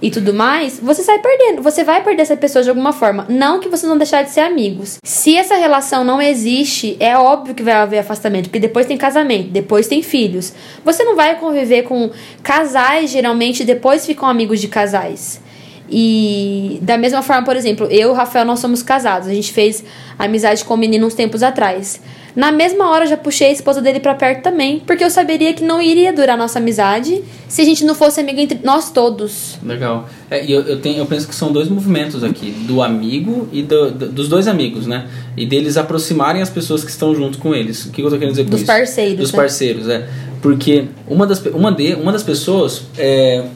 e 0.00 0.10
tudo 0.10 0.34
mais, 0.34 0.78
você 0.78 1.02
sai 1.02 1.18
perdendo. 1.20 1.62
Você 1.62 1.82
vai 1.82 2.02
perder 2.02 2.22
essa 2.22 2.36
pessoa 2.36 2.62
de 2.62 2.68
alguma 2.68 2.92
forma. 2.92 3.26
Não 3.28 3.60
que 3.60 3.68
vocês 3.68 3.88
vão 3.88 3.96
deixar 3.96 4.22
de 4.22 4.30
ser 4.30 4.40
amigos. 4.40 4.98
Se 5.02 5.34
essa 5.34 5.56
relação 5.56 6.04
não 6.04 6.20
existe, 6.20 6.96
é 7.00 7.16
óbvio 7.16 7.54
que 7.54 7.62
vai 7.62 7.74
haver 7.74 7.98
afastamento, 7.98 8.44
porque 8.44 8.58
depois 8.58 8.86
tem 8.86 8.96
casamento, 8.96 9.48
depois 9.48 9.88
tem 9.88 10.02
filhos. 10.02 10.52
Você 10.84 11.02
não 11.04 11.16
vai 11.16 11.36
conviver 11.36 11.82
com 11.82 12.10
casais, 12.42 13.10
geralmente 13.10 13.64
depois 13.64 14.04
ficam 14.04 14.28
amigos 14.28 14.60
de 14.60 14.68
casais. 14.68 15.40
E 15.88 16.78
da 16.82 16.98
mesma 16.98 17.22
forma, 17.22 17.44
por 17.44 17.56
exemplo, 17.56 17.86
eu 17.86 18.08
e 18.08 18.12
o 18.12 18.12
Rafael 18.12 18.44
nós 18.44 18.58
somos 18.58 18.82
casados. 18.82 19.28
A 19.28 19.34
gente 19.34 19.52
fez 19.52 19.84
amizade 20.18 20.64
com 20.64 20.74
o 20.74 20.76
menino 20.76 21.06
uns 21.06 21.14
tempos 21.14 21.42
atrás. 21.42 22.00
Na 22.36 22.52
mesma 22.52 22.90
hora 22.90 23.04
eu 23.06 23.08
já 23.08 23.16
puxei 23.16 23.48
a 23.48 23.52
esposa 23.52 23.80
dele 23.80 23.98
pra 23.98 24.14
perto 24.14 24.42
também, 24.42 24.80
porque 24.86 25.02
eu 25.02 25.08
saberia 25.08 25.54
que 25.54 25.64
não 25.64 25.80
iria 25.80 26.12
durar 26.12 26.36
nossa 26.36 26.58
amizade 26.58 27.22
se 27.48 27.62
a 27.62 27.64
gente 27.64 27.82
não 27.82 27.94
fosse 27.94 28.20
amigo 28.20 28.38
entre 28.38 28.60
nós 28.62 28.90
todos. 28.90 29.56
Legal. 29.64 30.06
É, 30.30 30.44
eu, 30.44 30.60
eu, 30.60 30.78
tenho, 30.78 30.98
eu 30.98 31.06
penso 31.06 31.26
que 31.26 31.34
são 31.34 31.50
dois 31.50 31.66
movimentos 31.70 32.22
aqui, 32.22 32.50
do 32.50 32.82
amigo 32.82 33.48
e 33.50 33.62
do, 33.62 33.90
do- 33.90 34.08
dos 34.08 34.28
dois 34.28 34.46
amigos, 34.46 34.86
né? 34.86 35.06
E 35.34 35.46
deles 35.46 35.78
aproximarem 35.78 36.42
as 36.42 36.50
pessoas 36.50 36.84
que 36.84 36.90
estão 36.90 37.14
junto 37.14 37.38
com 37.38 37.54
eles. 37.54 37.86
O 37.86 37.90
que 37.90 38.02
eu 38.02 38.10
tô 38.10 38.16
querendo 38.18 38.32
dizer 38.32 38.44
com 38.44 38.50
Dos 38.50 38.60
isso? 38.60 38.66
parceiros, 38.66 39.16
Dos 39.18 39.32
né? 39.32 39.36
parceiros, 39.38 39.88
é. 39.88 40.06
Porque 40.42 40.84
uma 41.08 41.26
das, 41.26 41.42
uma 41.46 41.72
de, 41.72 41.94
uma 41.94 42.12
das 42.12 42.22
pessoas 42.22 42.82
é, 42.98 43.46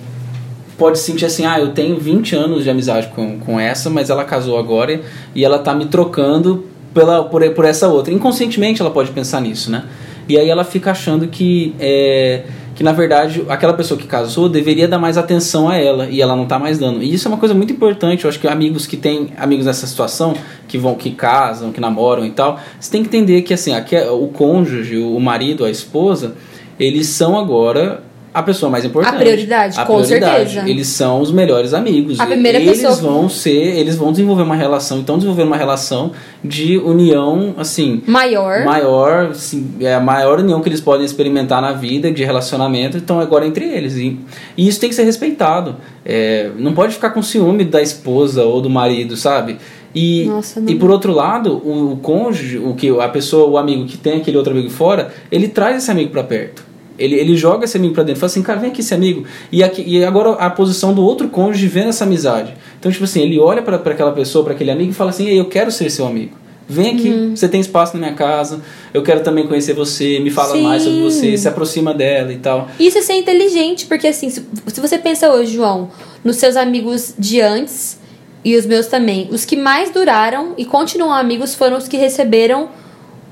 pode 0.79 0.99
sentir 0.99 1.27
assim, 1.27 1.45
ah, 1.45 1.61
eu 1.61 1.73
tenho 1.75 1.99
20 1.99 2.35
anos 2.35 2.65
de 2.65 2.71
amizade 2.71 3.09
com, 3.09 3.39
com 3.41 3.61
essa, 3.61 3.91
mas 3.91 4.09
ela 4.09 4.25
casou 4.25 4.59
agora 4.59 5.03
e 5.35 5.45
ela 5.45 5.59
tá 5.59 5.75
me 5.75 5.85
trocando 5.85 6.65
pela, 6.93 7.25
por, 7.25 7.49
por 7.51 7.65
essa 7.65 7.89
outra. 7.89 8.13
Inconscientemente 8.13 8.81
ela 8.81 8.91
pode 8.91 9.11
pensar 9.11 9.41
nisso, 9.41 9.71
né? 9.71 9.85
E 10.29 10.39
aí 10.39 10.49
ela 10.49 10.63
fica 10.63 10.93
achando 10.93 11.27
que, 11.27 11.75
é, 11.81 12.45
que 12.77 12.85
na 12.85 12.93
verdade, 12.93 13.45
aquela 13.49 13.73
pessoa 13.73 13.99
que 13.99 14.07
casou 14.07 14.49
deveria 14.49 14.87
dar 14.87 14.99
mais 14.99 15.19
atenção 15.19 15.69
a 15.69 15.77
ela 15.77 16.07
e 16.09 16.23
ela 16.23 16.37
não 16.37 16.47
tá 16.47 16.59
mais 16.59 16.79
dando. 16.79 17.03
E 17.03 17.13
isso 17.13 17.27
é 17.27 17.31
uma 17.31 17.39
coisa 17.39 17.53
muito 17.53 17.73
importante. 17.73 18.25
Eu 18.25 18.31
acho 18.31 18.39
que 18.39 18.47
amigos 18.47 18.87
que 18.87 18.97
têm 18.97 19.31
amigos 19.37 19.67
nessa 19.67 19.87
situação, 19.89 20.35
que 20.69 20.79
vão, 20.79 20.95
que 20.95 21.11
casam, 21.11 21.73
que 21.73 21.81
namoram 21.81 22.25
e 22.25 22.31
tal, 22.31 22.61
você 22.79 22.91
tem 22.93 23.03
que 23.03 23.09
entender 23.09 23.43
que 23.43 23.53
assim, 23.53 23.75
aqui, 23.75 23.97
é- 23.97 24.09
o 24.09 24.29
cônjuge, 24.29 24.99
o 24.99 25.19
marido, 25.19 25.65
a 25.65 25.71
esposa, 25.71 26.37
eles 26.79 27.09
são 27.09 27.37
agora 27.37 28.03
a 28.33 28.43
pessoa 28.43 28.71
mais 28.71 28.85
importante. 28.85 29.15
A 29.15 29.19
prioridade, 29.19 29.79
A 29.79 29.85
com 29.85 29.97
prioridade. 30.01 30.51
certeza. 30.53 30.71
Eles 30.71 30.87
são 30.87 31.21
os 31.21 31.33
melhores 31.33 31.75
amigos. 31.75 32.21
A 32.21 32.27
primeira 32.27 32.59
eles 32.59 32.81
pessoa- 32.81 32.95
vão 32.95 33.29
ser, 33.29 33.77
eles 33.77 33.97
vão 33.97 34.13
desenvolver 34.13 34.43
uma 34.43 34.55
relação, 34.55 34.99
então 35.01 35.17
desenvolvendo 35.17 35.49
uma 35.49 35.57
relação 35.57 36.13
de 36.45 36.79
união, 36.79 37.55
assim, 37.59 38.03
Maior. 38.07 38.65
maior, 38.65 39.27
assim, 39.33 39.69
é 39.81 39.95
a 39.95 40.01
maior 40.01 40.39
união 40.39 40.61
que 40.61 40.69
eles 40.69 40.81
podem 40.81 41.05
experimentar 41.05 41.61
na 41.61 41.73
vida 41.73 42.11
de 42.13 42.25
relacionamento, 42.25 42.97
então 42.97 43.19
agora 43.19 43.47
entre 43.47 43.65
eles. 43.65 43.97
E, 43.97 44.19
e 44.57 44.69
isso 44.69 44.79
tem 44.79 44.89
que 44.89 44.95
ser 44.95 45.05
respeitado. 45.05 45.77
É, 46.05 46.51
não 46.57 46.73
pode 46.73 46.95
ficar 46.95 47.11
com 47.11 47.21
ciúme 47.23 47.65
da 47.65 47.83
esposa 47.83 48.45
ou 48.45 48.61
do 48.61 48.71
marido, 48.71 49.17
sabe? 49.17 49.59
E, 49.93 50.27
Nossa, 50.27 50.63
e 50.69 50.77
por 50.77 50.89
outro 50.89 51.13
lado, 51.13 51.61
o, 51.65 51.95
o 51.95 51.97
cônjuge, 51.97 52.59
o 52.59 52.75
que 52.75 52.89
a 53.01 53.09
pessoa, 53.09 53.51
o 53.51 53.59
amigo 53.59 53.87
que 53.87 53.97
tem 53.99 54.19
aquele 54.19 54.37
outro 54.37 54.53
amigo 54.53 54.71
fora, 54.71 55.13
ele 55.33 55.49
traz 55.49 55.79
esse 55.79 55.91
amigo 55.91 56.11
pra 56.11 56.23
perto. 56.23 56.70
Ele, 57.01 57.17
ele 57.17 57.37
joga 57.37 57.65
esse 57.65 57.77
amigo 57.77 57.95
pra 57.95 58.03
dentro, 58.03 58.21
fala 58.21 58.31
assim, 58.31 58.43
cara, 58.43 58.61
vem 58.61 58.71
aqui 58.71 58.81
esse 58.81 58.93
amigo. 58.95 59.25
E, 59.51 59.63
aqui, 59.65 59.83
e 59.87 60.05
agora 60.05 60.33
a 60.33 60.51
posição 60.51 60.93
do 60.93 61.03
outro 61.03 61.29
cônjuge 61.29 61.67
vendo 61.67 61.89
essa 61.89 62.05
amizade. 62.05 62.55
Então, 62.79 62.93
tipo 62.93 63.05
assim, 63.05 63.23
ele 63.23 63.39
olha 63.39 63.63
pra 63.63 63.79
pra 63.79 63.93
aquela 63.95 64.13
pessoa, 64.13 64.45
pra 64.45 64.53
aquele 64.55 64.71
amigo 64.71 64.91
e 64.91 64.95
fala 64.95 65.11
assim, 65.11 65.27
Ei, 65.27 65.41
eu 65.41 65.47
quero 65.47 65.73
ser 65.73 65.91
seu 65.91 66.07
amigo. 66.07 66.37
Vem 66.69 66.95
aqui, 66.95 67.09
Uhum. 67.09 67.35
você 67.35 67.49
tem 67.49 67.61
espaço 67.61 67.95
na 67.95 67.99
minha 68.01 68.15
casa, 68.15 68.61
eu 68.95 69.03
quero 69.03 69.25
também 69.25 69.45
conhecer 69.45 69.73
você, 69.75 70.21
me 70.21 70.31
fala 70.31 70.53
Sim. 70.53 70.63
mais 70.63 70.83
sobre 70.85 71.01
você, 71.01 71.37
se 71.37 71.49
aproxima 71.49 71.93
dela 71.93 72.33
e 72.33 72.37
tal. 72.39 72.69
Isso 72.79 72.97
é 72.99 73.03
ser 73.03 73.15
inteligente, 73.15 73.87
porque 73.87 74.07
assim, 74.07 74.31
se, 74.31 74.47
se 74.69 74.81
você 74.81 74.97
pensa 74.97 75.29
hoje, 75.31 75.53
João, 75.55 75.91
nos 76.23 76.37
seus 76.37 76.55
amigos 76.57 77.13
de 77.19 77.41
antes 77.41 77.99
e 78.45 78.55
os 78.57 78.67
meus 78.67 78.87
também, 78.87 79.29
os 79.33 79.45
que 79.45 79.57
mais 79.57 79.91
duraram 79.91 80.55
e 80.57 80.65
continuam 80.65 81.13
amigos 81.13 81.57
foram 81.57 81.77
os 81.77 81.89
que 81.89 81.97
receberam 81.97 82.69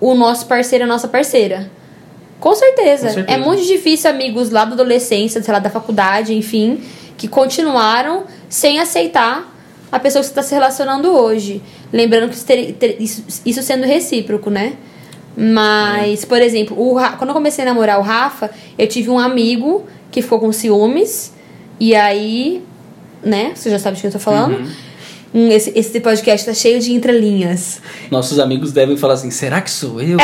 o 0.01 0.14
nosso 0.16 0.47
parceiro, 0.47 0.83
a 0.83 0.87
nossa 0.89 1.07
parceira. 1.07 1.71
Com 2.41 2.55
certeza. 2.55 3.09
Com 3.09 3.14
certeza. 3.14 3.39
É 3.39 3.43
muito 3.43 3.64
difícil 3.64 4.11
amigos 4.11 4.51
lá 4.51 4.64
da 4.64 4.72
adolescência, 4.72 5.43
sei 5.43 5.53
lá, 5.53 5.59
da 5.59 5.70
faculdade, 5.70 6.34
enfim, 6.34 6.80
que 7.16 7.26
continuaram 7.26 8.24
sem 8.49 8.78
aceitar 8.78 9.55
a 9.91 9.99
pessoa 9.99 10.20
que 10.20 10.26
você 10.26 10.32
está 10.32 10.43
se 10.43 10.55
relacionando 10.55 11.11
hoje. 11.11 11.62
Lembrando 11.93 12.30
que 12.30 12.97
isso, 13.01 13.62
sendo 13.62 13.86
recíproco, 13.86 14.51
né? 14.51 14.74
Mas, 15.36 16.24
por 16.24 16.41
exemplo, 16.43 16.76
o 16.78 16.97
quando 17.16 17.30
eu 17.30 17.34
comecei 17.34 17.64
a 17.64 17.66
namorar 17.66 17.99
o 17.99 18.03
Rafa, 18.03 18.51
eu 18.76 18.86
tive 18.86 19.09
um 19.09 19.18
amigo 19.18 19.86
que 20.11 20.20
ficou 20.20 20.39
com 20.39 20.53
ciúmes. 20.53 21.32
E 21.80 21.95
aí, 21.95 22.62
né? 23.22 23.53
Você 23.55 23.70
já 23.70 23.78
sabe 23.78 23.97
de 23.97 24.03
quem 24.03 24.09
eu 24.09 24.12
tô 24.12 24.18
falando. 24.18 24.59
Uhum. 24.59 24.70
Hum, 25.35 25.49
Esse, 25.51 25.72
esse 25.79 26.01
podcast 26.01 26.47
tá 26.47 26.55
cheio 26.55 26.81
de 26.81 26.93
entrelinhas. 26.93 27.81
Nossos 28.11 28.39
amigos 28.39 28.72
devem 28.72 28.97
falar 28.97 29.14
assim, 29.14 29.31
será 29.31 29.61
que 29.61 29.70
sou 29.70 30.01
eu? 30.01 30.16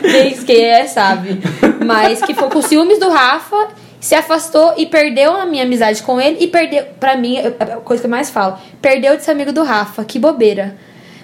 Quem 0.00 0.36
quem 0.44 0.64
é, 0.64 0.86
sabe. 0.86 1.40
Mas 1.84 2.20
que 2.20 2.34
ficou 2.34 2.48
com 2.48 2.62
ciúmes 2.62 3.00
do 3.00 3.08
Rafa, 3.08 3.68
se 4.00 4.14
afastou 4.14 4.74
e 4.76 4.86
perdeu 4.86 5.34
a 5.34 5.44
minha 5.44 5.64
amizade 5.64 6.02
com 6.02 6.20
ele. 6.20 6.38
E 6.40 6.46
perdeu, 6.46 6.84
pra 7.00 7.16
mim, 7.16 7.36
é 7.36 7.48
a 7.58 7.76
coisa 7.76 8.00
que 8.00 8.06
eu 8.06 8.10
mais 8.10 8.30
falo, 8.30 8.56
perdeu 8.80 9.16
de 9.16 9.24
ser 9.24 9.32
amigo 9.32 9.52
do 9.52 9.62
Rafa. 9.62 10.04
Que 10.04 10.18
bobeira. 10.18 10.76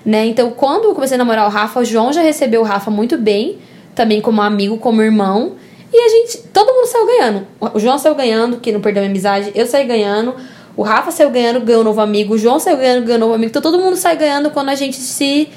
Né? 0.05 0.27
Então, 0.27 0.51
quando 0.51 0.85
eu 0.85 0.95
comecei 0.95 1.15
a 1.17 1.19
namorar 1.19 1.47
o 1.47 1.51
Rafa, 1.51 1.81
o 1.81 1.85
João 1.85 2.13
já 2.13 2.23
recebeu 2.23 2.61
o 2.61 2.65
Rafa 2.65 2.91
muito 2.91 3.17
bem, 3.17 3.59
também 3.95 4.21
como 4.21 4.43
amigo, 4.43 4.77
como 4.79 5.03
irmão. 5.03 5.55
E 5.93 5.99
a 5.99 6.09
gente, 6.09 6.39
todo 6.53 6.73
mundo 6.73 6.87
saiu 6.87 7.07
ganhando. 7.07 7.47
O 7.75 7.79
João 7.79 7.97
saiu 7.97 8.15
ganhando, 8.15 8.59
que 8.59 8.71
não 8.71 8.81
perdeu 8.81 9.03
a 9.03 9.07
amizade, 9.07 9.53
eu 9.55 9.67
saí 9.67 9.85
ganhando. 9.85 10.35
O 10.77 10.83
Rafa 10.83 11.11
saiu 11.11 11.31
ganhando, 11.31 11.61
ganhou 11.61 11.81
um 11.81 11.85
novo 11.85 12.01
amigo. 12.01 12.35
O 12.35 12.39
João 12.39 12.59
saiu 12.61 12.77
ganhando, 12.77 13.05
ganhou 13.05 13.17
um 13.17 13.21
novo 13.21 13.35
amigo. 13.35 13.49
Então 13.51 13.63
todo 13.63 13.79
mundo 13.79 13.97
sai 13.97 14.17
ganhando 14.17 14.51
quando 14.51 14.69
a 14.69 14.75
gente 14.75 14.97
se, 14.97 15.49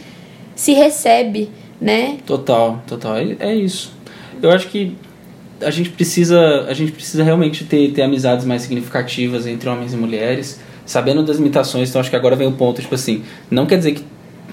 se 0.56 0.74
recebe, 0.74 1.50
né? 1.82 2.18
Total, 2.26 2.82
total. 2.88 3.18
É, 3.18 3.36
é 3.40 3.56
isso. 3.56 3.92
Eu 4.42 4.50
acho 4.52 4.68
que 4.70 4.96
a 5.62 5.70
gente 5.70 5.90
precisa, 5.90 6.66
a 6.70 6.74
gente 6.74 6.94
precisa 6.94 7.22
realmente 7.22 7.66
ter, 7.66 7.92
ter 7.92 8.02
amizades 8.04 8.46
mais 8.46 8.62
significativas 8.62 9.46
entre 9.46 9.68
homens 9.68 9.94
e 9.94 9.98
mulheres, 9.98 10.60
sabendo 10.86 11.22
das 11.22 11.36
limitações. 11.36 11.90
Então 11.90 12.00
acho 12.00 12.10
que 12.10 12.16
agora 12.16 12.36
vem 12.38 12.48
o 12.48 12.54
ponto, 12.54 12.82
tipo 12.82 12.96
assim, 12.96 13.24
não 13.52 13.66
quer 13.66 13.78
dizer 13.78 13.92
que 13.92 14.04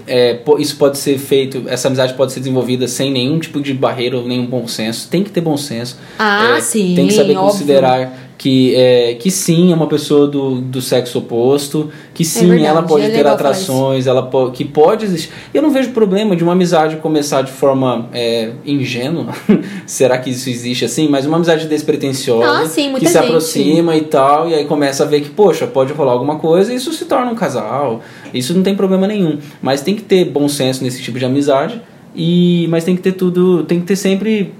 é, 0.08 0.40
isso 0.58 0.76
pode 0.76 0.98
ser 0.98 1.18
feito, 1.18 1.64
essa 1.68 1.88
amizade 1.88 2.14
pode 2.14 2.32
ser 2.32 2.40
desenvolvida 2.40 2.86
sem 2.88 3.10
nenhum 3.12 3.38
tipo 3.38 3.60
de 3.60 3.72
barreira 3.74 4.16
ou 4.16 4.26
nenhum 4.26 4.46
bom 4.46 4.66
senso. 4.66 5.08
Tem 5.08 5.22
que 5.22 5.30
ter 5.30 5.40
bom 5.40 5.56
senso. 5.56 5.96
Ah, 6.18 6.56
É, 6.56 6.60
sim, 6.60 6.94
Tem 6.96 7.06
que 7.06 7.14
saber 7.14 7.36
óbvio. 7.36 7.50
considerar 7.52 8.25
que, 8.38 8.74
é, 8.74 9.14
que 9.14 9.30
sim, 9.30 9.72
é 9.72 9.74
uma 9.74 9.86
pessoa 9.86 10.26
do, 10.26 10.60
do 10.60 10.82
sexo 10.82 11.18
oposto, 11.18 11.90
que 12.12 12.24
sim, 12.24 12.44
É 12.44 12.48
verdade, 12.48 12.66
ela 12.66 12.82
pode 12.82 13.04
é 13.06 13.10
ter 13.10 13.26
atrações, 13.26 14.06
ela 14.06 14.22
po 14.24 14.50
que 14.50 14.64
pode 14.64 15.04
existir. 15.06 15.32
Eu 15.54 15.62
não 15.62 15.70
vejo 15.70 15.90
problema 15.90 16.36
de 16.36 16.42
uma 16.42 16.52
amizade 16.52 16.96
começar 16.96 17.42
de 17.42 17.50
forma 17.50 18.08
é, 18.12 18.50
ingênua. 18.64 19.28
Será 19.86 20.18
que 20.18 20.30
isso 20.30 20.50
existe 20.50 20.84
assim? 20.84 21.08
Mas 21.08 21.24
uma 21.24 21.36
amizade 21.36 21.66
despretensiosa, 21.66 22.62
Ah, 22.62 22.66
sim, 22.66 22.92
que 22.94 23.06
se 23.06 23.14
gente. 23.14 23.24
aproxima 23.24 23.96
e 23.96 24.02
tal, 24.02 24.48
e 24.48 24.54
aí 24.54 24.64
começa 24.66 25.04
a 25.04 25.06
ver 25.06 25.22
que, 25.22 25.30
poxa, 25.30 25.66
pode 25.66 25.92
rolar 25.92 26.12
alguma 26.12 26.38
coisa 26.38 26.72
e 26.72 26.76
isso 26.76 26.92
se 26.92 27.06
torna 27.06 27.30
um 27.30 27.34
casal. 27.34 28.02
Isso 28.34 28.52
não 28.52 28.62
tem 28.62 28.74
problema 28.74 29.06
nenhum. 29.06 29.38
Mas 29.62 29.80
tem 29.80 29.94
que 29.94 30.02
ter 30.02 30.26
bom 30.26 30.48
senso 30.48 30.84
nesse 30.84 31.02
tipo 31.02 31.18
de 31.18 31.24
amizade. 31.24 31.80
E 32.14 32.66
mas 32.68 32.84
tem 32.84 32.96
que 32.96 33.02
ter 33.02 33.12
tudo, 33.12 33.62
tem 33.64 33.80
que 33.80 33.86
ter 33.86 33.96
sempre 33.96 34.52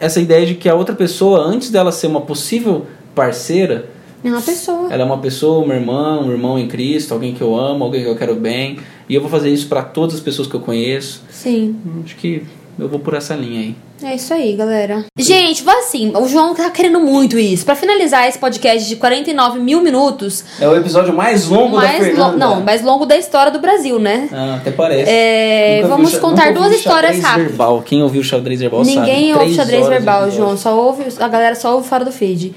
essa 0.00 0.20
ideia 0.20 0.44
de 0.44 0.54
que 0.54 0.68
a 0.68 0.74
outra 0.74 0.94
pessoa, 0.94 1.40
antes 1.40 1.70
dela 1.70 1.92
ser 1.92 2.08
uma 2.08 2.22
possível 2.22 2.86
parceira, 3.14 3.86
É 4.24 4.28
uma 4.28 4.40
pessoa. 4.40 4.88
ela 4.92 5.02
é 5.02 5.06
uma 5.06 5.18
pessoa, 5.18 5.64
uma 5.64 5.74
irmã, 5.74 6.20
um 6.20 6.30
irmão 6.30 6.58
em 6.58 6.68
Cristo, 6.68 7.12
alguém 7.14 7.34
que 7.34 7.40
eu 7.40 7.56
amo, 7.58 7.84
alguém 7.84 8.02
que 8.02 8.08
eu 8.08 8.16
quero 8.16 8.34
bem. 8.34 8.78
E 9.08 9.14
eu 9.14 9.20
vou 9.20 9.30
fazer 9.30 9.50
isso 9.50 9.66
para 9.68 9.82
todas 9.82 10.14
as 10.14 10.20
pessoas 10.20 10.48
que 10.48 10.54
eu 10.54 10.60
conheço. 10.60 11.22
Sim. 11.30 11.76
Acho 12.04 12.16
que 12.16 12.42
eu 12.78 12.88
vou 12.88 12.98
por 13.00 13.14
essa 13.14 13.34
linha 13.34 13.60
aí. 13.60 13.74
É 14.04 14.16
isso 14.16 14.34
aí, 14.34 14.54
galera. 14.56 15.04
Gente, 15.16 15.62
vou 15.62 15.72
assim, 15.78 16.12
o 16.16 16.26
João 16.26 16.56
tá 16.56 16.68
querendo 16.70 16.98
muito 16.98 17.38
isso. 17.38 17.64
Pra 17.64 17.76
finalizar 17.76 18.26
esse 18.28 18.36
podcast 18.36 18.88
de 18.88 18.96
49 18.96 19.60
mil 19.60 19.80
minutos, 19.80 20.44
É 20.60 20.66
o 20.66 20.74
episódio 20.76 21.14
mais 21.14 21.46
longo 21.46 21.76
da 21.76 21.82
mais 21.86 22.04
Fernanda. 22.06 22.32
lo- 22.32 22.36
não, 22.38 22.60
mais 22.62 22.82
longo 22.82 23.06
da 23.06 23.16
história 23.16 23.52
do 23.52 23.60
Brasil, 23.60 24.00
né? 24.00 24.28
Ah, 24.32 24.56
até 24.56 24.72
parece. 24.72 25.08
É, 25.08 25.84
vamos 25.86 26.18
contar 26.18 26.52
duas 26.52 26.72
histórias 26.74 27.20
rápidas. 27.20 27.48
verbal. 27.50 27.80
Quem 27.82 28.02
ouviu 28.02 28.22
o 28.22 28.24
xadrez 28.24 28.58
verbal 28.58 28.84
sabe. 28.84 28.96
Ninguém 28.96 29.34
ouve 29.36 29.54
xadrez 29.54 29.86
verbal. 29.86 30.28
João. 30.32 30.56
Só 30.56 30.76
ouve, 30.76 31.04
a 31.20 31.28
galera 31.28 31.54
só 31.54 31.74
ouve 31.76 31.86
fora 31.88 32.04
do 32.04 32.10
feed. 32.10 32.52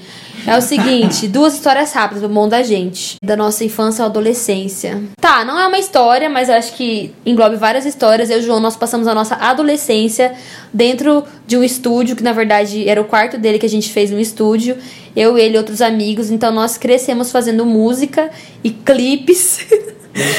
É 0.46 0.56
o 0.56 0.62
seguinte, 0.62 1.26
duas 1.26 1.54
histórias 1.54 1.92
rápidas 1.92 2.22
pro 2.22 2.32
mundo 2.32 2.50
da 2.50 2.62
gente. 2.62 3.16
Da 3.22 3.36
nossa 3.36 3.64
infância 3.64 4.04
à 4.04 4.06
adolescência. 4.06 5.02
Tá, 5.20 5.44
não 5.44 5.58
é 5.58 5.66
uma 5.66 5.78
história, 5.78 6.30
mas 6.30 6.48
acho 6.48 6.74
que 6.74 7.12
englobe 7.26 7.56
várias 7.56 7.84
histórias. 7.84 8.30
Eu 8.30 8.36
e 8.36 8.40
o 8.40 8.42
João, 8.44 8.60
nós 8.60 8.76
passamos 8.76 9.08
a 9.08 9.14
nossa 9.14 9.34
adolescência 9.34 10.34
dentro 10.72 11.24
de 11.46 11.56
um 11.56 11.64
estúdio, 11.64 12.14
que 12.14 12.22
na 12.22 12.32
verdade 12.32 12.88
era 12.88 13.00
o 13.00 13.04
quarto 13.04 13.36
dele 13.36 13.58
que 13.58 13.66
a 13.66 13.68
gente 13.68 13.90
fez 13.92 14.12
um 14.12 14.20
estúdio. 14.20 14.76
Eu, 15.16 15.36
ele 15.36 15.56
e 15.56 15.58
outros 15.58 15.82
amigos. 15.82 16.30
Então 16.30 16.52
nós 16.52 16.78
crescemos 16.78 17.32
fazendo 17.32 17.66
música 17.66 18.30
e 18.62 18.70
clipes. 18.70 19.66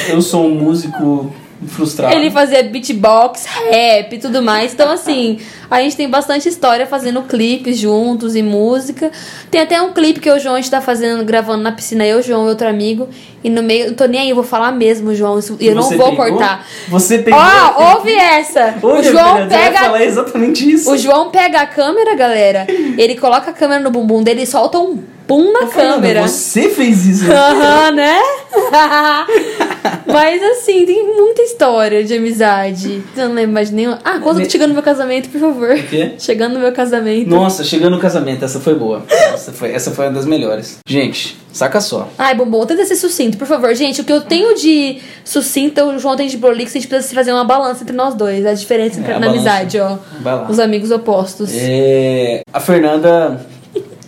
Eu 0.10 0.22
sou 0.22 0.46
um 0.46 0.56
músico 0.56 1.32
frustrado. 1.66 2.14
Ele 2.16 2.30
fazia 2.30 2.62
beatbox, 2.64 3.46
rap 3.70 4.14
e 4.14 4.18
tudo 4.20 4.42
mais. 4.44 4.74
Então, 4.74 4.92
assim, 4.92 5.40
a 5.72 5.82
gente 5.82 5.96
tem 5.96 6.08
bastante 6.10 6.48
história 6.48 6.86
fazendo 6.86 7.22
clipes 7.24 7.78
juntos 7.78 8.36
e 8.36 8.44
música. 8.44 9.12
Tem 9.50 9.62
até 9.62 9.82
um 9.82 9.92
clipe 9.94 10.20
que 10.20 10.30
o 10.30 10.38
João 10.40 10.56
a 10.56 10.58
gente 10.58 10.70
tá 10.70 10.82
fazendo, 10.82 11.24
gravando 11.26 11.64
na 11.64 11.72
piscina, 11.72 12.06
eu, 12.06 12.20
o 12.20 12.22
João 12.22 12.46
e 12.46 12.50
outro 12.50 12.68
amigo. 12.68 13.10
E 13.44 13.50
no 13.50 13.64
meio, 13.64 13.88
eu 13.88 13.96
tô 13.96 14.06
nem 14.06 14.22
aí, 14.22 14.30
eu 14.30 14.36
vou 14.36 14.44
falar 14.44 14.72
mesmo, 14.72 15.16
João. 15.16 15.40
isso- 15.40 15.58
E 15.60 15.68
eu 15.68 15.76
não 15.76 15.84
vou 15.84 16.10
pegou? 16.12 16.16
cortar. 16.16 16.66
Você 16.90 17.20
pegou. 17.20 17.40
Ó, 17.40 17.96
ouve 17.96 18.14
essa! 18.14 18.76
o 18.82 18.86
Hoje, 18.88 19.12
João 19.12 19.48
pega. 19.48 19.80
falar 19.80 20.04
exatamente 20.04 20.70
isso. 20.72 20.92
O 20.92 20.98
João 20.98 21.30
pega 21.32 21.62
a 21.62 21.66
câmera, 21.66 22.16
galera. 22.16 22.68
Ele 22.98 23.16
coloca 23.16 23.50
a 23.52 23.54
câmera 23.54 23.80
no 23.82 23.90
bumbum 23.90 24.22
dele 24.22 24.44
e 24.44 24.48
solta 24.48 24.78
um 24.80 25.00
pum 25.28 25.52
na 25.52 25.68
Fernanda, 25.68 25.96
câmera. 25.96 26.22
Você 26.28 26.70
fez 26.70 27.06
isso. 27.06 27.26
Aham, 27.32 27.92
né? 27.92 28.20
Mas 30.08 30.42
assim, 30.42 30.86
tem 30.86 31.16
muita 31.16 31.42
história 31.42 32.04
de 32.04 32.14
amizade. 32.14 33.04
Eu 33.16 33.28
não 33.30 33.36
lembro 33.36 33.54
mais 33.54 33.70
nenhuma. 33.72 34.00
Ah, 34.04 34.20
conta 34.20 34.40
Me- 34.40 34.50
chegando 34.50 34.70
no 34.70 34.74
meu 34.76 34.84
casamento, 34.84 35.30
por 35.30 35.40
favor. 35.40 35.76
quê? 35.90 36.14
Chegando 36.20 36.54
no 36.54 36.60
meu 36.60 36.72
casamento. 36.72 37.30
Nossa, 37.30 37.64
chegando 37.64 37.96
no 37.96 38.02
casamento, 38.02 38.44
essa 38.44 38.60
foi 38.60 38.76
boa. 38.76 39.04
Essa 39.10 39.52
foi, 39.52 39.72
essa 39.74 39.92
foi 39.92 40.06
uma 40.06 40.14
das 40.14 40.26
melhores. 40.26 40.78
Gente, 40.88 41.38
saca 41.52 41.80
só. 41.82 42.10
Ai, 42.18 42.34
Bombom, 42.36 42.66
tenta 42.66 42.86
ser 42.86 42.96
sucinto, 42.96 43.38
por 43.38 43.48
favor. 43.48 43.74
Gente, 43.76 44.02
o 44.02 44.04
que 44.04 44.12
eu 44.14 44.22
tenho 44.22 44.56
de 44.56 45.00
sucinto, 45.24 45.82
o 45.84 46.00
João 46.00 46.16
tem 46.16 46.28
de 46.28 46.38
prolixo, 46.38 46.78
a 46.78 46.80
gente 46.82 46.88
precisa 46.90 47.14
fazer 47.14 47.32
uma 47.34 47.44
balança 47.44 47.84
entre 47.84 47.96
nós 47.96 48.16
dois. 48.16 48.46
A 48.46 48.54
diferença 48.54 49.00
entre, 49.00 49.12
É, 49.12 49.16
a 49.16 49.20
na 49.20 49.28
balança. 49.28 49.50
amizade, 49.52 49.80
ó. 49.80 49.98
Vai 50.22 50.36
lá. 50.36 50.48
Os 50.50 50.60
amigos 50.60 50.92
opostos. 50.92 51.50
É, 51.54 52.42
a 52.52 52.60
Fernanda 52.60 53.46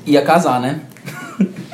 ia 0.05 0.22
casar, 0.22 0.59
né? 0.59 0.80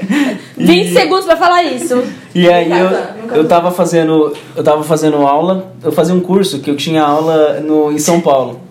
20 0.57 0.93
segundos 0.93 1.25
pra 1.25 1.35
falar 1.37 1.63
isso. 1.63 2.03
E 2.33 2.47
aí 2.49 2.69
eu, 2.71 2.89
nunca 3.21 3.35
eu 3.35 3.47
tava 3.47 3.71
fazendo. 3.71 4.33
Eu 4.55 4.63
tava 4.63 4.83
fazendo 4.83 5.17
aula. 5.25 5.71
Eu 5.83 5.91
fazia 5.91 6.13
um 6.15 6.19
curso 6.21 6.59
que 6.59 6.69
eu 6.69 6.75
tinha 6.75 7.03
aula 7.03 7.59
no, 7.61 7.91
em 7.91 7.97
São 7.99 8.21
Paulo. 8.21 8.61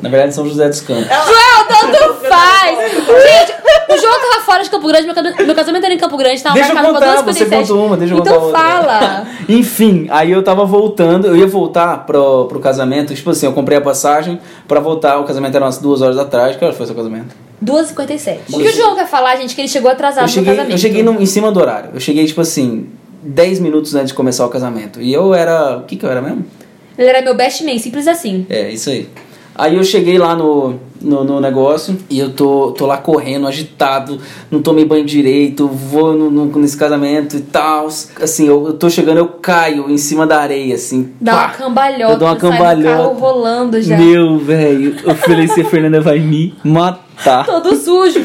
Na 0.00 0.08
verdade, 0.08 0.30
em 0.32 0.34
São 0.34 0.46
José 0.48 0.66
dos 0.66 0.80
Campos. 0.80 1.04
João, 1.06 1.66
tanto 1.68 2.14
faz! 2.26 2.78
Gente, 2.90 3.52
o 3.90 3.98
João 4.00 4.18
tava 4.18 4.40
fora 4.46 4.62
de 4.64 4.70
Campo 4.70 4.88
Grande, 4.88 5.04
meu 5.04 5.14
ca- 5.14 5.44
meu 5.44 5.54
casamento 5.54 5.84
era 5.84 5.92
em 5.92 5.98
Campo 5.98 6.16
Grande, 6.16 6.42
tava 6.42 6.54
Deixa 6.54 6.70
eu 6.70 6.74
marcado 6.74 6.98
pra 6.98 7.22
você 7.22 7.44
2h57. 7.44 7.60
contou 7.60 7.84
uma, 7.86 7.96
deixa 7.98 8.14
eu 8.14 8.18
Então 8.18 8.32
contar 8.40 8.46
outra. 8.46 8.60
fala! 8.98 9.26
Enfim, 9.46 10.06
aí 10.10 10.30
eu 10.30 10.42
tava 10.42 10.64
voltando, 10.64 11.26
eu 11.26 11.36
ia 11.36 11.46
voltar 11.46 12.06
pro, 12.06 12.46
pro 12.46 12.58
casamento, 12.60 13.14
tipo 13.14 13.28
assim, 13.28 13.44
eu 13.44 13.52
comprei 13.52 13.76
a 13.76 13.80
passagem 13.82 14.40
pra 14.66 14.80
voltar, 14.80 15.18
o 15.18 15.24
casamento 15.24 15.54
era 15.54 15.66
umas 15.66 15.76
duas 15.76 16.00
horas 16.00 16.16
tarde, 16.30 16.56
que 16.56 16.64
hora 16.64 16.72
foi 16.72 16.86
seu 16.86 16.94
casamento? 16.94 17.36
2h57. 17.64 18.38
O 18.52 18.58
que 18.58 18.68
o 18.68 18.72
João 18.72 18.94
quer 18.94 19.06
falar, 19.06 19.36
gente, 19.36 19.54
que 19.54 19.60
ele 19.60 19.68
chegou 19.68 19.90
atrasado 19.90 20.24
Eu 20.24 20.28
cheguei, 20.28 20.50
no 20.52 20.56
casamento. 20.56 20.74
eu 20.74 20.78
cheguei 20.78 21.02
no- 21.02 21.20
em 21.20 21.26
cima 21.26 21.50
do 21.52 21.60
horário, 21.60 21.90
eu 21.94 22.00
cheguei 22.00 22.24
tipo 22.26 22.40
assim, 22.40 22.86
10 23.22 23.60
minutos 23.60 23.94
antes 23.94 24.08
de 24.08 24.14
começar 24.14 24.46
o 24.46 24.48
casamento, 24.48 25.00
e 25.00 25.12
eu 25.12 25.34
era, 25.34 25.78
o 25.78 25.82
que 25.82 25.96
que 25.96 26.04
eu 26.04 26.10
era 26.10 26.20
mesmo? 26.22 26.44
Ele 26.98 27.08
era 27.08 27.22
meu 27.22 27.34
best 27.34 27.64
man, 27.64 27.78
simples 27.78 28.06
assim. 28.08 28.46
É, 28.48 28.70
isso 28.70 28.90
aí. 28.90 29.08
Aí 29.54 29.76
eu 29.76 29.84
cheguei 29.84 30.16
lá 30.16 30.34
no, 30.34 30.76
no, 31.02 31.22
no 31.24 31.40
negócio 31.40 31.98
e 32.08 32.18
eu 32.18 32.30
tô, 32.32 32.72
tô 32.72 32.86
lá 32.86 32.96
correndo, 32.96 33.46
agitado, 33.46 34.18
não 34.50 34.62
tomei 34.62 34.84
banho 34.86 35.04
direito, 35.04 35.66
vou 35.68 36.14
no, 36.14 36.30
no- 36.30 36.58
nesse 36.58 36.76
casamento 36.76 37.36
e 37.36 37.40
tal. 37.40 37.88
Assim, 37.88 38.46
eu, 38.46 38.68
eu 38.68 38.72
tô 38.74 38.88
chegando, 38.88 39.18
eu 39.18 39.26
caio 39.28 39.90
em 39.90 39.98
cima 39.98 40.26
da 40.26 40.40
areia, 40.40 40.74
assim. 40.76 41.12
Dá 41.20 41.32
uma 41.34 41.48
pá! 41.48 41.54
cambalhota, 41.54 42.12
Eu 42.14 42.18
dou 42.18 42.28
uma 42.28 42.40
sai 42.40 42.50
cambalhota. 42.50 42.96
carro 42.96 43.18
rolando 43.18 43.82
já. 43.82 43.98
Meu, 43.98 44.38
velho, 44.38 44.96
eu 45.04 45.14
falei 45.14 45.46
se 45.48 45.60
a 45.60 45.64
Fernanda 45.64 46.00
vai 46.00 46.18
me 46.20 46.54
matar. 46.64 47.09
Todo 47.46 47.76
sujo. 47.76 48.24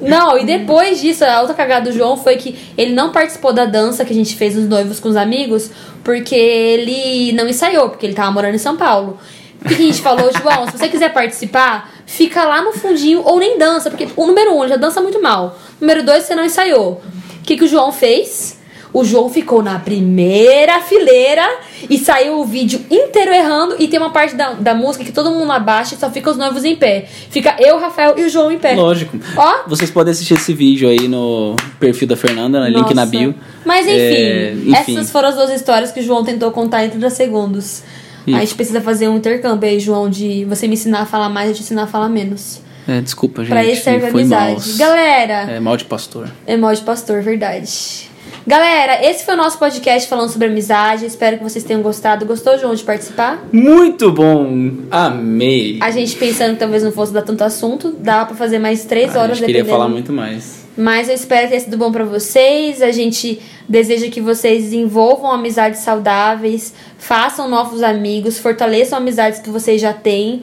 Não, 0.00 0.38
e 0.38 0.44
depois 0.44 1.00
disso, 1.00 1.24
a 1.24 1.40
outra 1.40 1.54
cagada 1.54 1.90
do 1.90 1.96
João 1.96 2.16
foi 2.16 2.36
que 2.36 2.56
ele 2.76 2.92
não 2.92 3.10
participou 3.10 3.52
da 3.52 3.64
dança 3.64 4.04
que 4.04 4.12
a 4.12 4.16
gente 4.16 4.36
fez 4.36 4.54
nos 4.54 4.68
noivos 4.68 5.00
com 5.00 5.08
os 5.08 5.16
amigos, 5.16 5.70
porque 6.02 6.34
ele 6.34 7.32
não 7.32 7.48
ensaiou, 7.48 7.88
porque 7.88 8.04
ele 8.04 8.14
tava 8.14 8.30
morando 8.30 8.54
em 8.54 8.58
São 8.58 8.76
Paulo. 8.76 9.18
O 9.64 9.68
que 9.68 9.74
a 9.74 9.78
gente 9.78 10.02
falou, 10.02 10.30
João? 10.38 10.66
Se 10.66 10.76
você 10.78 10.88
quiser 10.88 11.12
participar, 11.12 11.90
fica 12.04 12.44
lá 12.44 12.62
no 12.62 12.72
fundinho 12.72 13.22
ou 13.24 13.38
nem 13.38 13.58
dança, 13.58 13.88
porque 13.88 14.08
o 14.14 14.26
número 14.26 14.54
um, 14.54 14.68
já 14.68 14.76
dança 14.76 15.00
muito 15.00 15.22
mal. 15.22 15.58
Número 15.80 16.04
dois, 16.04 16.24
você 16.24 16.34
não 16.34 16.44
ensaiou. 16.44 17.00
O 17.38 17.42
que, 17.42 17.56
que 17.56 17.64
o 17.64 17.68
João 17.68 17.90
fez? 17.90 18.58
O 18.94 19.04
João 19.04 19.28
ficou 19.28 19.60
na 19.60 19.78
primeira 19.80 20.80
fileira 20.80 21.42
e 21.90 21.98
saiu 21.98 22.38
o 22.40 22.44
vídeo 22.44 22.80
inteiro 22.88 23.32
errando. 23.32 23.74
E 23.78 23.88
tem 23.88 23.98
uma 23.98 24.10
parte 24.10 24.36
da, 24.36 24.52
da 24.52 24.72
música 24.72 25.04
que 25.04 25.10
todo 25.10 25.30
mundo 25.32 25.50
abaixa 25.50 25.96
e 25.96 25.98
só 25.98 26.08
fica 26.12 26.30
os 26.30 26.36
noivos 26.36 26.64
em 26.64 26.76
pé. 26.76 27.04
Fica 27.28 27.56
eu, 27.58 27.78
Rafael 27.80 28.14
e 28.16 28.22
o 28.22 28.28
João 28.30 28.52
em 28.52 28.58
pé. 28.58 28.74
Lógico. 28.76 29.18
Ó. 29.36 29.64
Vocês 29.66 29.90
podem 29.90 30.12
assistir 30.12 30.34
esse 30.34 30.54
vídeo 30.54 30.88
aí 30.88 31.08
no 31.08 31.56
perfil 31.80 32.06
da 32.06 32.16
Fernanda, 32.16 32.68
link 32.68 32.94
na 32.94 33.04
bio. 33.04 33.34
Mas 33.66 33.84
enfim, 33.84 33.98
É, 33.98 34.52
enfim. 34.54 34.96
essas 34.96 35.10
foram 35.10 35.28
as 35.30 35.34
duas 35.34 35.50
histórias 35.50 35.90
que 35.90 35.98
o 35.98 36.02
João 36.02 36.22
tentou 36.24 36.52
contar 36.52 36.84
em 36.84 36.90
30 36.90 37.10
segundos. 37.10 37.82
Isso. 38.26 38.36
A 38.36 38.40
gente 38.40 38.54
precisa 38.54 38.80
fazer 38.80 39.08
um 39.08 39.16
intercâmbio 39.16 39.68
aí, 39.68 39.80
João, 39.80 40.08
de 40.08 40.44
você 40.44 40.68
me 40.68 40.74
ensinar 40.74 41.00
a 41.00 41.06
falar 41.06 41.28
mais 41.28 41.48
e 41.48 41.50
eu 41.50 41.56
te 41.56 41.62
ensinar 41.62 41.82
a 41.82 41.86
falar 41.88 42.08
menos. 42.08 42.60
É, 42.86 43.00
desculpa, 43.00 43.42
gente. 43.42 43.50
pra 43.50 43.64
esse 43.64 43.82
serve 43.82 44.02
mal. 44.06 44.10
amizade. 44.20 44.72
Galera, 44.78 45.34
É 45.50 45.58
mal 45.58 45.76
de 45.76 45.84
pastor. 45.84 46.30
emoji 46.46 46.82
pastor, 46.82 47.22
verdade. 47.22 48.08
Galera, 48.46 49.02
esse 49.08 49.24
foi 49.24 49.34
o 49.34 49.36
nosso 49.36 49.58
podcast 49.58 50.08
falando 50.08 50.28
sobre 50.28 50.48
amizade. 50.48 51.06
Espero 51.06 51.38
que 51.38 51.42
vocês 51.42 51.64
tenham 51.64 51.80
gostado. 51.80 52.26
Gostou, 52.26 52.58
João, 52.58 52.74
de 52.74 52.82
participar? 52.84 53.42
Muito 53.52 54.12
bom! 54.12 54.70
Amei! 54.90 55.78
A 55.80 55.90
gente 55.90 56.14
pensando 56.16 56.52
que 56.54 56.58
talvez 56.58 56.82
não 56.82 56.92
fosse 56.92 57.12
dar 57.12 57.22
tanto 57.22 57.42
assunto, 57.42 57.94
dá 57.98 58.26
pra 58.26 58.36
fazer 58.36 58.58
mais 58.58 58.84
três 58.84 59.16
a 59.16 59.20
horas 59.22 59.38
gente 59.38 59.46
queria 59.46 59.64
falar 59.64 59.88
muito 59.88 60.12
mais. 60.12 60.62
Mas 60.76 61.08
eu 61.08 61.14
espero 61.14 61.48
ter 61.48 61.60
sido 61.60 61.78
bom 61.78 61.90
pra 61.90 62.04
vocês. 62.04 62.82
A 62.82 62.90
gente 62.90 63.40
deseja 63.68 64.08
que 64.10 64.20
vocês 64.20 64.64
desenvolvam 64.64 65.30
amizades 65.30 65.80
saudáveis, 65.80 66.74
façam 66.98 67.48
novos 67.48 67.82
amigos, 67.82 68.38
fortaleçam 68.38 68.98
amizades 68.98 69.38
que 69.40 69.48
vocês 69.48 69.80
já 69.80 69.92
têm. 69.94 70.42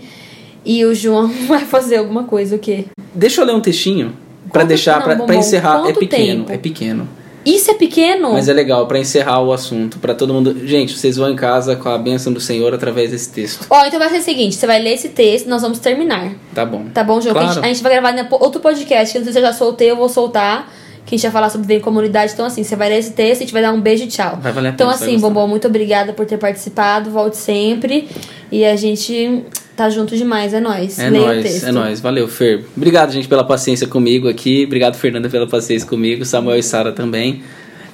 E 0.65 0.85
o 0.85 0.95
João 0.95 1.27
vai 1.47 1.65
fazer 1.65 1.97
alguma 1.97 2.23
coisa, 2.23 2.55
o 2.55 2.59
quê? 2.59 2.85
Deixa 3.13 3.41
eu 3.41 3.45
ler 3.45 3.53
um 3.53 3.61
textinho 3.61 4.13
pra 4.51 4.61
Quanto- 4.61 4.69
deixar, 4.69 5.03
pra 5.03 5.35
encerrar. 5.35 5.87
É 5.87 5.93
pequeno, 5.93 6.39
tempo? 6.45 6.51
é 6.53 6.57
pequeno. 6.57 7.07
Isso 7.45 7.71
é 7.71 7.73
pequeno? 7.73 8.33
Mas 8.33 8.47
é 8.47 8.53
legal 8.53 8.85
pra 8.87 8.99
encerrar 8.99 9.41
o 9.41 9.51
assunto, 9.51 9.97
pra 9.99 10.13
todo 10.13 10.33
mundo. 10.33 10.55
Gente, 10.67 10.97
vocês 10.97 11.17
vão 11.17 11.29
em 11.31 11.35
casa 11.35 11.75
com 11.75 11.89
a 11.89 11.97
bênção 11.97 12.31
do 12.31 12.39
Senhor 12.39 12.73
através 12.73 13.11
desse 13.11 13.31
texto. 13.31 13.65
Ó, 13.69 13.85
então 13.85 13.97
vai 13.99 14.09
ser 14.09 14.17
o 14.19 14.21
seguinte: 14.21 14.55
você 14.55 14.67
vai 14.67 14.79
ler 14.81 14.93
esse 14.93 15.09
texto 15.09 15.47
nós 15.49 15.61
vamos 15.61 15.79
terminar. 15.79 16.33
Tá 16.53 16.65
bom. 16.65 16.85
Tá 16.93 17.03
bom, 17.03 17.19
João? 17.19 17.33
Que 17.33 17.39
A, 17.39 17.43
Claro. 17.43 17.53
gente, 17.55 17.65
a 17.65 17.67
gente 17.67 17.83
vai 17.83 17.91
gravar 17.93 18.11
em 18.17 18.27
outro 18.31 18.61
podcast, 18.61 19.11
que 19.13 19.17
não 19.19 19.23
sei 19.25 19.33
se 19.33 19.39
eu 19.39 19.43
já 19.43 19.53
soltei, 19.53 19.89
eu 19.91 19.95
vou 19.95 20.07
soltar. 20.09 20.71
Que 21.03 21.15
a 21.15 21.17
gente 21.17 21.23
vai 21.23 21.31
falar 21.31 21.49
sobre 21.49 21.65
bem 21.65 21.79
comunidade. 21.79 22.31
Então, 22.33 22.45
assim, 22.45 22.63
você 22.63 22.75
vai 22.75 22.87
ler 22.87 22.99
esse 22.99 23.13
texto, 23.13 23.41
a 23.41 23.43
gente 23.45 23.53
vai 23.53 23.61
dar 23.63 23.71
um 23.73 23.81
beijo 23.81 24.03
e 24.03 24.07
tchau. 24.07 24.37
Vai 24.39 24.51
valer 24.51 24.69
a 24.69 24.71
Então, 24.73 24.87
pena, 24.87 24.99
vai 24.99 25.09
assim. 25.09 25.19
Bombom, 25.19 25.47
muito 25.47 25.67
obrigada 25.67 26.13
por 26.13 26.27
ter 26.27 26.37
participado. 26.37 27.09
Volte 27.09 27.37
sempre. 27.37 28.07
E 28.51 28.65
a 28.65 28.75
gente 28.75 29.43
tá 29.75 29.89
junto 29.89 30.15
demais. 30.15 30.53
É 30.53 30.59
nóis. 30.59 30.99
É 30.99 31.09
Leia 31.09 31.23
o 31.23 31.27
nóis, 31.27 31.63
é 31.63 31.71
nóis. 31.71 31.99
Valeu, 31.99 32.27
Fer. 32.27 32.65
Obrigado, 32.75 33.11
gente, 33.11 33.27
pela 33.27 33.43
paciência 33.43 33.87
comigo 33.87 34.27
aqui. 34.27 34.65
Obrigado, 34.65 34.95
Fernanda, 34.95 35.29
pela 35.29 35.47
paciência 35.47 35.87
comigo. 35.87 36.25
Samuel 36.25 36.59
e 36.59 36.63
Sara 36.63 36.91
também. 36.91 37.41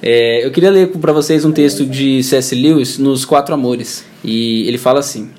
É, 0.02 0.44
eu 0.44 0.50
queria 0.50 0.70
ler 0.70 0.88
pra 0.88 1.12
vocês 1.12 1.44
um 1.44 1.52
texto 1.52 1.84
de 1.84 2.22
C.S. 2.22 2.54
Lewis 2.54 2.98
nos 2.98 3.24
Quatro 3.24 3.54
Amores. 3.54 4.04
E 4.24 4.66
ele 4.66 4.78
fala 4.78 5.00
assim: 5.00 5.30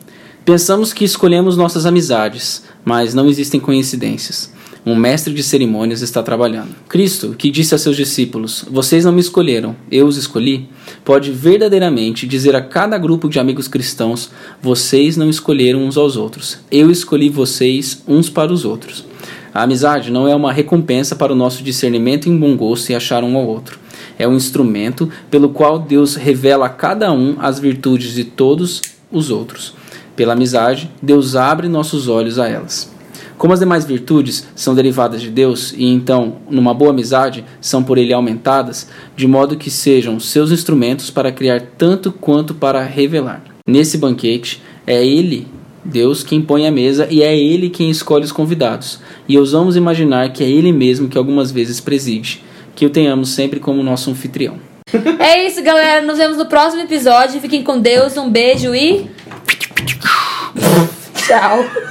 Pensamos 0.45 0.93
que 0.93 1.05
escolhemos 1.05 1.55
nossas 1.55 1.85
amizades, 1.85 2.63
mas 2.83 3.13
não 3.13 3.27
existem 3.27 3.59
coincidências. 3.59 4.51
Um 4.89 4.95
mestre 4.95 5.31
de 5.35 5.43
cerimônias 5.43 6.01
está 6.01 6.23
trabalhando. 6.23 6.73
Cristo, 6.87 7.35
que 7.37 7.51
disse 7.51 7.75
a 7.75 7.77
seus 7.77 7.95
discípulos: 7.95 8.65
Vocês 8.71 9.05
não 9.05 9.11
me 9.11 9.21
escolheram, 9.21 9.75
eu 9.91 10.07
os 10.07 10.17
escolhi, 10.17 10.67
pode 11.05 11.31
verdadeiramente 11.31 12.25
dizer 12.25 12.55
a 12.55 12.61
cada 12.61 12.97
grupo 12.97 13.29
de 13.29 13.37
amigos 13.37 13.67
cristãos: 13.67 14.31
Vocês 14.59 15.15
não 15.15 15.29
escolheram 15.29 15.83
uns 15.83 15.95
aos 15.95 16.17
outros, 16.17 16.57
eu 16.71 16.89
escolhi 16.89 17.29
vocês 17.29 18.01
uns 18.07 18.31
para 18.31 18.51
os 18.51 18.65
outros. 18.65 19.05
A 19.53 19.61
amizade 19.61 20.09
não 20.09 20.27
é 20.27 20.33
uma 20.33 20.51
recompensa 20.51 21.15
para 21.15 21.33
o 21.33 21.35
nosso 21.35 21.61
discernimento 21.61 22.27
em 22.27 22.35
bom 22.35 22.57
gosto 22.57 22.89
e 22.89 22.95
achar 22.95 23.23
um 23.23 23.37
ao 23.37 23.45
outro. 23.45 23.77
É 24.17 24.27
um 24.27 24.35
instrumento 24.35 25.07
pelo 25.29 25.49
qual 25.49 25.77
Deus 25.77 26.15
revela 26.15 26.65
a 26.65 26.69
cada 26.69 27.11
um 27.11 27.35
as 27.37 27.59
virtudes 27.59 28.15
de 28.15 28.23
todos 28.23 28.81
os 29.11 29.29
outros. 29.29 29.75
Pela 30.15 30.33
amizade, 30.33 30.89
Deus 30.99 31.35
abre 31.35 31.67
nossos 31.67 32.07
olhos 32.07 32.39
a 32.39 32.49
elas. 32.49 32.97
Como 33.39 33.53
as 33.53 33.61
demais 33.61 33.85
virtudes 33.85 34.45
são 34.53 34.75
derivadas 34.75 35.21
de 35.21 35.29
Deus 35.29 35.71
e 35.71 35.85
então, 35.85 36.39
numa 36.49 36.73
boa 36.73 36.91
amizade, 36.91 37.45
são 37.61 37.81
por 37.81 37.97
ele 37.97 38.11
aumentadas, 38.11 38.89
de 39.15 39.25
modo 39.25 39.55
que 39.55 39.71
sejam 39.71 40.19
seus 40.19 40.51
instrumentos 40.51 41.09
para 41.09 41.31
criar 41.31 41.61
tanto 41.77 42.11
quanto 42.11 42.53
para 42.53 42.83
revelar. 42.83 43.41
Nesse 43.65 43.97
banquete, 43.97 44.61
é 44.85 45.05
ele, 45.05 45.47
Deus, 45.85 46.21
quem 46.21 46.41
põe 46.41 46.67
a 46.67 46.71
mesa 46.71 47.07
e 47.09 47.23
é 47.23 47.33
ele 47.33 47.69
quem 47.69 47.89
escolhe 47.89 48.25
os 48.25 48.33
convidados. 48.33 48.99
E 49.25 49.37
ousamos 49.37 49.77
imaginar 49.77 50.33
que 50.33 50.43
é 50.43 50.49
ele 50.49 50.73
mesmo 50.73 51.07
que 51.07 51.17
algumas 51.17 51.49
vezes 51.49 51.79
preside. 51.79 52.43
Que 52.75 52.85
o 52.85 52.89
tenhamos 52.89 53.29
sempre 53.29 53.61
como 53.61 53.81
nosso 53.81 54.11
anfitrião. 54.11 54.57
É 55.17 55.45
isso, 55.45 55.61
galera. 55.61 56.05
Nos 56.05 56.17
vemos 56.17 56.37
no 56.37 56.47
próximo 56.47 56.81
episódio. 56.81 57.39
Fiquem 57.39 57.63
com 57.63 57.79
Deus. 57.79 58.17
Um 58.17 58.29
beijo 58.29 58.73
e. 58.73 59.09
Tchau. 61.15 61.88